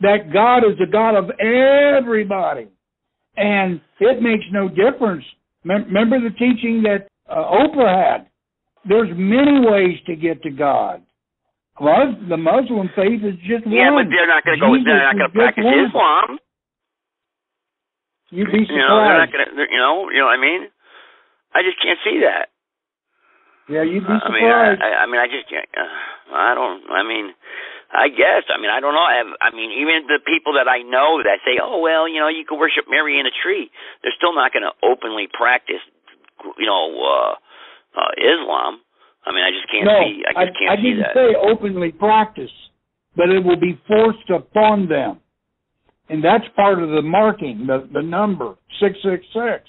that 0.00 0.32
God 0.32 0.58
is 0.62 0.78
the 0.78 0.86
God 0.86 1.16
of 1.16 1.30
everybody, 1.40 2.68
and 3.36 3.80
it 3.98 4.22
makes 4.22 4.44
no 4.52 4.68
difference. 4.68 5.24
Remember 5.64 6.20
the 6.20 6.30
teaching 6.38 6.82
that 6.84 7.08
uh, 7.28 7.42
Oprah 7.42 7.90
had. 7.90 8.26
There's 8.88 9.10
many 9.16 9.66
ways 9.66 9.98
to 10.06 10.14
get 10.14 10.42
to 10.44 10.50
God. 10.50 11.02
Well, 11.80 12.14
the 12.28 12.36
Muslim 12.36 12.88
faith 12.94 13.24
is 13.24 13.34
just 13.42 13.66
Yeah, 13.66 13.90
one. 13.90 14.04
but 14.06 14.10
they're 14.14 14.28
not 14.30 14.44
going 14.44 14.60
to 14.60 14.62
go. 14.62 14.72
They're 14.84 15.02
not 15.02 15.16
going 15.18 15.30
to 15.30 15.34
practice 15.34 15.64
one. 15.64 15.86
Islam. 15.90 16.38
You'd 18.30 18.50
be 18.50 18.66
You 18.66 18.78
know, 18.78 18.98
they're 19.06 19.18
not 19.22 19.30
surprised. 19.30 19.54
to. 19.54 19.66
You 19.70 19.78
know, 19.78 20.10
you 20.10 20.18
know 20.18 20.26
what 20.26 20.38
I 20.38 20.42
mean? 20.42 20.66
I 21.54 21.62
just 21.62 21.78
can't 21.80 21.98
see 22.04 22.20
that. 22.26 22.50
yeah, 23.70 23.82
you'd 23.86 24.06
be 24.06 24.12
I 24.12 24.28
mean, 24.30 24.44
I, 24.50 24.76
surprised. 24.76 24.82
I, 24.82 24.90
I 25.02 25.06
mean, 25.06 25.20
I 25.22 25.28
just 25.30 25.46
can't. 25.48 25.68
Uh, 25.72 26.34
I 26.34 26.52
don't. 26.54 26.82
I 26.90 27.02
mean, 27.06 27.32
I 27.94 28.08
guess. 28.10 28.44
I 28.50 28.58
mean, 28.60 28.70
I 28.70 28.82
don't 28.82 28.92
know. 28.92 29.06
I, 29.06 29.22
have, 29.22 29.30
I 29.40 29.50
mean, 29.54 29.70
even 29.78 30.10
the 30.10 30.18
people 30.26 30.58
that 30.58 30.66
I 30.66 30.82
know 30.82 31.22
that 31.22 31.38
say, 31.46 31.58
"Oh, 31.62 31.78
well, 31.78 32.10
you 32.10 32.18
know, 32.18 32.28
you 32.28 32.44
can 32.44 32.58
worship 32.58 32.90
Mary 32.90 33.18
in 33.18 33.26
a 33.26 33.34
tree," 33.42 33.70
they're 34.02 34.14
still 34.18 34.34
not 34.34 34.52
going 34.52 34.66
to 34.66 34.74
openly 34.82 35.30
practice, 35.32 35.82
you 36.58 36.66
know, 36.66 36.90
uh, 36.98 37.32
uh, 37.94 38.12
Islam. 38.18 38.82
I 39.24 39.30
mean, 39.34 39.42
I 39.46 39.50
just 39.54 39.70
can't 39.70 39.86
no, 39.86 39.98
see. 40.02 40.22
I 40.26 40.46
just 40.46 40.58
can't 40.58 40.70
I, 40.70 40.76
see 40.76 40.82
didn't 40.94 41.02
that. 41.02 41.14
say 41.14 41.28
openly 41.34 41.90
practice, 41.90 42.52
but 43.16 43.30
it 43.30 43.42
will 43.42 43.58
be 43.58 43.78
forced 43.86 44.30
upon 44.30 44.86
them. 44.90 45.18
And 46.08 46.22
that's 46.22 46.44
part 46.54 46.82
of 46.82 46.90
the 46.90 47.02
marking, 47.02 47.66
the, 47.66 47.88
the 47.92 48.02
number, 48.02 48.54
666. 48.80 49.68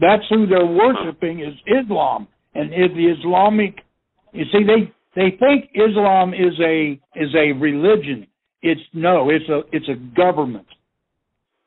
That's 0.00 0.22
who 0.30 0.46
they're 0.46 0.64
worshiping 0.66 1.40
is 1.40 1.54
Islam. 1.66 2.28
And 2.54 2.72
is 2.72 2.90
the 2.94 3.14
Islamic, 3.18 3.76
you 4.32 4.44
see, 4.50 4.64
they, 4.64 4.90
they 5.14 5.36
think 5.36 5.70
Islam 5.74 6.32
is 6.32 6.58
a, 6.60 6.98
is 7.14 7.34
a 7.34 7.52
religion. 7.52 8.26
It's 8.62 8.80
no, 8.94 9.28
it's 9.30 9.48
a, 9.50 9.60
it's 9.72 9.88
a 9.88 9.96
government. 10.16 10.66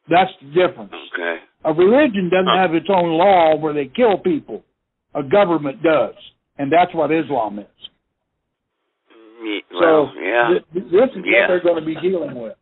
That's 0.09 0.31
the 0.41 0.47
difference. 0.47 0.93
Okay. 1.13 1.35
A 1.65 1.73
religion 1.73 2.31
doesn't 2.31 2.57
have 2.57 2.73
its 2.73 2.87
own 2.89 3.11
law 3.11 3.55
where 3.55 3.73
they 3.73 3.85
kill 3.85 4.17
people. 4.17 4.63
A 5.13 5.21
government 5.21 5.83
does. 5.83 6.15
And 6.57 6.71
that's 6.71 6.93
what 6.93 7.11
Islam 7.11 7.59
is. 7.59 7.65
Mm, 9.41 9.59
well, 9.73 10.11
so 10.13 10.19
yeah. 10.19 10.47
th- 10.49 10.63
th- 10.73 10.85
this 10.91 11.09
is 11.15 11.23
Yeah. 11.25 11.41
what 11.41 11.47
they're 11.47 11.63
going 11.63 11.79
to 11.79 11.85
be 11.85 11.95
dealing 12.01 12.35
with. 12.35 12.55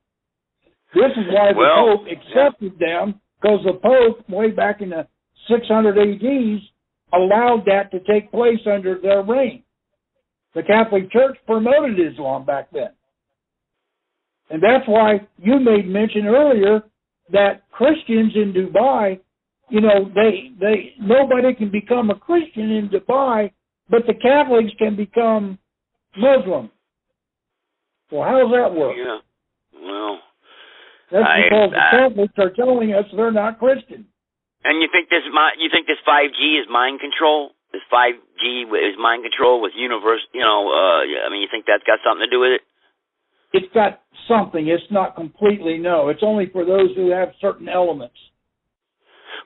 This 0.93 1.11
is 1.17 1.25
why 1.31 1.53
the 1.53 1.59
Well, 1.59 1.97
Pope 1.97 2.07
accepted 2.07 2.79
them 2.79 3.19
because 3.41 3.59
the 3.65 3.73
Pope, 3.73 4.27
way 4.29 4.51
back 4.51 4.81
in 4.81 4.89
the 4.89 5.07
600 5.49 5.97
ADs, 5.97 6.61
allowed 7.13 7.63
that 7.65 7.91
to 7.91 7.99
take 8.11 8.31
place 8.31 8.59
under 8.65 8.99
their 8.99 9.23
reign. 9.23 9.63
The 10.55 10.63
Catholic 10.63 11.11
Church 11.11 11.38
promoted 11.45 11.99
Islam 11.99 12.45
back 12.45 12.69
then. 12.71 12.89
And 14.49 14.63
that's 14.63 14.88
why 14.88 15.27
you 15.38 15.59
made 15.59 15.88
mention 15.88 16.25
earlier 16.25 16.81
that 17.31 17.69
Christians 17.71 18.31
in 18.35 18.53
Dubai, 18.53 19.19
you 19.69 19.81
know, 19.81 20.09
they 20.15 20.51
they 20.59 20.93
nobody 20.99 21.53
can 21.53 21.69
become 21.69 22.09
a 22.09 22.15
Christian 22.15 22.71
in 22.71 22.89
Dubai, 22.89 23.51
but 23.89 24.03
the 24.07 24.13
Catholics 24.13 24.71
can 24.79 24.95
become 24.95 25.59
Muslim. 26.15 26.71
Well, 28.11 28.23
how 28.23 28.39
does 28.39 28.51
that 28.53 28.73
work? 28.73 28.95
Yeah. 28.97 29.17
Well, 29.81 30.19
That's 31.12 31.24
I- 31.26 31.43
because 31.43 31.72
the 31.72 31.84
Catholics 31.91 32.34
are 32.38 32.49
telling 32.51 32.93
us 32.93 33.05
they're 33.16 33.32
not 33.32 33.60
Christian. 33.60 34.05
and 34.64 34.82
you 34.82 34.89
think 34.91 35.10
this 35.10 35.24
you 35.24 35.70
think 35.72 35.88
this 35.88 36.01
5G 36.05 36.60
is 36.60 36.68
mind 36.70 36.99
control? 36.99 37.51
This 37.72 37.82
5G 37.91 38.64
is 38.68 38.95
mind 38.99 39.24
control 39.24 39.62
with 39.62 39.74
universe, 39.76 40.22
you 40.34 40.41
know, 40.41 40.68
uh 40.72 41.03
I 41.26 41.30
mean, 41.32 41.41
you 41.41 41.47
think 41.49 41.66
that's 41.66 41.84
got 41.84 41.99
something 42.03 42.26
to 42.26 42.32
do 42.32 42.39
with 42.39 42.51
it? 42.60 42.62
It's 43.53 43.72
got 43.74 44.01
something. 44.28 44.68
It's 44.68 44.91
not 44.91 45.16
completely 45.16 45.78
no. 45.78 46.10
It's 46.10 46.24
only 46.24 46.47
for 46.51 46.66
those 46.66 46.91
who 46.95 47.12
have 47.12 47.32
certain 47.39 47.70
elements. 47.70 48.16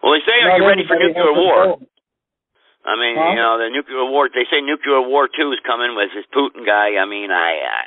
Well, 0.01 0.13
they 0.13 0.25
say, 0.25 0.41
are 0.41 0.57
you 0.57 0.65
ready 0.65 0.81
for 0.87 0.97
nuclear 0.97 1.33
war? 1.33 1.77
I 2.81 2.97
mean, 2.97 3.13
Huh? 3.13 3.29
you 3.29 3.35
know, 3.37 3.61
the 3.61 3.69
nuclear 3.69 4.03
war. 4.09 4.27
They 4.33 4.45
say 4.49 4.61
nuclear 4.61 5.01
war 5.01 5.29
two 5.29 5.51
is 5.53 5.59
coming 5.61 5.93
with 5.95 6.09
this 6.17 6.25
Putin 6.33 6.65
guy. 6.65 6.97
I 6.97 7.05
mean, 7.05 7.29
I, 7.29 7.61
I, 7.61 7.81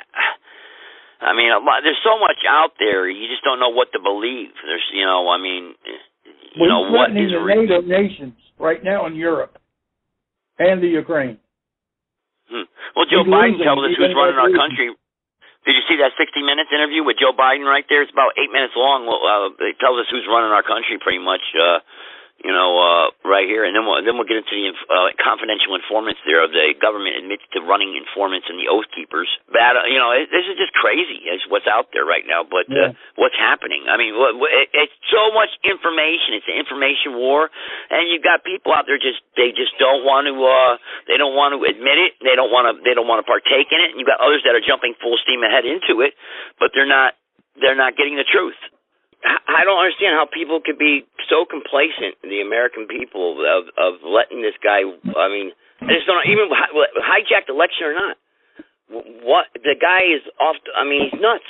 I 1.21 1.31
mean, 1.31 1.51
a 1.51 1.59
lot, 1.63 1.81
there's 1.83 1.99
so 2.03 2.19
much 2.19 2.43
out 2.47 2.75
there. 2.79 3.07
You 3.09 3.27
just 3.31 3.43
don't 3.43 3.59
know 3.59 3.71
what 3.71 3.91
to 3.93 3.99
believe. 3.99 4.51
There's, 4.63 4.83
you 4.91 5.05
know, 5.05 5.29
I 5.29 5.37
mean, 5.37 5.73
you 6.55 6.59
We're 6.59 6.69
know, 6.69 6.91
what 6.91 7.11
is 7.11 7.31
the 7.31 7.39
re- 7.39 7.65
NATO 7.65 7.81
nations 7.81 8.35
right 8.59 8.83
now 8.83 9.05
in 9.07 9.15
Europe 9.15 9.57
and 10.59 10.83
the 10.83 10.87
Ukraine. 10.87 11.39
Hmm. 12.51 12.67
Well, 12.95 13.07
Joe 13.09 13.23
We're 13.25 13.35
Biden 13.35 13.63
tells 13.63 13.79
us 13.83 13.95
who's 13.97 14.13
running 14.15 14.37
our 14.37 14.51
country. 14.51 14.93
Did 15.65 15.73
you 15.73 15.85
see 15.89 15.97
that 15.97 16.13
60 16.13 16.45
Minutes 16.45 16.69
interview 16.69 17.01
with 17.01 17.17
Joe 17.17 17.33
Biden 17.33 17.65
right 17.65 17.85
there? 17.89 18.05
It's 18.05 18.13
about 18.13 18.37
eight 18.37 18.53
minutes 18.53 18.77
long. 18.77 19.09
Well, 19.09 19.17
uh, 19.25 19.65
it 19.65 19.81
tells 19.81 19.97
us 19.97 20.05
who's 20.13 20.29
running 20.29 20.53
our 20.53 20.61
country 20.61 21.01
pretty 21.01 21.17
much. 21.17 21.41
Uh, 21.57 21.81
you 22.43 22.53
know, 22.53 22.77
uh, 22.77 23.04
right 23.35 23.43
here, 23.51 23.67
and 23.67 23.75
then 23.75 23.83
we'll 23.83 23.99
then 23.99 24.15
we'll 24.15 24.27
get 24.27 24.39
into 24.39 24.55
the 24.55 24.71
uh, 24.87 25.11
confidential 25.19 25.75
informants. 25.75 26.23
There, 26.23 26.39
of 26.39 26.55
the 26.55 26.71
government 26.79 27.19
admits 27.19 27.43
to 27.51 27.59
running 27.59 27.99
informants 27.99 28.47
and 28.47 28.55
the 28.55 28.71
oath 28.71 28.87
keepers. 28.95 29.27
Bad, 29.51 29.75
you 29.91 29.99
know, 29.99 30.15
it, 30.15 30.31
this 30.31 30.47
is 30.47 30.55
just 30.55 30.71
crazy. 30.71 31.27
Is 31.27 31.43
what's 31.51 31.67
out 31.67 31.91
there 31.91 32.07
right 32.07 32.23
now. 32.23 32.47
But 32.47 32.71
uh, 32.71 32.95
what's 33.19 33.35
happening? 33.35 33.91
I 33.91 33.99
mean, 33.99 34.15
it, 34.15 34.67
it's 34.71 34.97
so 35.11 35.35
much 35.35 35.51
information. 35.67 36.39
It's 36.39 36.47
an 36.47 36.55
information 36.55 37.19
war, 37.19 37.51
and 37.91 38.07
you've 38.07 38.23
got 38.23 38.47
people 38.47 38.71
out 38.71 38.87
there 38.87 38.97
just 38.97 39.19
they 39.35 39.51
just 39.51 39.75
don't 39.77 40.07
want 40.07 40.31
to. 40.31 40.33
uh 40.39 40.79
They 41.11 41.19
don't 41.19 41.35
want 41.35 41.51
to 41.51 41.59
admit 41.67 41.99
it. 41.99 42.15
They 42.23 42.39
don't 42.39 42.49
want 42.55 42.71
to. 42.71 42.79
They 42.87 42.95
don't 42.95 43.09
want 43.11 43.19
to 43.19 43.27
partake 43.27 43.67
in 43.75 43.83
it. 43.83 43.91
And 43.91 43.99
you've 43.99 44.07
got 44.07 44.23
others 44.23 44.39
that 44.47 44.55
are 44.55 44.63
jumping 44.63 44.95
full 45.03 45.19
steam 45.19 45.43
ahead 45.43 45.67
into 45.67 45.99
it, 45.99 46.15
but 46.55 46.71
they're 46.71 46.87
not. 46.87 47.19
They're 47.59 47.75
not 47.75 47.95
getting 47.99 48.15
the 48.15 48.27
truth. 48.27 48.59
I 49.25 49.65
don't 49.65 49.81
understand 49.81 50.13
how 50.13 50.29
people 50.29 50.61
could 50.61 50.77
be 50.77 51.05
so 51.29 51.45
complacent, 51.49 52.21
the 52.21 52.45
American 52.45 52.85
people, 52.85 53.41
of 53.41 53.67
of 53.73 54.05
letting 54.05 54.45
this 54.45 54.53
guy. 54.61 54.85
I 54.85 55.27
mean, 55.33 55.49
I 55.81 55.91
just 55.97 56.05
don't 56.05 56.21
even 56.29 56.49
hijacked 57.01 57.49
election 57.49 57.89
or 57.89 57.95
not. 57.97 58.15
What 59.25 59.49
the 59.57 59.73
guy 59.73 60.13
is 60.13 60.21
off. 60.37 60.61
I 60.77 60.85
mean, 60.85 61.09
he's 61.09 61.19
nuts. 61.19 61.49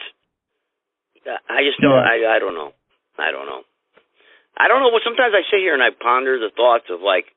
I 1.28 1.68
just 1.68 1.82
don't. 1.84 1.92
I 1.92 2.36
I 2.36 2.40
don't 2.40 2.56
know. 2.56 2.72
I 3.20 3.32
don't 3.32 3.46
know. 3.46 3.68
I 4.56 4.68
don't 4.68 4.80
know. 4.80 4.88
Well, 4.88 5.04
sometimes 5.04 5.36
I 5.36 5.44
sit 5.52 5.60
here 5.60 5.74
and 5.76 5.84
I 5.84 5.92
ponder 5.92 6.40
the 6.40 6.52
thoughts 6.56 6.88
of 6.88 7.04
like, 7.04 7.28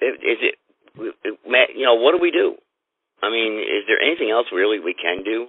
is 0.00 0.40
it, 0.40 0.56
you 0.96 1.84
know, 1.84 2.00
what 2.00 2.16
do 2.16 2.18
we 2.20 2.30
do? 2.30 2.56
I 3.22 3.28
mean, 3.28 3.60
is 3.60 3.84
there 3.86 4.00
anything 4.00 4.30
else 4.30 4.46
really 4.52 4.80
we 4.80 4.94
can 4.94 5.22
do? 5.24 5.48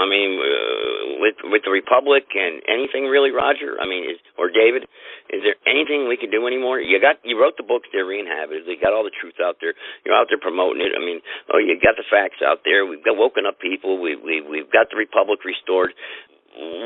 I 0.00 0.08
mean, 0.08 0.40
uh, 0.40 1.20
with 1.20 1.36
with 1.52 1.62
the 1.68 1.70
Republic 1.70 2.24
and 2.32 2.64
anything 2.66 3.04
really, 3.06 3.30
Roger. 3.30 3.76
I 3.76 3.84
mean, 3.86 4.08
is, 4.08 4.16
or 4.40 4.48
David, 4.48 4.88
is 5.28 5.44
there 5.44 5.60
anything 5.68 6.08
we 6.08 6.16
can 6.16 6.32
do 6.32 6.48
anymore? 6.48 6.80
You 6.80 6.96
got 6.98 7.20
you 7.22 7.36
wrote 7.36 7.60
the 7.60 7.68
books, 7.68 7.88
they're 7.92 8.08
reinhabited. 8.08 8.64
You 8.66 8.80
got 8.80 8.96
all 8.96 9.04
the 9.04 9.12
truth 9.12 9.36
out 9.44 9.60
there. 9.60 9.76
You're 10.04 10.16
out 10.16 10.32
there 10.32 10.40
promoting 10.40 10.80
it. 10.80 10.96
I 10.96 11.00
mean, 11.04 11.20
oh, 11.52 11.60
you 11.60 11.76
got 11.76 12.00
the 12.00 12.08
facts 12.08 12.40
out 12.40 12.64
there. 12.64 12.88
We've 12.88 13.04
got 13.04 13.20
woken 13.20 13.44
up 13.44 13.60
people. 13.60 14.00
We 14.00 14.16
we 14.16 14.40
we've 14.40 14.72
got 14.72 14.88
the 14.90 14.96
Republic 14.96 15.44
restored. 15.44 15.92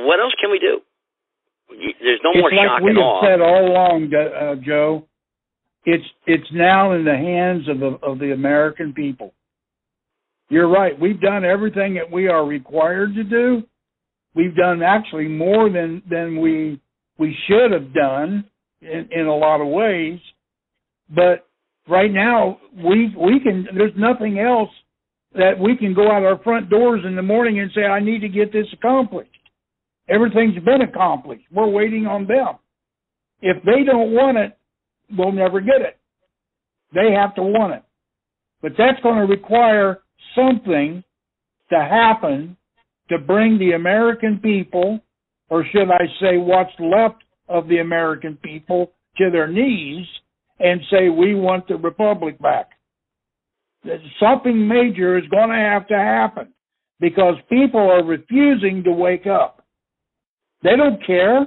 What 0.04 0.18
else 0.20 0.34
can 0.40 0.50
we 0.50 0.58
do? 0.58 0.82
There's 1.70 2.20
no 2.22 2.34
it's 2.34 2.40
more 2.42 2.50
like 2.52 2.68
shock 2.68 2.82
we 2.82 2.90
and 2.90 2.98
have 2.98 3.06
awe. 3.06 3.22
said 3.24 3.40
all 3.40 3.64
along, 3.70 4.12
uh, 4.12 4.54
Joe. 4.64 5.06
It's 5.86 6.04
it's 6.26 6.50
now 6.52 6.92
in 6.92 7.04
the 7.04 7.16
hands 7.16 7.68
of 7.68 7.80
the 7.80 7.98
of 8.02 8.18
the 8.18 8.32
American 8.32 8.92
people. 8.92 9.32
You're 10.48 10.68
right. 10.68 10.98
We've 10.98 11.20
done 11.20 11.44
everything 11.44 11.94
that 11.94 12.10
we 12.10 12.28
are 12.28 12.44
required 12.44 13.14
to 13.14 13.24
do. 13.24 13.62
We've 14.34 14.54
done 14.54 14.82
actually 14.82 15.28
more 15.28 15.70
than 15.70 16.02
than 16.08 16.40
we 16.40 16.80
we 17.18 17.36
should 17.46 17.70
have 17.70 17.94
done 17.94 18.44
in, 18.80 19.08
in 19.12 19.26
a 19.26 19.36
lot 19.36 19.60
of 19.60 19.68
ways. 19.68 20.18
But 21.08 21.46
right 21.88 22.12
now 22.12 22.58
we 22.76 23.14
we 23.16 23.40
can 23.40 23.66
there's 23.74 23.92
nothing 23.96 24.38
else 24.38 24.70
that 25.34 25.58
we 25.58 25.76
can 25.76 25.94
go 25.94 26.10
out 26.10 26.22
our 26.24 26.38
front 26.42 26.70
doors 26.70 27.02
in 27.06 27.16
the 27.16 27.22
morning 27.22 27.60
and 27.60 27.70
say 27.74 27.82
I 27.84 28.00
need 28.00 28.20
to 28.20 28.28
get 28.28 28.52
this 28.52 28.66
accomplished. 28.72 29.30
Everything's 30.08 30.62
been 30.64 30.82
accomplished. 30.82 31.44
We're 31.50 31.68
waiting 31.68 32.06
on 32.06 32.26
them. 32.26 32.58
If 33.40 33.62
they 33.64 33.84
don't 33.84 34.12
want 34.12 34.38
it, 34.38 34.56
we'll 35.16 35.32
never 35.32 35.60
get 35.60 35.80
it. 35.80 35.98
They 36.94 37.12
have 37.12 37.34
to 37.36 37.42
want 37.42 37.74
it. 37.74 37.82
But 38.62 38.72
that's 38.78 39.00
going 39.02 39.16
to 39.18 39.26
require 39.26 40.00
something 40.34 41.02
to 41.70 41.78
happen 41.78 42.56
to 43.08 43.18
bring 43.18 43.58
the 43.58 43.72
American 43.72 44.38
people, 44.38 45.00
or 45.48 45.64
should 45.72 45.90
I 45.90 46.06
say 46.20 46.38
what's 46.38 46.72
left 46.78 47.22
of 47.48 47.68
the 47.68 47.78
American 47.78 48.36
people, 48.36 48.92
to 49.16 49.30
their 49.30 49.46
knees 49.46 50.06
and 50.58 50.80
say, 50.90 51.08
we 51.08 51.34
want 51.34 51.68
the 51.68 51.76
Republic 51.76 52.38
back. 52.40 52.70
Something 54.18 54.66
major 54.66 55.18
is 55.18 55.28
going 55.28 55.50
to 55.50 55.56
have 55.56 55.86
to 55.88 55.94
happen 55.94 56.48
because 57.00 57.34
people 57.50 57.80
are 57.80 58.02
refusing 58.02 58.82
to 58.84 58.92
wake 58.92 59.26
up. 59.26 59.64
They 60.62 60.76
don't 60.76 61.04
care. 61.06 61.46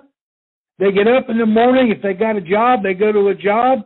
They 0.78 0.92
get 0.92 1.08
up 1.08 1.30
in 1.30 1.40
the 1.40 1.46
morning. 1.46 1.92
If 1.92 2.04
they 2.04 2.14
got 2.14 2.36
a 2.36 2.42
job, 2.42 2.84
they 2.84 2.94
go 2.94 3.12
to 3.12 3.30
a 3.30 3.36
job. 3.36 3.80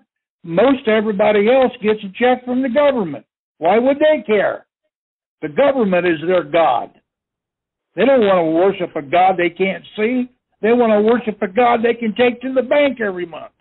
Most 0.44 0.88
everybody 0.88 1.48
else 1.50 1.72
gets 1.82 2.00
a 2.04 2.12
check 2.20 2.44
from 2.44 2.62
the 2.62 2.70
government. 2.70 3.26
Why 3.60 3.80
would 3.80 3.98
they 3.98 4.24
care? 4.26 4.66
The 5.42 5.50
government 5.50 6.06
is 6.06 6.20
their 6.26 6.44
God. 6.44 6.92
They 7.96 8.06
don't 8.06 8.22
want 8.22 8.46
to 8.46 8.52
worship 8.52 8.96
a 8.96 9.02
God 9.02 9.36
they 9.38 9.50
can't 9.50 9.84
see. 9.96 10.30
They 10.62 10.74
want 10.74 10.92
to 10.94 11.02
worship 11.02 11.42
a 11.42 11.48
God 11.48 11.80
they 11.84 11.96
can 11.96 12.14
take 12.16 12.42
to 12.42 12.54
the 12.54 12.62
bank 12.62 13.00
every 13.02 13.26
month. 13.26 13.52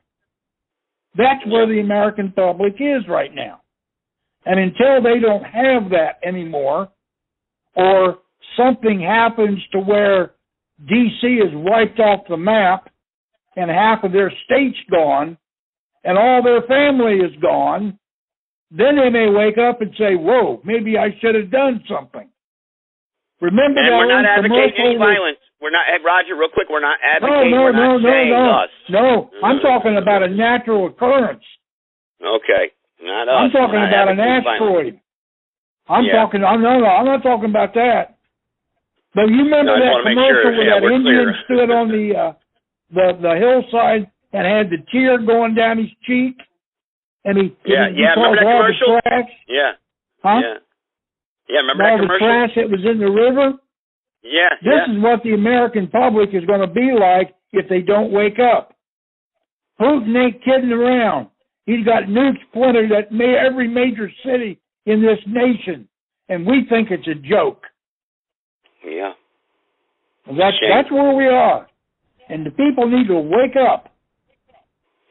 That's 1.16 1.44
where 1.46 1.66
the 1.66 1.80
American 1.80 2.32
public 2.32 2.74
is 2.78 3.08
right 3.08 3.34
now. 3.34 3.62
And 4.46 4.60
until 4.60 5.02
they 5.02 5.18
don't 5.18 5.44
have 5.44 5.90
that 5.90 6.20
anymore, 6.24 6.88
or 7.74 8.18
something 8.56 9.00
happens 9.00 9.58
to 9.72 9.80
where 9.80 10.32
DC 10.90 11.22
is 11.22 11.52
wiped 11.52 12.00
off 12.00 12.20
the 12.28 12.36
map 12.36 12.90
and 13.56 13.70
half 13.70 14.04
of 14.04 14.12
their 14.12 14.32
state's 14.44 14.78
gone 14.90 15.36
and 16.04 16.16
all 16.16 16.42
their 16.42 16.62
family 16.62 17.16
is 17.16 17.32
gone, 17.42 17.98
then 18.70 18.96
they 18.96 19.10
may 19.10 19.28
wake 19.30 19.58
up 19.58 19.80
and 19.82 19.92
say, 19.98 20.14
"Whoa, 20.14 20.60
maybe 20.64 20.96
I 20.98 21.16
should 21.20 21.34
have 21.34 21.50
done 21.50 21.82
something." 21.88 22.28
Remember 23.40 23.80
and 23.80 23.88
that 23.92 23.96
we're 23.96 24.08
not 24.08 24.24
advocating 24.24 24.84
any 24.84 24.96
violence. 24.96 25.38
We're 25.60 25.70
not, 25.70 25.84
Roger, 26.04 26.36
real 26.36 26.48
quick, 26.52 26.68
we're 26.70 26.80
not 26.80 26.98
No, 27.02 27.28
advocating. 27.28 27.50
no, 27.52 27.70
no, 27.72 27.96
not 27.98 28.02
no, 28.02 28.24
no, 28.24 28.50
us. 28.64 28.70
no. 28.88 29.30
I'm 29.42 29.60
talking 29.60 29.96
about 29.96 30.22
a 30.22 30.28
natural 30.28 30.86
occurrence. 30.86 31.44
Okay, 32.22 32.72
not 33.02 33.28
us. 33.28 33.34
I'm 33.36 33.50
talking 33.50 33.80
about 33.80 34.08
an 34.08 34.20
asteroid. 34.20 35.00
I'm 35.88 36.04
talking. 36.12 36.44
I'm 36.44 36.62
no, 36.62 36.78
no. 36.80 36.86
I'm 36.86 37.04
not 37.06 37.22
talking 37.22 37.50
about 37.50 37.74
that. 37.74 38.16
But 39.14 39.26
you 39.28 39.42
remember 39.42 39.76
No, 39.76 39.84
that 39.84 40.02
commercial 40.06 40.56
where 40.56 40.80
that 40.80 40.84
Indian 40.94 41.34
stood 41.44 41.70
on 41.70 41.88
the 41.88 42.16
uh, 42.16 42.32
the 42.94 43.18
the 43.20 43.34
hillside 43.36 44.10
and 44.32 44.46
had 44.46 44.70
the 44.70 44.78
tear 44.92 45.18
going 45.18 45.54
down 45.54 45.78
his 45.78 45.90
cheek, 46.06 46.36
and 47.24 47.36
he 47.38 47.56
Yeah, 47.66 47.86
and 47.86 47.96
he 47.96 48.02
yeah, 48.02 48.14
remember 48.14 48.36
that 48.36 48.42
commercial? 48.42 48.94
the 48.96 49.00
trash, 49.02 49.30
Yeah, 49.48 49.72
huh? 50.22 50.40
yeah, 50.42 50.54
yeah. 51.48 51.60
Remember 51.60 51.84
all 51.84 51.96
that 51.96 52.02
the 52.02 52.06
commercial? 52.06 52.26
trash 52.26 52.50
that 52.56 52.70
was 52.70 52.84
in 52.84 52.98
the 52.98 53.10
river. 53.10 53.52
Yeah, 54.22 54.50
This 54.62 54.84
yeah. 54.86 54.92
is 54.94 55.02
what 55.02 55.22
the 55.22 55.32
American 55.34 55.88
public 55.88 56.30
is 56.34 56.44
going 56.44 56.60
to 56.60 56.66
be 56.66 56.92
like 56.92 57.34
if 57.52 57.68
they 57.68 57.80
don't 57.80 58.12
wake 58.12 58.38
up. 58.38 58.74
Putin 59.80 60.14
ain't 60.14 60.44
kidding 60.44 60.72
around. 60.72 61.28
He's 61.64 61.84
got 61.86 62.04
nukes 62.04 62.40
pointed 62.52 62.92
at 62.92 63.08
every 63.12 63.66
major 63.68 64.10
city 64.24 64.60
in 64.86 65.00
this 65.02 65.18
nation, 65.26 65.88
and 66.28 66.46
we 66.46 66.66
think 66.68 66.90
it's 66.90 67.06
a 67.08 67.14
joke. 67.14 67.64
yeah. 68.84 69.12
That's 70.26 70.56
Shame. 70.58 70.70
that's 70.70 70.90
where 70.92 71.14
we 71.14 71.26
are, 71.26 71.66
and 72.28 72.44
the 72.46 72.50
people 72.50 72.88
need 72.88 73.08
to 73.08 73.18
wake 73.18 73.56
up 73.56 73.89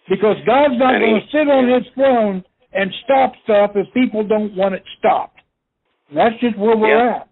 because 0.10 0.38
God's 0.46 0.78
not 0.78 1.00
going 1.00 1.22
to 1.22 1.28
sit 1.32 1.48
on 1.50 1.70
His 1.70 1.88
throne 1.94 2.44
and 2.74 2.92
stop 3.04 3.34
stuff 3.44 3.72
if 3.76 3.92
people 3.94 4.24
don't 4.28 4.56
want 4.56 4.76
it 4.76 4.84
stopped. 4.98 5.40
That's 6.14 6.36
just 6.42 6.58
where 6.58 6.76
we're 6.76 6.98
Yeah. 6.98 7.16
at. 7.18 7.28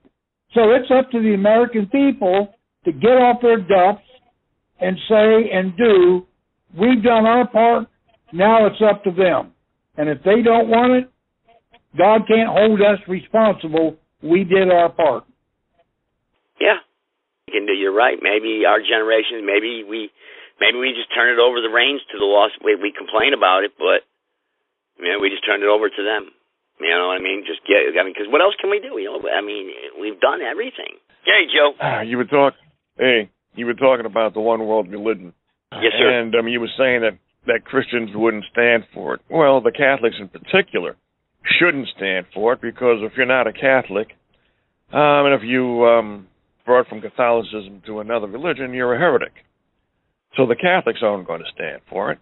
So 0.53 0.71
it's 0.71 0.89
up 0.91 1.11
to 1.11 1.19
the 1.21 1.33
American 1.33 1.87
people 1.87 2.55
to 2.85 2.91
get 2.91 3.17
off 3.17 3.41
their 3.41 3.57
duffs 3.57 4.03
and 4.79 4.97
say 5.09 5.49
and 5.51 5.75
do, 5.75 6.25
we've 6.77 7.03
done 7.03 7.25
our 7.25 7.47
part, 7.47 7.87
now 8.31 8.65
it's 8.65 8.81
up 8.81 9.03
to 9.03 9.11
them. 9.11 9.53
And 9.97 10.09
if 10.09 10.21
they 10.23 10.41
don't 10.41 10.69
want 10.69 10.93
it, 10.93 11.09
God 11.97 12.27
can't 12.27 12.49
hold 12.49 12.81
us 12.81 12.99
responsible. 13.07 13.97
We 14.21 14.43
did 14.43 14.71
our 14.71 14.89
part. 14.89 15.23
Yeah. 16.59 16.77
You 17.47 17.53
can 17.53 17.65
do. 17.65 17.73
You're 17.73 17.93
right. 17.95 18.17
Maybe 18.21 18.63
our 18.67 18.79
generation. 18.79 19.45
Maybe 19.45 19.83
we. 19.83 20.11
Maybe 20.59 20.77
we 20.77 20.93
just 20.97 21.13
turn 21.13 21.29
it 21.29 21.37
over 21.37 21.61
the 21.61 21.69
reins 21.69 22.01
to 22.11 22.17
the 22.17 22.25
lost. 22.25 22.57
We 22.63 22.75
we 22.75 22.89
complain 22.91 23.33
about 23.33 23.63
it, 23.63 23.77
but 23.77 24.05
you 24.97 25.09
know, 25.13 25.19
we 25.21 25.29
just 25.29 25.45
turn 25.45 25.61
it 25.61 25.69
over 25.69 25.89
to 25.89 26.01
them. 26.03 26.33
You 26.79 26.93
know 26.93 27.09
what 27.09 27.21
I 27.21 27.23
mean? 27.23 27.43
Just 27.45 27.65
get. 27.65 27.89
I 27.97 28.03
mean, 28.03 28.13
because 28.13 28.29
what 28.29 28.41
else 28.41 28.53
can 28.59 28.69
we 28.69 28.79
do? 28.79 28.97
You 28.97 29.09
know, 29.09 29.21
I 29.29 29.41
mean, 29.41 29.69
we've 29.99 30.19
done 30.19 30.41
everything. 30.41 31.01
Hey, 31.25 31.49
Joe. 31.49 31.73
Ah, 31.81 32.01
you 32.01 32.17
were 32.17 32.25
talk. 32.25 32.53
Hey, 32.97 33.29
you 33.55 33.65
were 33.65 33.73
talking 33.73 34.05
about 34.05 34.33
the 34.33 34.41
one 34.41 34.65
world 34.65 34.89
religion. 34.89 35.33
Yes, 35.73 35.93
sir. 35.97 36.09
And 36.09 36.33
um, 36.35 36.47
you 36.47 36.59
were 36.59 36.73
saying 36.77 37.01
that 37.01 37.17
that 37.47 37.65
Christians 37.65 38.11
wouldn't 38.13 38.45
stand 38.51 38.83
for 38.93 39.15
it. 39.15 39.21
Well, 39.29 39.61
the 39.61 39.71
Catholics 39.71 40.17
in 40.19 40.27
particular 40.27 40.95
shouldn't 41.59 41.87
stand 41.95 42.25
for 42.33 42.53
it 42.53 42.61
because 42.61 42.99
if 43.01 43.13
you're 43.15 43.25
not 43.25 43.47
a 43.47 43.53
Catholic, 43.53 44.09
um, 44.91 45.25
and 45.25 45.33
if 45.33 45.41
you 45.43 45.85
um, 45.85 46.27
brought 46.65 46.87
from 46.87 47.01
Catholicism 47.01 47.81
to 47.85 47.99
another 47.99 48.27
religion, 48.27 48.73
you're 48.73 48.93
a 48.93 48.99
heretic. 48.99 49.33
So 50.37 50.45
the 50.45 50.55
Catholics 50.55 50.99
aren't 51.01 51.27
going 51.27 51.41
to 51.41 51.51
stand 51.53 51.81
for 51.89 52.11
it. 52.11 52.19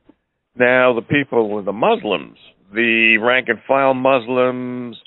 Now, 0.57 0.93
the 0.93 1.01
people, 1.01 1.53
with 1.53 1.65
the 1.65 1.73
Muslims, 1.73 2.37
the 2.73 3.17
rank 3.17 3.49
and 3.49 3.59
file 3.67 3.93
Muslims, 3.93 4.97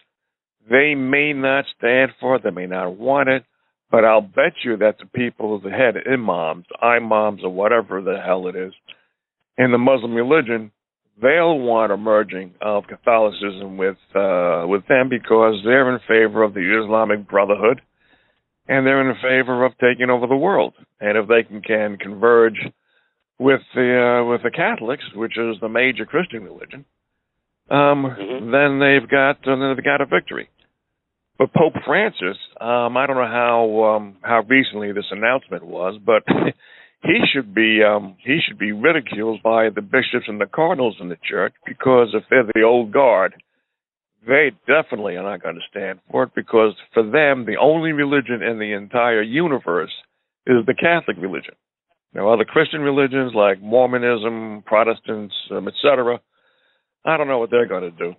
they 0.69 0.95
may 0.95 1.33
not 1.33 1.65
stand 1.79 2.13
for 2.21 2.37
it. 2.37 2.43
They 2.45 2.51
may 2.51 2.67
not 2.67 2.97
want 2.97 3.31
it. 3.31 3.45
But 3.91 4.05
I'll 4.05 4.21
bet 4.21 4.53
you 4.63 4.77
that 4.77 4.97
the 4.99 5.07
people, 5.07 5.59
the 5.59 5.71
head 5.71 5.95
imams, 6.07 6.67
imams, 6.83 7.41
or 7.43 7.51
whatever 7.51 8.03
the 8.03 8.19
hell 8.25 8.47
it 8.47 8.55
is, 8.55 8.75
in 9.57 9.73
the 9.73 9.79
Muslim 9.79 10.15
religion, 10.15 10.71
they'll 11.21 11.59
want 11.59 11.93
a 11.93 11.97
merging 11.97 12.53
of 12.61 12.85
Catholicism 12.87 13.79
with 13.79 13.97
uh, 14.15 14.67
with 14.67 14.87
them 14.89 15.09
because 15.09 15.55
they're 15.65 15.91
in 15.93 16.01
favor 16.07 16.43
of 16.43 16.53
the 16.53 16.85
Islamic 16.85 17.27
Brotherhood, 17.27 17.81
and 18.69 18.87
they're 18.87 19.11
in 19.11 19.17
favor 19.17 19.65
of 19.65 19.73
taking 19.79 20.11
over 20.11 20.27
the 20.27 20.37
world. 20.37 20.75
And 21.01 21.17
if 21.17 21.27
they 21.27 21.43
can, 21.43 21.63
can 21.63 21.97
converge 21.97 22.59
with 23.39 23.61
the 23.75 24.23
uh, 24.23 24.29
with 24.29 24.43
the 24.43 24.51
Catholics, 24.51 25.05
which 25.15 25.39
is 25.39 25.57
the 25.61 25.69
major 25.69 26.05
Christian 26.05 26.43
religion, 26.43 26.85
um, 27.71 28.05
mm-hmm. 28.05 28.51
then 28.51 28.81
they've 28.81 29.09
got 29.09 29.39
uh, 29.47 29.57
then 29.57 29.75
they've 29.75 29.85
got 29.85 30.01
a 30.01 30.07
victory. 30.07 30.49
But 31.39 31.55
Pope 31.55 31.75
Francis, 31.87 32.37
um, 32.61 32.97
I 32.97 33.07
don't 33.07 33.17
know 33.17 33.27
how 33.27 33.97
um, 33.97 34.17
how 34.23 34.43
recently 34.49 34.93
this 34.93 35.07
announcement 35.11 35.65
was, 35.65 36.01
but 36.05 36.25
he 37.03 37.21
should 37.33 37.55
be 37.55 37.81
um, 37.83 38.17
he 38.25 38.41
should 38.47 38.59
be 38.59 38.73
ridiculed 38.73 39.43
by 39.43 39.69
the 39.71 39.83
bishops 39.83 40.27
and 40.27 40.41
the 40.41 40.47
cardinals 40.47 40.97
in 41.01 41.09
the 41.09 41.19
church 41.23 41.55
because 41.65 42.09
if 42.15 42.25
they're 42.29 42.45
the 42.53 42.63
old 42.63 42.93
guard, 42.93 43.35
they 44.27 44.51
definitely 44.67 45.17
are 45.17 45.23
not 45.23 45.43
going 45.43 45.55
to 45.55 45.61
stand 45.71 46.01
for 46.11 46.25
it 46.25 46.31
because 46.35 46.75
for 46.93 47.05
them 47.05 47.47
the 47.47 47.57
only 47.61 47.93
religion 47.93 48.43
in 48.43 48.59
the 48.59 48.73
entire 48.73 49.23
universe 49.23 49.93
is 50.47 50.67
the 50.67 50.75
Catholic 50.75 51.19
religion. 51.19 51.55
Now 52.15 52.33
other 52.33 52.45
Christian 52.45 52.81
religions 52.81 53.33
like 53.35 53.61
Mormonism, 53.61 54.63
Protestants, 54.67 55.35
um, 55.51 55.69
etc. 55.69 56.21
I 57.05 57.17
don't 57.17 57.29
know 57.29 57.39
what 57.39 57.51
they're 57.51 57.69
going 57.69 57.91
to 57.91 57.91
do, 57.91 58.15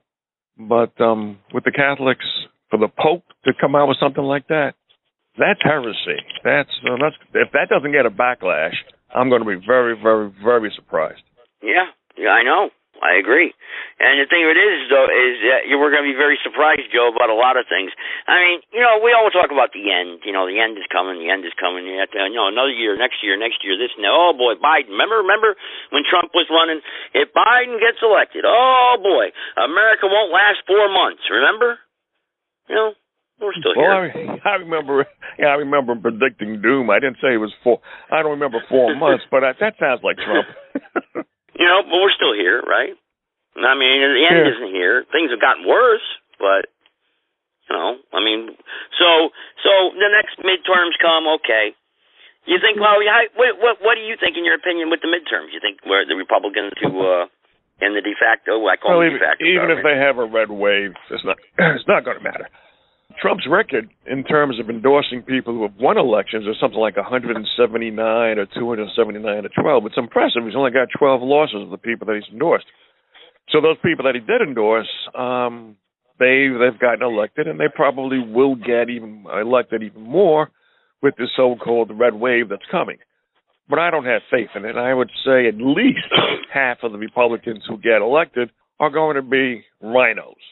but 0.58 1.00
um, 1.02 1.40
with 1.54 1.64
the 1.64 1.72
Catholics, 1.72 2.26
for 2.70 2.78
the 2.78 2.88
Pope 2.88 3.24
to 3.46 3.52
come 3.60 3.76
out 3.76 3.88
with 3.88 3.98
something 4.00 4.24
like 4.24 4.48
that, 4.48 4.74
that's 5.38 5.60
heresy. 5.64 6.20
That's, 6.44 6.70
uh, 6.86 6.98
that's 7.02 7.16
if 7.34 7.52
that 7.54 7.70
doesn't 7.70 7.92
get 7.92 8.06
a 8.06 8.10
backlash, 8.10 8.76
I'm 9.14 9.30
going 9.30 9.42
to 9.42 9.48
be 9.48 9.66
very, 9.66 10.00
very, 10.02 10.32
very 10.44 10.72
surprised. 10.76 11.22
Yeah, 11.64 11.90
yeah, 12.18 12.30
I 12.30 12.44
know. 12.44 12.70
I 13.00 13.16
agree. 13.16 13.56
And 14.00 14.20
the 14.20 14.28
thing 14.28 14.44
of 14.44 14.52
it 14.52 14.60
is, 14.60 14.88
though, 14.92 15.08
is 15.08 15.36
that 15.48 15.68
you 15.68 15.80
were 15.80 15.92
going 15.92 16.04
to 16.04 16.12
be 16.12 16.16
very 16.16 16.36
surprised, 16.44 16.88
Joe, 16.92 17.12
about 17.12 17.32
a 17.32 17.36
lot 17.36 17.56
of 17.56 17.68
things. 17.68 17.92
I 18.28 18.40
mean, 18.40 18.58
you 18.76 18.84
know, 18.84 19.00
we 19.00 19.16
always 19.16 19.36
talk 19.36 19.52
about 19.52 19.72
the 19.72 19.88
end. 19.92 20.24
You 20.28 20.36
know, 20.36 20.48
the 20.48 20.60
end 20.60 20.76
is 20.76 20.88
coming. 20.92 21.20
The 21.20 21.32
end 21.32 21.48
is 21.48 21.56
coming. 21.56 21.88
You, 21.88 22.00
have 22.00 22.12
to, 22.16 22.28
you 22.28 22.40
know, 22.40 22.52
another 22.52 22.76
year, 22.76 22.96
next 23.00 23.24
year, 23.24 23.40
next 23.40 23.64
year, 23.64 23.80
this 23.80 23.92
and 23.96 24.04
that. 24.04 24.12
Oh 24.12 24.36
boy, 24.36 24.60
Biden. 24.60 24.96
Remember, 24.96 25.24
remember 25.24 25.56
when 25.92 26.04
Trump 26.08 26.32
was 26.36 26.48
running? 26.52 26.84
If 27.16 27.32
Biden 27.32 27.80
gets 27.80 28.04
elected, 28.04 28.44
oh 28.44 29.00
boy, 29.00 29.32
America 29.56 30.08
won't 30.08 30.32
last 30.32 30.64
four 30.68 30.92
months. 30.92 31.24
Remember? 31.32 31.80
You 32.68 32.76
know, 32.76 32.90
we're 33.40 33.56
still 33.56 33.76
well, 33.76 34.04
here. 34.12 34.40
I, 34.44 34.50
I 34.56 34.56
remember. 34.60 35.08
Yeah, 35.40 35.56
I 35.56 35.64
remember 35.64 35.96
predicting 35.96 36.62
doom. 36.62 36.92
I 36.92 37.00
didn't 37.00 37.24
say 37.24 37.36
it 37.36 37.42
was 37.42 37.54
four. 37.64 37.80
I 38.12 38.22
don't 38.22 38.36
remember 38.36 38.60
four 38.68 38.96
months, 39.00 39.24
but 39.32 39.44
I, 39.44 39.54
that 39.60 39.80
sounds 39.80 40.02
like 40.04 40.18
Trump. 40.20 40.48
you 41.60 41.68
know, 41.68 41.84
but 41.84 42.00
we're 42.00 42.16
still 42.16 42.32
here, 42.34 42.64
right? 42.64 42.96
I 43.60 43.76
mean, 43.76 44.00
the 44.00 44.24
end 44.24 44.40
yeah. 44.40 44.52
isn't 44.56 44.72
here. 44.72 45.04
Things 45.12 45.30
have 45.36 45.44
gotten 45.44 45.68
worse, 45.68 46.06
but 46.40 46.72
you 47.68 47.76
know, 47.76 48.00
I 48.16 48.24
mean, 48.24 48.56
so 48.96 49.36
so 49.62 49.72
the 50.00 50.08
next 50.08 50.40
midterms 50.40 50.96
come. 51.04 51.28
Okay, 51.44 51.76
you 52.48 52.58
think? 52.64 52.80
Well, 52.80 53.04
what 53.36 53.60
what 53.60 53.76
what 53.84 53.96
do 54.00 54.02
you 54.08 54.16
think, 54.16 54.40
in 54.40 54.48
your 54.48 54.56
opinion, 54.56 54.90
with 54.90 55.04
the 55.04 55.12
midterms? 55.12 55.52
You 55.52 55.60
think 55.60 55.84
where 55.84 56.08
the 56.08 56.16
Republicans 56.16 56.72
to 56.80 56.88
uh, 56.88 57.26
in 57.84 57.94
the 57.94 58.02
de 58.02 58.16
facto? 58.16 58.56
I 58.66 58.80
call 58.80 58.98
well, 58.98 59.06
even, 59.06 59.20
de 59.20 59.26
facto. 59.28 59.44
Even 59.44 59.70
if 59.76 59.84
they 59.84 60.00
have 60.00 60.18
a 60.18 60.26
red 60.26 60.50
wave, 60.50 60.96
it's 61.12 61.26
not 61.28 61.38
it's 61.76 61.88
not 61.88 62.08
going 62.08 62.18
to 62.18 62.24
matter. 62.24 62.48
Trump's 63.22 63.46
record 63.50 63.90
in 64.08 64.24
terms 64.24 64.60
of 64.60 64.70
endorsing 64.70 65.24
people 65.24 65.54
who 65.54 65.64
have 65.64 65.76
won 65.78 65.98
elections 65.98 66.46
is 66.48 66.56
something 66.60 66.80
like 66.80 66.96
179 66.96 68.00
or 68.40 68.46
279 68.46 69.44
to 69.44 69.50
12. 69.62 69.86
It's 69.86 69.98
impressive. 69.98 70.44
He's 70.46 70.56
only 70.56 70.72
got 70.72 70.88
12 70.98 71.22
losses 71.22 71.64
of 71.64 71.70
the 71.70 71.78
people 71.78 72.08
that 72.08 72.16
he's 72.16 72.32
endorsed. 72.32 72.66
So 73.50 73.62
those 73.62 73.78
people 73.84 74.06
that 74.06 74.16
he 74.16 74.22
did 74.22 74.42
endorse, 74.42 74.90
um, 75.18 75.76
they 76.20 76.48
they've 76.48 76.80
gotten 76.80 77.04
elected, 77.04 77.48
and 77.48 77.60
they 77.60 77.72
probably 77.74 78.20
will 78.20 78.56
get 78.56 78.90
even 78.90 79.26
elected 79.30 79.84
even 79.84 80.04
more 80.04 80.52
with 81.02 81.16
this 81.18 81.30
so-called 81.36 81.92
red 81.98 82.14
wave 82.14 82.50
that's 82.50 82.68
coming. 82.70 82.98
But 83.70 83.80
I 83.80 83.92
don't 83.92 84.06
have 84.06 84.22
faith 84.30 84.50
in 84.56 84.66
it. 84.66 84.76
I 84.76 84.94
would 84.94 85.10
say 85.26 85.48
at 85.48 85.56
least 85.56 86.08
half 86.54 86.80
of 86.84 86.92
the 86.92 86.98
Republicans 86.98 87.64
who 87.68 87.78
get 87.78 88.02
elected 88.02 88.50
are 88.80 88.90
going 88.90 89.16
to 89.16 89.22
be 89.22 89.64
RINOs 89.84 90.44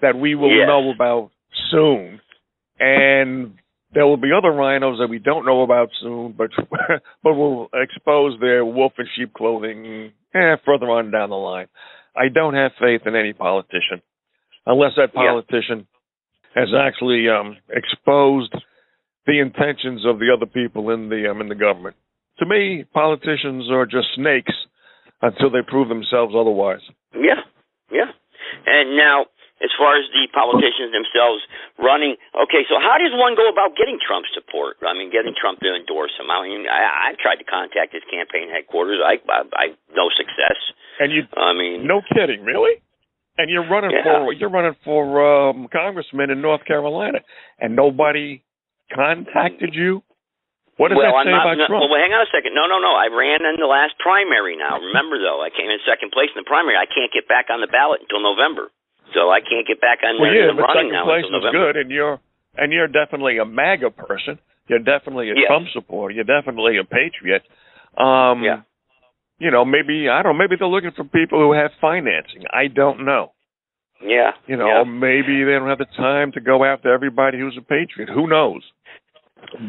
that 0.00 0.16
we 0.16 0.34
will 0.34 0.50
yes. 0.50 0.66
know 0.66 0.90
about 0.90 1.30
soon, 1.70 2.20
and 2.78 3.54
there 3.94 4.06
will 4.06 4.16
be 4.16 4.30
other 4.36 4.50
RINOs 4.50 4.98
that 4.98 5.08
we 5.08 5.18
don't 5.18 5.44
know 5.44 5.62
about 5.62 5.88
soon, 6.00 6.34
but 6.36 6.50
but 7.22 7.34
we'll 7.34 7.68
expose 7.74 8.38
their 8.40 8.64
wolf 8.64 8.92
and 8.98 9.08
sheep 9.16 9.34
clothing 9.34 10.12
eh, 10.34 10.56
further 10.64 10.86
on 10.86 11.10
down 11.10 11.30
the 11.30 11.36
line. 11.36 11.68
I 12.16 12.28
don't 12.28 12.54
have 12.54 12.72
faith 12.80 13.02
in 13.06 13.16
any 13.16 13.32
politician 13.32 14.02
unless 14.66 14.92
that 14.96 15.12
politician 15.14 15.86
yeah. 16.54 16.60
has 16.62 16.68
actually 16.78 17.26
um, 17.28 17.56
exposed 17.70 18.54
the 19.26 19.40
intentions 19.40 20.04
of 20.06 20.18
the 20.18 20.28
other 20.34 20.46
people 20.46 20.90
in 20.90 21.08
the 21.08 21.30
um, 21.30 21.40
in 21.40 21.48
the 21.48 21.54
government. 21.54 21.96
To 22.38 22.46
me, 22.46 22.84
politicians 22.92 23.70
are 23.70 23.86
just 23.86 24.08
snakes 24.16 24.52
until 25.20 25.50
they 25.50 25.62
prove 25.66 25.88
themselves 25.88 26.34
otherwise. 26.36 26.80
Yeah, 27.14 27.40
yeah. 27.90 28.10
And 28.66 28.96
now 28.96 29.26
as 29.62 29.70
far 29.78 29.94
as 29.94 30.04
the 30.10 30.26
politicians 30.34 30.90
themselves 30.90 31.46
running. 31.78 32.18
Okay, 32.34 32.66
so 32.66 32.82
how 32.82 32.98
does 32.98 33.14
one 33.14 33.38
go 33.38 33.46
about 33.46 33.78
getting 33.78 33.96
Trump 34.02 34.26
support? 34.34 34.82
I 34.82 34.92
mean, 34.92 35.14
getting 35.14 35.32
Trump 35.38 35.62
to 35.62 35.70
endorse 35.70 36.12
him. 36.18 36.28
I 36.28 36.42
mean, 36.42 36.66
I, 36.66 37.10
I've 37.10 37.18
tried 37.22 37.38
to 37.38 37.46
contact 37.46 37.94
his 37.94 38.02
campaign 38.10 38.50
headquarters. 38.50 38.98
I, 38.98 39.22
I, 39.30 39.46
I 39.54 39.66
no 39.94 40.10
success. 40.10 40.58
And 40.98 41.14
you, 41.14 41.24
I 41.38 41.54
mean, 41.54 41.86
no 41.86 42.02
kidding, 42.10 42.42
really? 42.42 42.82
And 43.38 43.48
you're 43.48 43.64
running 43.64 43.94
yeah. 43.94 44.04
for 44.04 44.34
you're 44.34 44.52
running 44.52 44.76
for 44.84 45.22
um, 45.24 45.70
congressman 45.72 46.28
in 46.28 46.42
North 46.42 46.66
Carolina, 46.68 47.24
and 47.56 47.72
nobody 47.72 48.44
contacted 48.92 49.72
you. 49.72 50.04
What 50.76 50.88
does 50.88 51.00
well, 51.00 51.12
that 51.12 51.24
say 51.24 51.32
I'm 51.32 51.36
not, 51.36 51.46
about 51.46 51.58
no, 51.60 51.68
Trump? 51.68 51.80
Well, 51.88 52.00
hang 52.00 52.12
on 52.12 52.20
a 52.20 52.28
second. 52.28 52.52
No, 52.52 52.68
no, 52.68 52.76
no. 52.80 52.92
I 52.92 53.08
ran 53.08 53.44
in 53.44 53.56
the 53.56 53.68
last 53.68 53.96
primary. 54.00 54.56
Now, 54.56 54.80
remember 54.80 55.16
though, 55.16 55.40
I 55.40 55.48
came 55.48 55.68
in 55.68 55.80
second 55.88 56.12
place 56.12 56.28
in 56.32 56.44
the 56.44 56.48
primary. 56.48 56.76
I 56.76 56.84
can't 56.84 57.12
get 57.12 57.24
back 57.24 57.48
on 57.48 57.64
the 57.64 57.70
ballot 57.70 58.04
until 58.04 58.20
November 58.20 58.68
so 59.14 59.30
I 59.30 59.40
can't 59.40 59.66
get 59.66 59.80
back 59.80 60.00
on 60.02 60.20
well, 60.20 60.30
the, 60.30 60.36
yeah, 60.36 60.46
the 60.48 60.56
but 60.56 60.68
running 60.68 60.90
second 60.90 60.98
now 60.98 61.04
place 61.04 61.24
is 61.24 61.44
good, 61.52 61.76
and 61.76 61.90
you're 61.90 62.18
and 62.56 62.72
you're 62.72 62.88
definitely 62.88 63.38
a 63.38 63.44
MAGA 63.44 63.90
person. 63.92 64.38
You're 64.68 64.84
definitely 64.84 65.30
a 65.30 65.34
yes. 65.34 65.48
Trump 65.48 65.66
supporter. 65.72 66.14
You're 66.14 66.28
definitely 66.28 66.78
a 66.78 66.84
patriot. 66.84 67.42
Um, 67.98 68.42
yeah. 68.42 68.62
You 69.38 69.50
know, 69.50 69.64
maybe 69.64 70.08
I 70.08 70.22
don't. 70.22 70.38
Maybe 70.38 70.54
they're 70.58 70.70
looking 70.70 70.94
for 70.94 71.04
people 71.04 71.40
who 71.40 71.52
have 71.52 71.72
financing. 71.80 72.46
I 72.52 72.68
don't 72.68 73.04
know. 73.04 73.32
Yeah. 74.02 74.38
You 74.46 74.56
know, 74.56 74.66
yeah. 74.66 74.84
maybe 74.84 75.42
they 75.42 75.52
don't 75.58 75.68
have 75.68 75.82
the 75.82 75.90
time 75.96 76.32
to 76.32 76.40
go 76.40 76.64
after 76.64 76.92
everybody 76.92 77.38
who's 77.38 77.58
a 77.58 77.62
patriot. 77.62 78.10
Who 78.10 78.26
knows? 78.26 78.62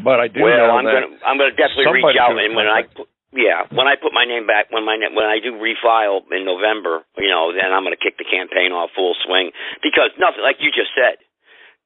But 0.03 0.21
I 0.21 0.27
do 0.29 0.41
well, 0.41 0.69
know 0.69 0.77
I'm 0.77 0.85
that 0.85 1.01
gonna 1.01 1.17
I'm 1.25 1.37
gonna 1.37 1.57
definitely 1.57 1.89
reach 1.89 2.15
out 2.21 2.37
and 2.37 2.53
when 2.55 2.69
I 2.69 2.85
yeah, 3.33 3.65
when 3.73 3.89
I 3.89 3.97
put 3.97 4.13
my 4.13 4.25
name 4.25 4.45
back, 4.45 4.69
when 4.69 4.85
my 4.85 4.97
when 4.97 5.25
I 5.25 5.41
do 5.41 5.57
refile 5.57 6.21
in 6.29 6.45
November, 6.45 7.01
you 7.17 7.29
know, 7.29 7.49
then 7.49 7.73
I'm 7.73 7.81
going 7.81 7.97
to 7.97 8.01
kick 8.01 8.21
the 8.21 8.29
campaign 8.29 8.69
off 8.69 8.93
full 8.93 9.17
swing 9.25 9.49
because 9.81 10.13
nothing, 10.21 10.45
like 10.45 10.61
you 10.61 10.69
just 10.69 10.93
said, 10.93 11.17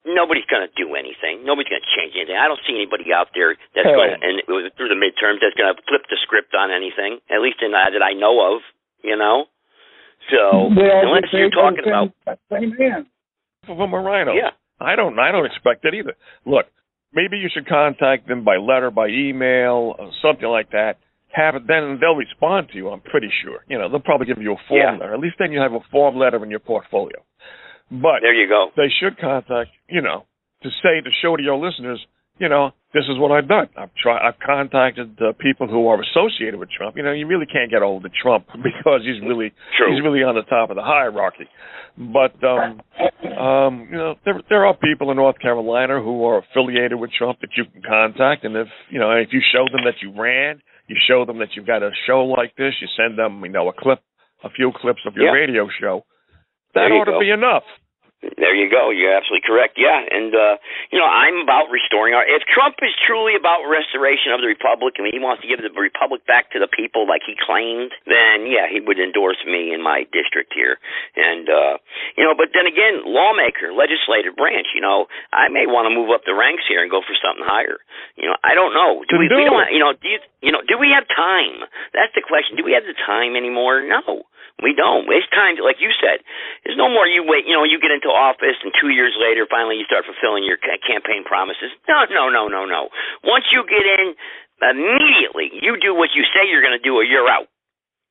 nobody's 0.03 0.47
going 0.51 0.67
to 0.67 0.73
do 0.75 0.95
anything. 0.99 1.47
Nobody's 1.47 1.71
going 1.71 1.83
to 1.83 1.93
change 1.95 2.19
anything. 2.19 2.35
I 2.35 2.51
don't 2.51 2.59
see 2.67 2.75
anybody 2.75 3.15
out 3.15 3.31
there 3.31 3.55
that's 3.71 3.87
hey. 3.87 3.95
going 3.95 4.11
to, 4.11 4.19
and 4.19 4.35
through 4.75 4.91
the 4.91 4.99
midterms, 4.99 5.39
that's 5.39 5.55
going 5.55 5.71
to 5.71 5.79
flip 5.87 6.03
the 6.11 6.19
script 6.19 6.51
on 6.51 6.67
anything. 6.67 7.23
At 7.31 7.39
least 7.39 7.63
in 7.63 7.71
uh, 7.71 7.95
that 7.95 8.03
I 8.03 8.11
know 8.11 8.43
of, 8.43 8.59
you 8.99 9.15
know. 9.15 9.47
So 10.27 10.67
unless 10.67 11.31
you're 11.31 11.51
talking 11.51 11.87
about 11.87 12.11
same 12.51 12.75
man 12.75 13.07
from 13.63 13.95
a 13.95 13.99
RINO, 14.03 14.35
yeah, 14.35 14.51
I 14.79 14.99
don't, 14.99 15.15
I 15.15 15.31
don't 15.31 15.47
expect 15.47 15.83
that 15.83 15.95
either. 15.95 16.19
Look, 16.43 16.67
maybe 17.15 17.39
you 17.39 17.47
should 17.47 17.67
contact 17.67 18.27
them 18.27 18.43
by 18.43 18.57
letter, 18.57 18.91
by 18.91 19.07
email, 19.07 19.95
something 20.19 20.47
like 20.47 20.71
that 20.71 20.99
have 21.33 21.55
it, 21.55 21.63
then 21.67 21.97
they'll 21.99 22.15
respond 22.15 22.69
to 22.71 22.77
you. 22.77 22.89
I'm 22.89 23.01
pretty 23.01 23.29
sure. 23.43 23.59
You 23.67 23.77
know, 23.77 23.89
they'll 23.89 23.99
probably 23.99 24.27
give 24.27 24.41
you 24.41 24.53
a 24.53 24.61
form 24.67 24.81
yeah. 24.81 24.91
letter. 24.91 25.13
At 25.13 25.19
least 25.19 25.35
then 25.39 25.51
you 25.51 25.59
have 25.59 25.73
a 25.73 25.83
form 25.91 26.17
letter 26.17 26.43
in 26.43 26.49
your 26.49 26.59
portfolio. 26.59 27.23
But 27.89 28.19
there 28.21 28.33
you 28.33 28.47
go. 28.47 28.69
They 28.75 28.91
should 28.99 29.17
contact 29.19 29.71
you 29.89 30.01
know 30.01 30.25
to 30.63 30.69
say 30.81 31.01
to 31.01 31.09
show 31.21 31.35
to 31.35 31.43
your 31.43 31.57
listeners, 31.57 32.05
you 32.39 32.49
know, 32.49 32.71
this 32.93 33.03
is 33.09 33.17
what 33.17 33.31
I've 33.31 33.47
done. 33.47 33.67
I've 33.77 33.93
tried. 34.01 34.27
I've 34.27 34.39
contacted 34.39 35.17
uh, 35.21 35.33
people 35.39 35.67
who 35.67 35.87
are 35.87 35.99
associated 36.01 36.59
with 36.59 36.69
Trump. 36.71 36.95
You 36.95 37.03
know, 37.03 37.11
you 37.11 37.27
really 37.27 37.45
can't 37.45 37.69
get 37.69 37.81
hold 37.81 38.05
of 38.05 38.11
Trump 38.13 38.47
because 38.63 39.01
he's 39.03 39.21
really 39.21 39.53
True. 39.77 39.93
he's 39.93 40.03
really 40.03 40.23
on 40.23 40.35
the 40.35 40.43
top 40.43 40.69
of 40.69 40.75
the 40.75 40.83
hierarchy. 40.83 41.47
But 41.97 42.37
um, 42.43 42.81
um, 43.37 43.87
you 43.89 43.97
know, 43.97 44.15
there 44.23 44.41
there 44.49 44.65
are 44.65 44.75
people 44.75 45.09
in 45.11 45.17
North 45.17 45.39
Carolina 45.39 46.01
who 46.01 46.23
are 46.25 46.39
affiliated 46.39 46.99
with 46.99 47.11
Trump 47.17 47.39
that 47.41 47.49
you 47.57 47.65
can 47.65 47.81
contact, 47.81 48.45
and 48.45 48.55
if 48.55 48.67
you 48.89 48.99
know 48.99 49.11
if 49.11 49.29
you 49.31 49.41
show 49.51 49.65
them 49.71 49.85
that 49.85 49.95
you 50.01 50.13
ran 50.19 50.61
you 50.87 50.95
show 51.07 51.25
them 51.25 51.39
that 51.39 51.49
you've 51.55 51.67
got 51.67 51.83
a 51.83 51.91
show 52.05 52.23
like 52.25 52.55
this. 52.57 52.73
You 52.81 52.87
send 52.95 53.17
them, 53.17 53.43
you 53.43 53.51
know, 53.51 53.69
a 53.69 53.73
clip, 53.73 53.99
a 54.43 54.49
few 54.49 54.71
clips 54.75 55.01
of 55.05 55.15
your 55.15 55.33
radio 55.33 55.67
show. 55.79 56.05
That 56.73 56.91
ought 56.91 57.05
to 57.05 57.19
be 57.19 57.31
enough. 57.31 57.63
There 58.17 58.57
you 58.57 58.65
go. 58.65 58.89
You're 58.89 59.13
absolutely 59.13 59.45
correct. 59.45 59.77
Yeah, 59.77 60.01
and 60.01 60.33
uh, 60.33 60.57
you 60.89 60.97
know, 60.97 61.05
I'm 61.05 61.37
about 61.37 61.69
restoring 61.69 62.17
our. 62.17 62.25
If 62.25 62.41
Trump 62.49 62.81
is 62.81 62.89
truly 63.05 63.37
about 63.37 63.69
restoration 63.69 64.33
of 64.33 64.41
the 64.41 64.49
republic 64.49 64.97
and 64.97 65.05
he 65.05 65.21
wants 65.21 65.45
to 65.45 65.47
give 65.47 65.61
the 65.61 65.69
republic 65.69 66.25
back 66.25 66.49
to 66.51 66.57
the 66.57 66.65
people 66.65 67.05
like 67.05 67.21
he 67.29 67.37
claimed, 67.37 67.93
then 68.09 68.49
yeah, 68.49 68.65
he 68.65 68.81
would 68.81 68.97
endorse 68.97 69.37
me 69.45 69.69
in 69.69 69.85
my 69.85 70.09
district 70.09 70.57
here. 70.57 70.81
And 71.13 71.45
uh, 71.45 71.77
you 72.17 72.25
know, 72.25 72.33
but 72.33 72.57
then 72.57 72.65
again, 72.65 73.05
lawmaker, 73.05 73.69
legislative 73.69 74.33
branch. 74.33 74.73
You 74.73 74.81
know, 74.81 75.05
I 75.29 75.53
may 75.53 75.69
want 75.69 75.85
to 75.85 75.93
move 75.93 76.09
up 76.09 76.25
the 76.25 76.33
ranks 76.33 76.65
here 76.65 76.81
and 76.81 76.89
go 76.89 77.05
for 77.05 77.13
something 77.21 77.45
higher. 77.45 77.77
You 78.17 78.33
know, 78.33 78.37
I 78.41 78.57
don't 78.57 78.73
know. 78.73 79.05
Do 79.05 79.21
we? 79.21 79.29
Do 79.29 79.37
we 79.37 79.45
don't. 79.45 79.69
You 79.69 79.77
know, 79.77 79.93
do 79.93 80.09
you? 80.09 80.17
You 80.41 80.57
know, 80.57 80.65
do 80.65 80.73
we 80.81 80.89
have 80.89 81.05
time? 81.05 81.69
That's 81.93 82.17
the 82.17 82.25
question. 82.25 82.57
Do 82.57 82.65
we 82.65 82.73
have 82.73 82.89
the 82.89 82.97
time 82.97 83.37
anymore? 83.37 83.85
No. 83.85 84.25
We 84.63 84.73
don't. 84.73 85.05
It's 85.05 85.29
time, 85.29 85.53
to, 85.57 85.63
like 85.63 85.77
you 85.77 85.93
said, 86.01 86.25
there's 86.65 86.77
no 86.77 86.89
more 86.89 87.05
you 87.05 87.21
wait, 87.21 87.45
you 87.45 87.53
know, 87.53 87.61
you 87.61 87.77
get 87.77 87.93
into 87.93 88.09
office 88.09 88.57
and 88.65 88.73
two 88.73 88.89
years 88.89 89.13
later, 89.13 89.45
finally 89.45 89.77
you 89.77 89.85
start 89.85 90.09
fulfilling 90.09 90.41
your 90.41 90.57
campaign 90.57 91.21
promises. 91.21 91.69
No, 91.85 92.09
no, 92.09 92.33
no, 92.33 92.49
no, 92.49 92.65
no. 92.65 92.89
Once 93.21 93.45
you 93.53 93.61
get 93.69 93.85
in, 93.85 94.17
immediately 94.65 95.53
you 95.61 95.77
do 95.77 95.93
what 95.93 96.17
you 96.17 96.25
say 96.33 96.49
you're 96.49 96.65
going 96.65 96.73
to 96.73 96.81
do 96.81 96.97
or 96.97 97.05
you're 97.05 97.29
out. 97.29 97.45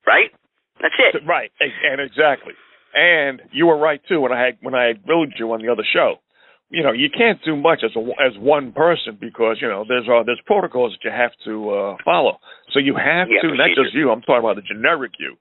Right? 0.07 0.31
That's 0.79 0.95
it. 0.99 1.27
Right, 1.27 1.51
and 1.59 2.01
exactly. 2.01 2.55
And 2.95 3.43
you 3.51 3.67
were 3.67 3.77
right 3.77 4.01
too 4.09 4.21
when 4.21 4.33
I 4.33 4.39
had, 4.39 4.59
when 4.63 4.75
I 4.75 4.93
grilled 4.93 5.35
you 5.39 5.51
on 5.53 5.61
the 5.63 5.73
other 5.73 5.85
show. 5.85 6.23
You 6.71 6.83
know, 6.83 6.91
you 6.91 7.07
can't 7.11 7.39
do 7.45 7.55
much 7.55 7.83
as 7.85 7.95
a, 7.95 8.03
as 8.19 8.35
one 8.39 8.73
person 8.73 9.17
because 9.21 9.59
you 9.63 9.69
know 9.69 9.85
there's 9.87 10.07
uh, 10.11 10.23
there's 10.27 10.41
protocols 10.47 10.99
that 10.99 11.07
you 11.07 11.15
have 11.15 11.31
to 11.45 11.71
uh, 11.71 11.97
follow. 12.05 12.39
So 12.73 12.81
you 12.81 12.95
have 12.99 13.29
Yeah, 13.31 13.47
to, 13.47 13.55
not 13.55 13.71
just 13.79 13.95
you. 13.95 14.11
I'm 14.11 14.21
talking 14.23 14.43
about 14.43 14.57
the 14.57 14.67
generic 14.67 15.13
you. 15.19 15.37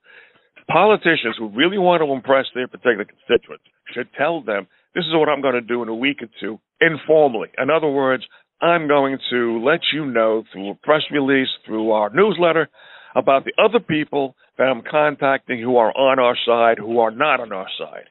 Politicians 0.69 1.35
who 1.37 1.49
really 1.49 1.77
want 1.77 2.01
to 2.01 2.11
impress 2.11 2.45
their 2.55 2.67
particular 2.67 3.05
constituents 3.05 3.63
should 3.93 4.07
tell 4.17 4.41
them 4.41 4.67
this 4.95 5.03
is 5.05 5.13
what 5.13 5.29
I'm 5.29 5.41
going 5.41 5.53
to 5.53 5.61
do 5.61 5.83
in 5.83 5.89
a 5.89 5.95
week 5.95 6.21
or 6.21 6.27
two 6.39 6.59
informally. 6.81 7.49
In 7.57 7.69
other 7.69 7.89
words, 7.89 8.23
I'm 8.61 8.87
going 8.87 9.17
to 9.29 9.63
let 9.63 9.81
you 9.93 10.05
know 10.05 10.43
through 10.51 10.71
a 10.71 10.75
press 10.75 11.03
release, 11.11 11.49
through 11.65 11.91
our 11.91 12.09
newsletter, 12.09 12.69
about 13.15 13.45
the 13.45 13.53
other 13.61 13.79
people 13.79 14.35
that 14.57 14.63
I'm 14.63 14.81
contacting 14.89 15.61
who 15.61 15.77
are 15.77 15.95
on 15.95 16.19
our 16.19 16.37
side, 16.45 16.79
who 16.79 16.99
are 16.99 17.11
not 17.11 17.39
on 17.39 17.51
our 17.51 17.67
side. 17.77 18.05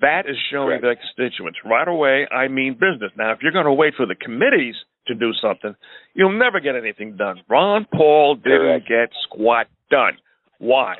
That 0.00 0.22
is 0.28 0.36
showing 0.50 0.80
Correct. 0.80 0.82
their 0.82 0.96
constituents 0.96 1.58
right 1.64 1.86
away. 1.86 2.26
I 2.30 2.48
mean 2.48 2.74
business. 2.74 3.12
Now, 3.16 3.32
if 3.32 3.38
you're 3.42 3.52
going 3.52 3.66
to 3.66 3.72
wait 3.72 3.94
for 3.96 4.06
the 4.06 4.16
committees 4.16 4.74
to 5.06 5.14
do 5.14 5.30
something, 5.40 5.74
you'll 6.14 6.38
never 6.38 6.58
get 6.58 6.74
anything 6.74 7.16
done. 7.16 7.40
Ron 7.48 7.86
Paul 7.94 8.36
didn't 8.36 8.82
Correct. 8.82 8.88
get 8.88 9.10
squat 9.24 9.68
done. 9.90 10.14
Why? 10.58 10.96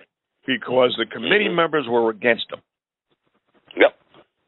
Because 0.46 0.94
the 0.98 1.06
committee 1.06 1.48
members 1.48 1.86
were 1.88 2.10
against 2.10 2.46
him. 2.52 2.60
Yep, 3.76 3.94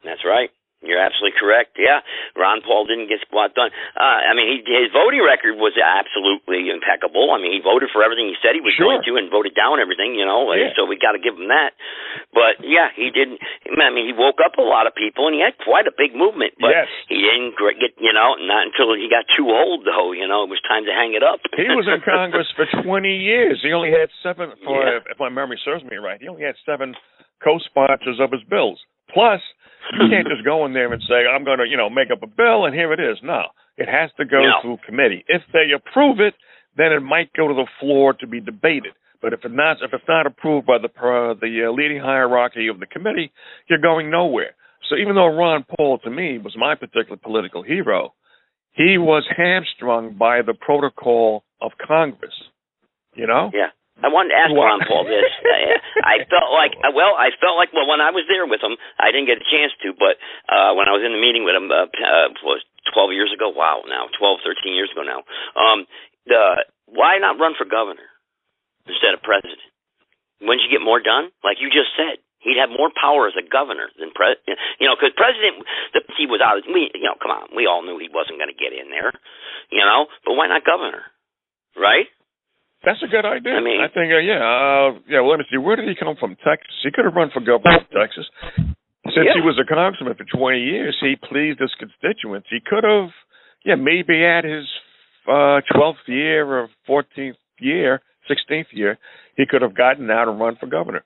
that's 0.04 0.20
right. 0.24 0.50
You're 0.86 1.00
absolutely 1.02 1.36
correct. 1.40 1.76
Yeah, 1.80 2.00
Ron 2.36 2.60
Paul 2.62 2.84
didn't 2.86 3.08
get 3.08 3.20
squat 3.26 3.52
done. 3.56 3.70
Uh, 3.96 4.20
I 4.28 4.32
mean, 4.36 4.46
he, 4.48 4.56
his 4.64 4.92
voting 4.92 5.24
record 5.24 5.56
was 5.56 5.74
absolutely 5.80 6.68
impeccable. 6.70 7.32
I 7.32 7.40
mean, 7.40 7.52
he 7.56 7.60
voted 7.64 7.88
for 7.92 8.04
everything 8.04 8.28
he 8.28 8.36
said 8.44 8.54
he 8.54 8.62
was 8.64 8.72
Sure. 8.76 8.92
going 8.92 9.02
to, 9.08 9.16
and 9.16 9.30
voted 9.32 9.54
down 9.56 9.80
everything. 9.80 10.14
You 10.14 10.24
know, 10.28 10.52
Yeah. 10.52 10.72
so 10.76 10.84
we 10.84 10.96
got 11.00 11.12
to 11.16 11.22
give 11.22 11.34
him 11.36 11.48
that. 11.48 11.72
But 12.32 12.60
yeah, 12.62 12.92
he 12.94 13.10
didn't. 13.10 13.40
I 13.66 13.90
mean, 13.90 14.06
he 14.06 14.14
woke 14.14 14.38
up 14.44 14.58
a 14.58 14.64
lot 14.66 14.86
of 14.86 14.94
people, 14.94 15.26
and 15.26 15.34
he 15.34 15.40
had 15.42 15.56
quite 15.64 15.86
a 15.88 15.94
big 15.96 16.14
movement. 16.14 16.54
But 16.60 16.70
Yes. 16.76 16.88
he 17.08 17.20
didn't 17.24 17.56
get, 17.80 17.96
you 17.98 18.12
know, 18.12 18.36
not 18.44 18.68
until 18.68 18.92
he 18.94 19.08
got 19.08 19.24
too 19.36 19.50
old, 19.50 19.84
though. 19.88 20.12
You 20.12 20.28
know, 20.28 20.44
it 20.44 20.50
was 20.50 20.60
time 20.68 20.84
to 20.86 20.92
hang 20.92 21.14
it 21.14 21.22
up. 21.22 21.40
He 21.56 21.64
was 21.72 21.88
in 21.88 22.00
Congress 22.04 22.46
for 22.54 22.66
20 22.82 23.08
years. 23.16 23.60
He 23.62 23.72
only 23.72 23.90
had 23.90 24.10
seven, 24.22 24.52
for, 24.64 24.82
Yeah. 24.84 25.00
if 25.10 25.18
my 25.18 25.28
memory 25.28 25.58
serves 25.64 25.82
me 25.84 25.96
right, 25.96 26.20
he 26.20 26.28
only 26.28 26.42
had 26.44 26.56
seven 26.66 26.94
co-sponsors 27.42 28.20
of 28.20 28.30
his 28.32 28.42
bills. 28.44 28.80
Plus, 29.12 29.40
you 29.92 30.08
can't 30.10 30.28
just 30.34 30.44
go 30.44 30.64
in 30.66 30.72
there 30.72 30.92
and 30.92 31.02
say, 31.08 31.26
I'm 31.30 31.44
going 31.44 31.58
to, 31.58 31.66
you 31.68 31.76
know, 31.76 31.90
make 31.90 32.10
up 32.10 32.22
a 32.22 32.26
bill 32.26 32.64
and 32.64 32.74
here 32.74 32.92
it 32.92 33.00
is. 33.00 33.18
No, 33.22 33.42
it 33.76 33.88
has 33.88 34.10
to 34.18 34.24
go 34.24 34.42
No. 34.42 34.52
through 34.62 34.78
committee. 34.86 35.24
If 35.28 35.42
they 35.52 35.72
approve 35.74 36.20
it, 36.20 36.34
then 36.76 36.92
it 36.92 37.00
might 37.00 37.32
go 37.34 37.48
to 37.48 37.54
the 37.54 37.66
floor 37.80 38.14
to 38.14 38.26
be 38.26 38.40
debated. 38.40 38.92
But 39.22 39.32
if 39.32 39.40
it's 39.44 39.54
not, 39.54 39.78
if 39.82 39.92
it's 39.92 40.04
not 40.08 40.26
approved 40.26 40.66
by 40.66 40.78
the 40.78 40.88
uh, 40.88 41.34
the 41.40 41.66
uh, 41.68 41.72
leading 41.72 41.98
hierarchy 41.98 42.68
of 42.68 42.78
the 42.78 42.86
committee, 42.86 43.32
you're 43.70 43.78
going 43.80 44.10
nowhere. 44.10 44.54
So 44.90 44.96
even 44.96 45.14
though 45.14 45.34
Ron 45.34 45.64
Paul, 45.78 45.98
to 46.04 46.10
me, 46.10 46.36
was 46.36 46.54
my 46.58 46.74
particular 46.74 47.16
political 47.16 47.62
hero, 47.62 48.12
he 48.72 48.98
was 48.98 49.24
hamstrung 49.34 50.14
by 50.18 50.42
the 50.42 50.52
protocol 50.52 51.44
of 51.62 51.72
Congress. 51.86 52.34
You 53.14 53.26
know? 53.26 53.50
Yeah. 53.54 53.68
I 54.02 54.10
wanted 54.10 54.34
to 54.34 54.38
ask 54.38 54.50
What? 54.50 54.66
Ron 54.66 54.80
Paul 54.90 55.06
this. 55.06 55.22
I, 55.46 55.78
I 56.02 56.26
felt 56.26 56.50
like, 56.50 56.74
well, 56.94 57.14
I 57.14 57.30
felt 57.38 57.54
like, 57.54 57.70
well, 57.70 57.86
when 57.86 58.02
I 58.02 58.10
was 58.10 58.26
there 58.26 58.42
with 58.44 58.58
him, 58.58 58.74
I 58.98 59.14
didn't 59.14 59.30
get 59.30 59.38
a 59.38 59.46
chance 59.46 59.70
to, 59.86 59.94
but 59.94 60.18
uh, 60.50 60.74
when 60.74 60.90
I 60.90 60.94
was 60.98 61.06
in 61.06 61.14
the 61.14 61.22
meeting 61.22 61.46
with 61.46 61.54
him, 61.54 61.70
uh, 61.70 61.86
uh, 61.86 62.28
was 62.42 62.60
12 62.90 63.14
years 63.14 63.30
ago? 63.30 63.48
Wow, 63.54 63.86
now 63.86 64.10
12, 64.18 64.42
13 64.42 64.74
years 64.74 64.90
ago 64.90 65.06
now. 65.06 65.22
Um, 65.54 65.86
the 66.26 66.66
why 66.90 67.16
not 67.18 67.38
run 67.38 67.54
for 67.56 67.64
governor 67.64 68.06
instead 68.88 69.14
of 69.14 69.22
president? 69.22 69.60
Wouldn't 70.42 70.66
you 70.66 70.72
get 70.72 70.84
more 70.84 71.00
done? 71.00 71.32
Like 71.40 71.62
you 71.62 71.70
just 71.72 71.94
said, 71.96 72.20
he'd 72.44 72.60
have 72.60 72.68
more 72.68 72.92
power 72.92 73.26
as 73.26 73.36
a 73.38 73.44
governor 73.44 73.88
than 73.96 74.12
president. 74.12 74.60
You 74.78 74.88
know, 74.88 74.96
because 74.96 75.16
president, 75.16 75.64
the, 75.96 76.04
he 76.18 76.28
was 76.28 76.44
out. 76.44 76.60
We, 76.68 76.92
you 76.92 77.08
know, 77.08 77.16
come 77.16 77.32
on, 77.32 77.48
we 77.56 77.64
all 77.64 77.80
knew 77.80 77.96
he 77.96 78.12
wasn't 78.12 78.36
going 78.36 78.52
to 78.52 78.56
get 78.58 78.76
in 78.76 78.92
there. 78.92 79.12
You 79.72 79.84
know, 79.84 80.06
but 80.28 80.36
why 80.36 80.46
not 80.46 80.64
governor? 80.68 81.08
Right? 81.74 82.12
That's 82.84 83.02
a 83.02 83.08
good 83.08 83.24
idea. 83.24 83.54
I 83.56 83.60
mean- 83.60 83.80
I 83.80 83.88
think, 83.88 84.12
uh, 84.12 84.18
yeah, 84.18 84.40
uh, 84.44 84.98
yeah. 85.08 85.20
Well, 85.20 85.30
let 85.30 85.38
me 85.40 85.46
see. 85.50 85.56
Where 85.56 85.76
did 85.76 85.88
he 85.88 85.94
come 85.94 86.16
from? 86.16 86.36
Texas. 86.36 86.74
He 86.82 86.90
could 86.90 87.04
have 87.04 87.14
run 87.14 87.30
for 87.30 87.40
governor 87.40 87.78
of 87.78 87.90
Texas. 87.90 88.28
Since 88.56 89.28
he 89.34 89.40
was 89.40 89.58
a 89.58 89.64
congressman 89.64 90.14
for 90.14 90.24
20 90.24 90.60
years, 90.60 90.96
he 91.00 91.16
pleased 91.16 91.60
his 91.60 91.74
constituents. 91.78 92.48
He 92.50 92.60
could 92.60 92.84
have, 92.84 93.10
yeah, 93.64 93.74
maybe 93.76 94.24
at 94.24 94.44
his 94.44 94.66
uh, 95.28 95.60
12th 95.72 96.06
year 96.08 96.44
or 96.46 96.68
14th 96.88 97.36
year, 97.60 98.00
16th 98.28 98.72
year, 98.72 98.98
he 99.36 99.46
could 99.46 99.62
have 99.62 99.74
gotten 99.74 100.10
out 100.10 100.28
and 100.28 100.40
run 100.40 100.56
for 100.56 100.66
governor. 100.66 101.04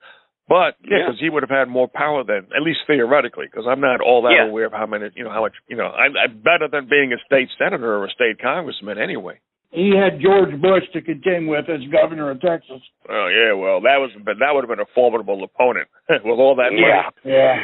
But 0.48 0.76
yeah, 0.82 0.98
Yeah. 0.98 1.06
because 1.06 1.20
he 1.20 1.28
would 1.28 1.42
have 1.42 1.50
had 1.50 1.68
more 1.68 1.88
power 1.88 2.24
then, 2.24 2.46
at 2.56 2.62
least 2.62 2.80
theoretically. 2.86 3.46
Because 3.46 3.66
I'm 3.68 3.80
not 3.80 4.00
all 4.00 4.22
that 4.22 4.32
Yeah. 4.32 4.44
aware 4.46 4.64
of 4.66 4.72
how 4.72 4.86
many, 4.86 5.10
you 5.14 5.24
know, 5.24 5.30
how 5.30 5.42
much, 5.42 5.54
you 5.68 5.76
know, 5.76 5.88
I, 5.88 6.06
I'm 6.06 6.38
better 6.40 6.66
than 6.68 6.86
being 6.86 7.12
a 7.12 7.18
state 7.26 7.50
senator 7.58 7.96
or 7.98 8.06
a 8.06 8.10
state 8.10 8.38
congressman 8.40 8.96
anyway. 8.98 9.38
He 9.70 9.92
had 9.94 10.20
George 10.20 10.58
Bush 10.60 10.84
to 10.94 11.02
contend 11.02 11.46
with 11.48 11.68
as 11.68 11.80
governor 11.92 12.30
of 12.30 12.40
Texas. 12.40 12.80
Oh 13.08 13.28
yeah, 13.28 13.52
well 13.52 13.80
that 13.82 13.98
was 14.00 14.10
but 14.24 14.36
that 14.40 14.52
would 14.54 14.62
have 14.64 14.70
been 14.70 14.80
a 14.80 14.88
formidable 14.94 15.44
opponent 15.44 15.88
with 16.08 16.38
all 16.38 16.56
that 16.56 16.72
money. 16.72 16.82
Yeah. 16.86 17.10
Yeah. 17.24 17.56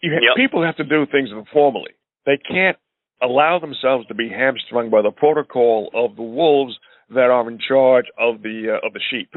You 0.00 0.12
ha- 0.14 0.20
Yep. 0.22 0.36
People 0.36 0.62
have 0.64 0.76
to 0.76 0.84
do 0.84 1.06
things 1.10 1.30
informally. 1.32 1.92
They 2.26 2.36
can't 2.38 2.76
allow 3.22 3.58
themselves 3.58 4.06
to 4.08 4.14
be 4.14 4.28
hamstrung 4.28 4.90
by 4.90 5.02
the 5.02 5.10
protocol 5.10 5.90
of 5.94 6.14
the 6.16 6.22
wolves 6.22 6.76
that 7.10 7.30
are 7.30 7.48
in 7.50 7.58
charge 7.58 8.06
of 8.18 8.42
the 8.42 8.78
uh, 8.80 8.86
of 8.86 8.92
the 8.92 9.00
sheep. 9.10 9.30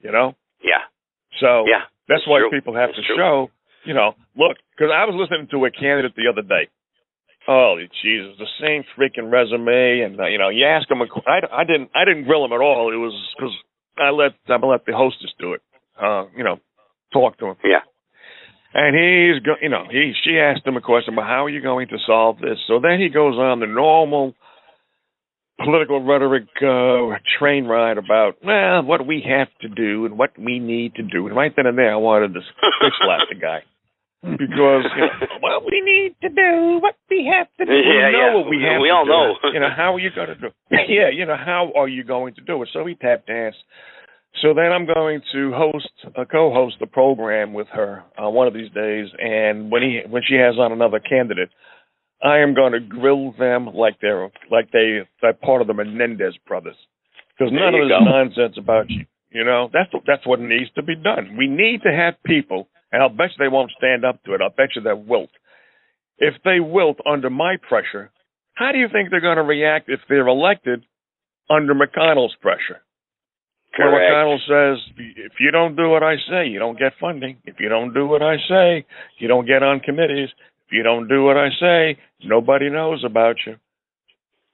You 0.00 0.12
know, 0.12 0.34
Yeah. 0.62 0.82
so 1.40 1.64
Yeah. 1.66 1.84
that's 2.08 2.22
that's 2.22 2.26
why 2.28 2.38
true. 2.40 2.50
people 2.50 2.74
have 2.74 2.90
That's 2.90 3.00
to 3.06 3.14
true. 3.14 3.16
show. 3.16 3.50
You 3.84 3.94
know, 3.94 4.14
look, 4.36 4.56
because 4.76 4.90
I 4.94 5.04
was 5.04 5.14
listening 5.14 5.48
to 5.50 5.64
a 5.64 5.70
candidate 5.70 6.12
the 6.16 6.28
other 6.30 6.42
day. 6.42 6.68
Holy 7.48 7.88
Jesus, 8.02 8.36
the 8.38 8.46
same 8.60 8.84
freaking 8.92 9.32
resume, 9.32 10.04
and 10.04 10.20
uh, 10.20 10.26
you 10.26 10.36
know, 10.36 10.50
you 10.50 10.66
ask 10.66 10.88
him. 10.90 11.00
A, 11.00 11.06
I, 11.26 11.62
I 11.62 11.64
didn't, 11.64 11.88
I 11.96 12.04
didn't 12.04 12.24
grill 12.24 12.44
him 12.44 12.52
at 12.52 12.60
all. 12.60 12.92
It 12.92 13.00
was 13.00 13.16
because 13.34 13.54
I 13.96 14.10
let 14.10 14.32
I 14.48 14.64
let 14.66 14.84
the 14.84 14.92
hostess 14.92 15.32
do 15.40 15.54
it. 15.54 15.62
Uh, 15.96 16.26
you 16.36 16.44
know, 16.44 16.60
talk 17.10 17.38
to 17.38 17.46
him. 17.46 17.56
Yeah. 17.64 17.80
And 18.74 18.94
he's, 18.94 19.42
go, 19.42 19.54
you 19.62 19.70
know, 19.70 19.84
he 19.90 20.12
she 20.24 20.38
asked 20.38 20.66
him 20.66 20.76
a 20.76 20.82
question 20.82 21.14
about 21.14 21.26
how 21.26 21.46
are 21.46 21.48
you 21.48 21.62
going 21.62 21.88
to 21.88 21.96
solve 22.06 22.36
this. 22.38 22.58
So 22.66 22.80
then 22.82 23.00
he 23.00 23.08
goes 23.08 23.36
on 23.36 23.60
the 23.60 23.66
normal 23.66 24.34
political 25.58 26.04
rhetoric 26.04 26.48
uh, 26.60 27.16
train 27.38 27.64
ride 27.64 27.96
about 27.96 28.44
well 28.44 28.82
what 28.82 29.06
we 29.06 29.24
have 29.26 29.48
to 29.62 29.68
do 29.68 30.04
and 30.04 30.18
what 30.18 30.38
we 30.38 30.58
need 30.58 30.96
to 30.96 31.02
do. 31.02 31.26
And 31.26 31.34
right 31.34 31.52
then 31.56 31.64
and 31.64 31.78
there, 31.78 31.94
I 31.94 31.96
wanted 31.96 32.34
to 32.34 32.40
fish 32.40 32.92
slap 33.02 33.20
the 33.30 33.40
guy 33.40 33.62
because 34.22 34.84
you 34.96 35.02
know, 35.02 35.26
what 35.40 35.62
we 35.64 35.80
need 35.80 36.16
to 36.22 36.28
do, 36.28 36.78
what 36.80 36.96
we 37.08 37.30
have 37.32 37.48
to 37.58 37.64
do. 37.64 37.72
Yeah, 37.72 38.06
we 38.06 38.12
know 38.12 38.18
yeah. 38.18 38.34
what 38.34 38.48
we 38.50 38.62
have. 38.62 38.80
We 38.80 38.88
to 38.88 38.94
all 38.94 39.04
do. 39.04 39.10
know. 39.10 39.34
You 39.54 39.60
know 39.60 39.70
how 39.74 39.94
are 39.94 40.00
you 40.00 40.10
going 40.14 40.28
to 40.28 40.34
do? 40.34 40.48
yeah, 40.70 41.10
you 41.12 41.26
know 41.26 41.36
how 41.36 41.72
are 41.76 41.88
you 41.88 42.04
going 42.04 42.34
to 42.34 42.40
do 42.42 42.62
it? 42.62 42.68
So 42.72 42.86
he 42.86 42.94
tap 42.94 43.26
danced. 43.26 43.58
So 44.42 44.54
then 44.54 44.72
I'm 44.72 44.86
going 44.86 45.20
to 45.32 45.52
host, 45.52 45.90
uh, 46.16 46.24
co-host 46.30 46.76
the 46.80 46.86
program 46.86 47.54
with 47.54 47.66
her 47.68 48.04
uh, 48.22 48.28
one 48.28 48.46
of 48.46 48.54
these 48.54 48.70
days, 48.72 49.08
and 49.18 49.70
when 49.70 49.82
he 49.82 50.00
when 50.08 50.22
she 50.26 50.34
has 50.34 50.58
on 50.58 50.72
another 50.72 51.00
candidate, 51.00 51.48
I 52.22 52.38
am 52.38 52.54
going 52.54 52.72
to 52.72 52.80
grill 52.80 53.32
them 53.38 53.66
like 53.74 53.96
they're 54.00 54.30
like 54.50 54.70
they 54.72 55.00
they're 55.22 55.32
part 55.32 55.60
of 55.60 55.66
the 55.66 55.74
Menendez 55.74 56.34
brothers, 56.46 56.76
because 57.36 57.52
none 57.52 57.74
of 57.74 57.80
this 57.80 57.90
go. 57.90 58.04
nonsense 58.04 58.56
about 58.58 58.90
you. 58.90 59.06
You 59.30 59.44
know 59.44 59.70
that's 59.72 59.90
that's 60.06 60.26
what 60.26 60.40
needs 60.40 60.70
to 60.74 60.82
be 60.82 60.94
done. 60.94 61.36
We 61.36 61.48
need 61.48 61.82
to 61.82 61.92
have 61.92 62.14
people, 62.24 62.68
and 62.92 63.02
I'll 63.02 63.08
bet 63.08 63.30
you 63.30 63.44
they 63.44 63.48
won't 63.48 63.72
stand 63.76 64.04
up 64.04 64.22
to 64.24 64.34
it. 64.34 64.40
I'll 64.42 64.50
bet 64.50 64.70
you 64.76 64.82
they 64.82 64.92
wilt. 64.92 65.30
If 66.18 66.34
they 66.44 66.60
wilt 66.60 66.98
under 67.06 67.30
my 67.30 67.56
pressure, 67.68 68.10
how 68.54 68.72
do 68.72 68.78
you 68.78 68.88
think 68.92 69.10
they're 69.10 69.20
going 69.20 69.36
to 69.36 69.42
react 69.42 69.88
if 69.88 70.00
they're 70.08 70.26
elected 70.26 70.84
under 71.48 71.74
McConnell's 71.74 72.34
pressure? 72.40 72.82
Correct. 73.74 74.10
McConnell 74.10 74.38
says, 74.48 74.94
if 75.16 75.32
you 75.38 75.50
don't 75.52 75.76
do 75.76 75.88
what 75.88 76.02
I 76.02 76.16
say, 76.28 76.48
you 76.48 76.58
don't 76.58 76.78
get 76.78 76.92
funding. 77.00 77.38
If 77.44 77.56
you 77.60 77.68
don't 77.68 77.94
do 77.94 78.06
what 78.06 78.22
I 78.22 78.36
say, 78.48 78.84
you 79.18 79.28
don't 79.28 79.46
get 79.46 79.62
on 79.62 79.80
committees. 79.80 80.30
If 80.66 80.72
you 80.72 80.82
don't 80.82 81.08
do 81.08 81.22
what 81.22 81.36
I 81.36 81.48
say, 81.60 81.98
nobody 82.24 82.70
knows 82.70 83.04
about 83.04 83.36
you. 83.46 83.54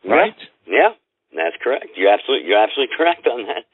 Right? 0.08 0.36
Yeah, 0.66 0.90
that's 1.34 1.56
correct. 1.62 1.86
You're 1.96 2.12
absolutely 2.12 2.48
you're 2.48 2.62
absolutely 2.62 2.94
correct 2.96 3.26
on 3.26 3.46
that. 3.46 3.64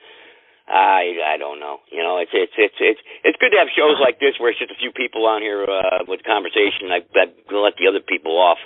I 0.71 1.35
I 1.35 1.37
don't 1.37 1.59
know. 1.59 1.83
You 1.91 2.03
know, 2.03 2.23
it's 2.23 2.31
it's 2.31 2.55
it's 2.57 2.79
it's 2.79 3.03
it's 3.27 3.39
good 3.43 3.51
to 3.51 3.59
have 3.59 3.69
shows 3.75 3.99
like 3.99 4.23
this 4.23 4.39
where 4.39 4.55
it's 4.55 4.59
just 4.63 4.71
a 4.71 4.79
few 4.79 4.95
people 4.95 5.27
on 5.27 5.43
here 5.43 5.67
uh, 5.67 6.07
with 6.07 6.23
conversation. 6.23 6.95
I 6.95 7.03
I 7.19 7.27
let 7.51 7.75
the 7.75 7.91
other 7.91 8.01
people 8.01 8.39
off. 8.39 8.59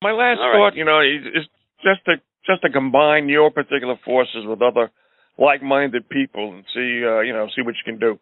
My 0.00 0.12
last 0.12 0.40
All 0.40 0.52
thought, 0.52 0.72
right. 0.72 0.76
you 0.76 0.84
know, 0.84 1.00
is 1.04 1.44
just 1.84 2.00
to 2.08 2.16
just 2.48 2.62
to 2.62 2.70
combine 2.70 3.28
your 3.28 3.50
particular 3.50 3.96
forces 4.04 4.46
with 4.46 4.62
other 4.62 4.90
like-minded 5.38 6.08
people 6.08 6.54
and 6.54 6.64
see, 6.72 7.04
uh, 7.04 7.20
you 7.20 7.32
know, 7.32 7.46
see 7.54 7.60
what 7.60 7.74
you 7.76 7.84
can 7.84 8.00
do. 8.00 8.18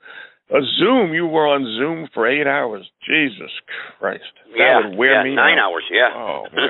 A 0.53 0.61
Zoom, 0.77 1.17
you 1.17 1.25
were 1.25 1.49
on 1.49 1.65
Zoom 1.81 2.05
for 2.13 2.29
eight 2.29 2.45
hours. 2.47 2.85
Jesus 3.09 3.49
Christ, 3.97 4.29
that 4.53 4.61
yeah, 4.61 4.77
would 4.85 4.93
wear 5.01 5.17
yeah, 5.17 5.25
me 5.25 5.33
nine 5.35 5.57
out. 5.57 5.73
hours. 5.73 5.85
Yeah. 5.89 6.13
Oh, 6.13 6.45
man. 6.53 6.69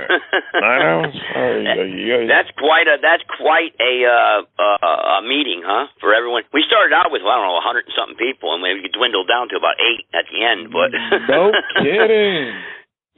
Nine 0.62 0.82
hours? 0.94 1.14
Ay, 1.34 1.58
That- 1.66 1.78
ay. 1.82 2.26
That's 2.30 2.52
quite 2.54 2.86
a 2.86 3.02
that's 3.02 3.26
quite 3.34 3.74
a 3.82 3.94
uh, 4.06 4.40
uh, 4.62 5.18
a 5.18 5.22
meeting, 5.26 5.66
huh? 5.66 5.90
For 5.98 6.14
everyone. 6.14 6.46
We 6.54 6.62
started 6.70 6.94
out 6.94 7.10
with 7.10 7.26
well, 7.26 7.34
I 7.34 7.42
don't 7.42 7.50
know, 7.50 7.58
a 7.58 7.66
hundred 7.66 7.90
and 7.90 7.94
something 7.98 8.14
people, 8.14 8.54
and 8.54 8.62
we 8.62 8.86
dwindled 8.94 9.26
down 9.26 9.50
to 9.50 9.58
about 9.58 9.74
eight 9.82 10.06
at 10.14 10.30
the 10.30 10.38
end. 10.38 10.70
But 10.70 10.94
no 11.34 11.50
kidding. 11.82 12.54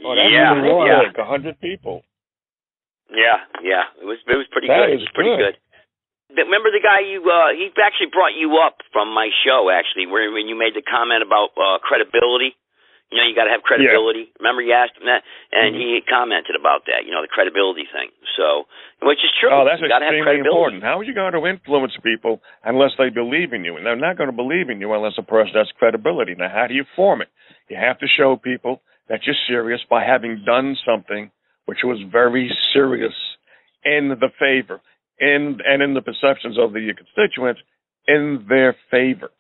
Oh, 0.08 0.16
that's 0.16 0.32
yeah, 0.32 0.56
really 0.56 0.88
yeah, 0.88 1.04
like 1.04 1.20
a 1.20 1.28
hundred 1.28 1.60
people. 1.60 2.00
yeah, 3.12 3.44
yeah. 3.60 3.92
It 4.00 4.08
was 4.08 4.18
it 4.24 4.36
was 4.40 4.48
pretty 4.50 4.68
That 4.72 4.88
good. 4.88 4.96
is 4.96 5.04
it 5.04 5.08
was 5.08 5.12
pretty 5.14 5.36
good. 5.36 5.52
good. 5.52 5.56
Remember 6.30 6.74
the 6.74 6.82
guy 6.82 7.06
you 7.06 7.22
uh 7.22 7.54
he 7.54 7.70
actually 7.78 8.10
brought 8.10 8.34
you 8.34 8.58
up 8.58 8.82
from 8.92 9.14
my 9.14 9.30
show 9.46 9.70
actually 9.70 10.06
where 10.10 10.30
when 10.32 10.50
you 10.50 10.58
made 10.58 10.74
the 10.74 10.82
comment 10.82 11.22
about 11.22 11.54
uh 11.54 11.78
credibility. 11.78 12.54
You 13.06 13.22
know, 13.22 13.26
you 13.30 13.38
got 13.38 13.46
to 13.46 13.54
have 13.54 13.62
credibility. 13.62 14.34
Remember 14.42 14.66
you 14.66 14.74
asked 14.74 14.98
him 14.98 15.06
that 15.06 15.22
and 15.54 15.78
he 15.78 16.02
commented 16.02 16.58
about 16.58 16.90
that, 16.90 17.06
you 17.06 17.14
know, 17.14 17.22
the 17.22 17.30
credibility 17.30 17.86
thing. 17.86 18.10
So, 18.34 18.66
which 18.98 19.22
is 19.22 19.30
true. 19.38 19.46
Oh, 19.46 19.62
that's 19.62 19.78
you 19.78 19.86
extremely 19.86 20.42
important. 20.42 20.82
How 20.82 20.98
are 20.98 21.06
you 21.06 21.14
going 21.14 21.30
to 21.30 21.46
influence 21.46 21.94
people 22.02 22.42
unless 22.66 22.98
they 22.98 23.14
believe 23.14 23.54
in 23.54 23.62
you? 23.62 23.78
And 23.78 23.86
they're 23.86 23.94
not 23.94 24.18
going 24.18 24.26
to 24.26 24.34
believe 24.34 24.74
in 24.74 24.82
you 24.82 24.90
unless 24.90 25.14
a 25.18 25.22
person 25.22 25.54
has 25.54 25.70
credibility. 25.78 26.34
Now, 26.34 26.50
how 26.50 26.66
do 26.66 26.74
you 26.74 26.82
form 26.98 27.22
it? 27.22 27.30
You 27.70 27.78
have 27.78 28.02
to 28.02 28.10
show 28.10 28.34
people 28.42 28.82
that 29.08 29.22
you're 29.22 29.38
serious 29.46 29.80
by 29.88 30.02
having 30.02 30.42
done 30.42 30.74
something 30.82 31.30
which 31.66 31.86
was 31.86 32.02
very 32.10 32.50
serious 32.74 33.14
in 33.84 34.18
the 34.18 34.30
favor 34.38 34.80
in 35.18 35.58
and 35.66 35.82
in 35.82 35.94
the 35.94 36.02
perceptions 36.02 36.58
of 36.58 36.72
the 36.72 36.92
constituents 36.96 37.60
in 38.06 38.44
their 38.48 38.76
favor. 38.90 39.30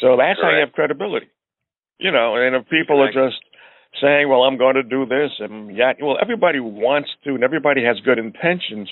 So 0.00 0.16
that's 0.16 0.40
how 0.42 0.50
you 0.50 0.60
have 0.60 0.72
credibility. 0.72 1.26
You 1.98 2.10
know, 2.10 2.36
and 2.36 2.56
if 2.56 2.68
people 2.68 3.00
are 3.00 3.12
just 3.12 3.40
saying, 4.02 4.28
"Well, 4.28 4.42
I'm 4.42 4.58
going 4.58 4.74
to 4.74 4.82
do 4.82 5.06
this," 5.06 5.30
and 5.38 5.74
yeah, 5.76 5.92
well, 6.02 6.18
everybody 6.20 6.58
wants 6.60 7.10
to, 7.24 7.34
and 7.34 7.44
everybody 7.44 7.84
has 7.84 8.00
good 8.00 8.18
intentions. 8.18 8.90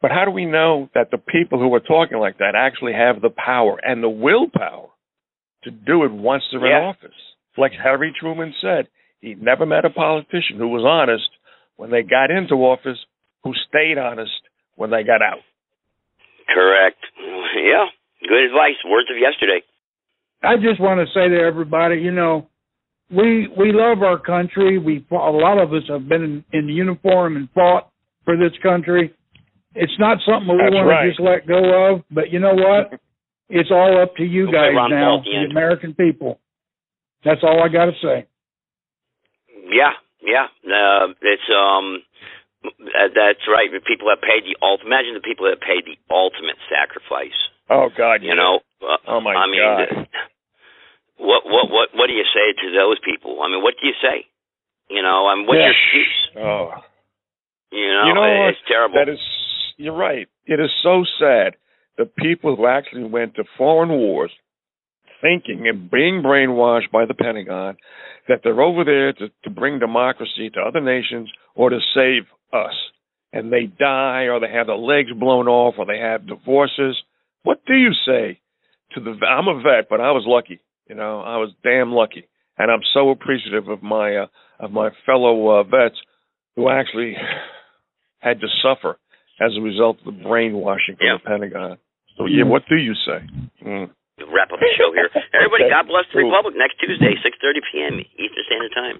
But 0.00 0.10
how 0.10 0.24
do 0.24 0.32
we 0.32 0.46
know 0.46 0.90
that 0.94 1.12
the 1.12 1.18
people 1.18 1.60
who 1.60 1.72
are 1.74 1.80
talking 1.80 2.18
like 2.18 2.38
that 2.38 2.56
actually 2.56 2.92
have 2.92 3.22
the 3.22 3.30
power 3.30 3.78
and 3.82 4.02
the 4.02 4.08
willpower 4.08 4.88
to 5.62 5.70
do 5.70 6.02
it 6.02 6.10
once 6.10 6.42
they're 6.50 6.66
Yeah. 6.66 6.78
in 6.78 6.84
office? 6.86 7.34
Like 7.56 7.72
Harry 7.72 8.12
Truman 8.18 8.52
said, 8.60 8.88
he 9.20 9.34
never 9.36 9.64
met 9.64 9.84
a 9.84 9.90
politician 9.90 10.58
who 10.58 10.68
was 10.68 10.84
honest 10.84 11.30
when 11.76 11.90
they 11.90 12.02
got 12.02 12.32
into 12.32 12.54
office, 12.56 12.98
who 13.44 13.54
stayed 13.68 13.96
honest 13.96 14.32
when 14.74 14.90
they 14.90 15.04
got 15.04 15.22
out. 15.22 15.42
Correct. 16.48 16.98
Yeah. 17.56 17.86
Good 18.28 18.44
advice. 18.44 18.76
Words 18.86 19.08
of 19.10 19.18
yesterday. 19.18 19.62
I 20.42 20.56
just 20.56 20.80
want 20.80 21.00
to 21.00 21.06
say 21.14 21.28
to 21.28 21.40
everybody, 21.40 21.96
you 21.96 22.10
know, 22.12 22.48
we 23.10 23.48
we 23.58 23.72
love 23.72 24.02
our 24.02 24.18
country. 24.18 24.78
We 24.78 25.04
a 25.10 25.14
lot 25.14 25.58
of 25.58 25.72
us 25.72 25.82
have 25.88 26.08
been 26.08 26.22
in, 26.22 26.44
in 26.52 26.68
uniform 26.68 27.36
and 27.36 27.48
fought 27.54 27.90
for 28.24 28.36
this 28.36 28.52
country. 28.62 29.12
It's 29.74 29.92
not 29.98 30.18
something 30.26 30.48
we 30.48 30.58
That's 30.62 30.74
want 30.74 30.88
right. 30.88 31.04
to 31.04 31.08
just 31.10 31.20
let 31.20 31.46
go 31.46 31.92
of. 31.94 32.02
But 32.10 32.30
you 32.30 32.38
know 32.40 32.54
what? 32.54 33.00
It's 33.54 33.70
all 33.70 34.00
up 34.00 34.16
to 34.16 34.22
you 34.24 34.44
We'll 34.44 34.52
guys 34.52 34.72
Ron 34.74 34.90
now, 34.90 35.18
at 35.18 35.24
the 35.24 35.30
the 35.30 35.36
end. 35.42 35.50
American 35.50 35.92
people. 35.92 36.40
That's 37.22 37.42
all 37.42 37.62
I 37.62 37.68
got 37.68 37.84
to 37.86 37.92
say. 38.02 38.26
Yeah, 39.70 39.90
yeah. 40.22 40.46
Uh, 40.64 41.08
it's 41.20 41.42
um, 41.52 41.98
uh, 42.64 43.08
that's 43.14 43.44
right. 43.48 43.68
The 43.72 43.80
people 43.82 44.08
that 44.08 44.22
paid 44.22 44.44
the 44.46 44.56
ult. 44.62 44.80
Imagine 44.86 45.14
the 45.14 45.24
people 45.24 45.46
that 45.50 45.60
paid 45.60 45.84
the 45.86 45.98
ultimate 46.12 46.56
sacrifice. 46.70 47.36
Oh 47.70 47.88
God, 47.96 48.22
You 48.22 48.34
know. 48.34 48.60
Uh, 48.82 48.96
Oh 49.06 49.20
my 49.20 49.34
I 49.34 49.46
mean, 49.46 49.60
God. 49.62 49.76
th- 49.86 50.08
what 51.16 51.42
what 51.46 51.70
what 51.70 51.88
what 51.94 52.06
do 52.06 52.14
you 52.14 52.24
say 52.34 52.52
to 52.62 52.66
those 52.74 52.98
people? 53.04 53.40
I 53.42 53.48
mean, 53.48 53.62
what 53.62 53.74
do 53.80 53.86
you 53.86 53.94
say? 54.02 54.26
You 54.90 55.02
know, 55.02 55.26
I 55.26 55.36
mean, 55.36 55.46
what's 55.46 55.58
your 55.58 55.66
Yeah. 55.66 55.72
excuse? 55.72 56.16
Oh. 56.36 56.70
You 57.72 57.88
know, 57.88 58.04
You 58.06 58.14
know 58.14 58.20
what? 58.20 58.50
it's 58.50 58.58
terrible. 58.68 58.94
That 58.98 59.08
is, 59.08 59.18
you're 59.78 59.96
right. 59.96 60.28
It 60.46 60.60
is 60.60 60.70
so 60.82 61.04
sad. 61.18 61.54
The 61.96 62.04
people 62.04 62.54
who 62.56 62.66
actually 62.66 63.04
went 63.04 63.34
to 63.36 63.44
foreign 63.56 63.88
wars, 63.90 64.30
thinking 65.22 65.66
and 65.68 65.90
being 65.90 66.22
brainwashed 66.22 66.90
by 66.90 67.06
the 67.06 67.14
Pentagon, 67.14 67.76
that 68.28 68.40
they're 68.44 68.60
over 68.60 68.84
there 68.84 69.12
to, 69.14 69.30
to 69.44 69.50
bring 69.50 69.78
democracy 69.78 70.50
to 70.50 70.60
other 70.60 70.80
nations 70.80 71.30
or 71.54 71.70
to 71.70 71.78
save 71.94 72.24
us, 72.52 72.74
and 73.32 73.52
they 73.52 73.64
die 73.66 74.24
or 74.24 74.40
they 74.40 74.50
have 74.52 74.66
their 74.66 74.76
legs 74.76 75.10
blown 75.18 75.48
off 75.48 75.74
or 75.78 75.86
they 75.86 75.98
have 75.98 76.26
divorces. 76.26 76.96
What 77.44 77.64
do 77.66 77.74
you 77.74 77.92
say 78.06 78.40
to 78.94 79.00
the? 79.00 79.16
I'm 79.26 79.48
a 79.48 79.60
vet, 79.62 79.88
but 79.88 80.00
I 80.00 80.12
was 80.12 80.24
lucky. 80.26 80.60
You 80.88 80.94
know, 80.96 81.20
I 81.20 81.36
was 81.38 81.50
damn 81.62 81.92
lucky, 81.92 82.28
and 82.58 82.70
I'm 82.70 82.82
so 82.92 83.10
appreciative 83.10 83.68
of 83.68 83.82
my 83.82 84.16
uh, 84.16 84.26
of 84.60 84.70
my 84.72 84.90
fellow 85.06 85.60
uh, 85.60 85.62
vets 85.64 85.96
who 86.56 86.68
actually 86.68 87.14
had 88.18 88.40
to 88.40 88.48
suffer 88.62 88.98
as 89.40 89.52
a 89.58 89.62
result 89.62 89.98
of 90.04 90.14
the 90.14 90.22
brainwashing 90.22 90.96
from 90.96 91.06
Yeah. 91.06 91.16
the 91.18 91.26
Pentagon. 91.28 91.78
So 92.18 92.26
yeah, 92.26 92.44
what 92.44 92.62
do 92.68 92.76
you 92.76 92.94
say? 92.94 93.24
Mm. 93.64 93.90
Wrap 94.30 94.52
up 94.52 94.60
the 94.60 94.70
show 94.78 94.92
here. 94.92 95.08
Everybody, 95.34 95.64
Okay. 95.66 95.72
God 95.72 95.88
bless 95.88 96.04
the 96.12 96.20
Republic. 96.22 96.54
Next 96.54 96.78
Tuesday, 96.78 97.16
6:30 97.18 97.58
p.m. 97.72 97.94
Eastern 98.20 98.44
Standard 98.46 98.70
Time. 98.76 98.96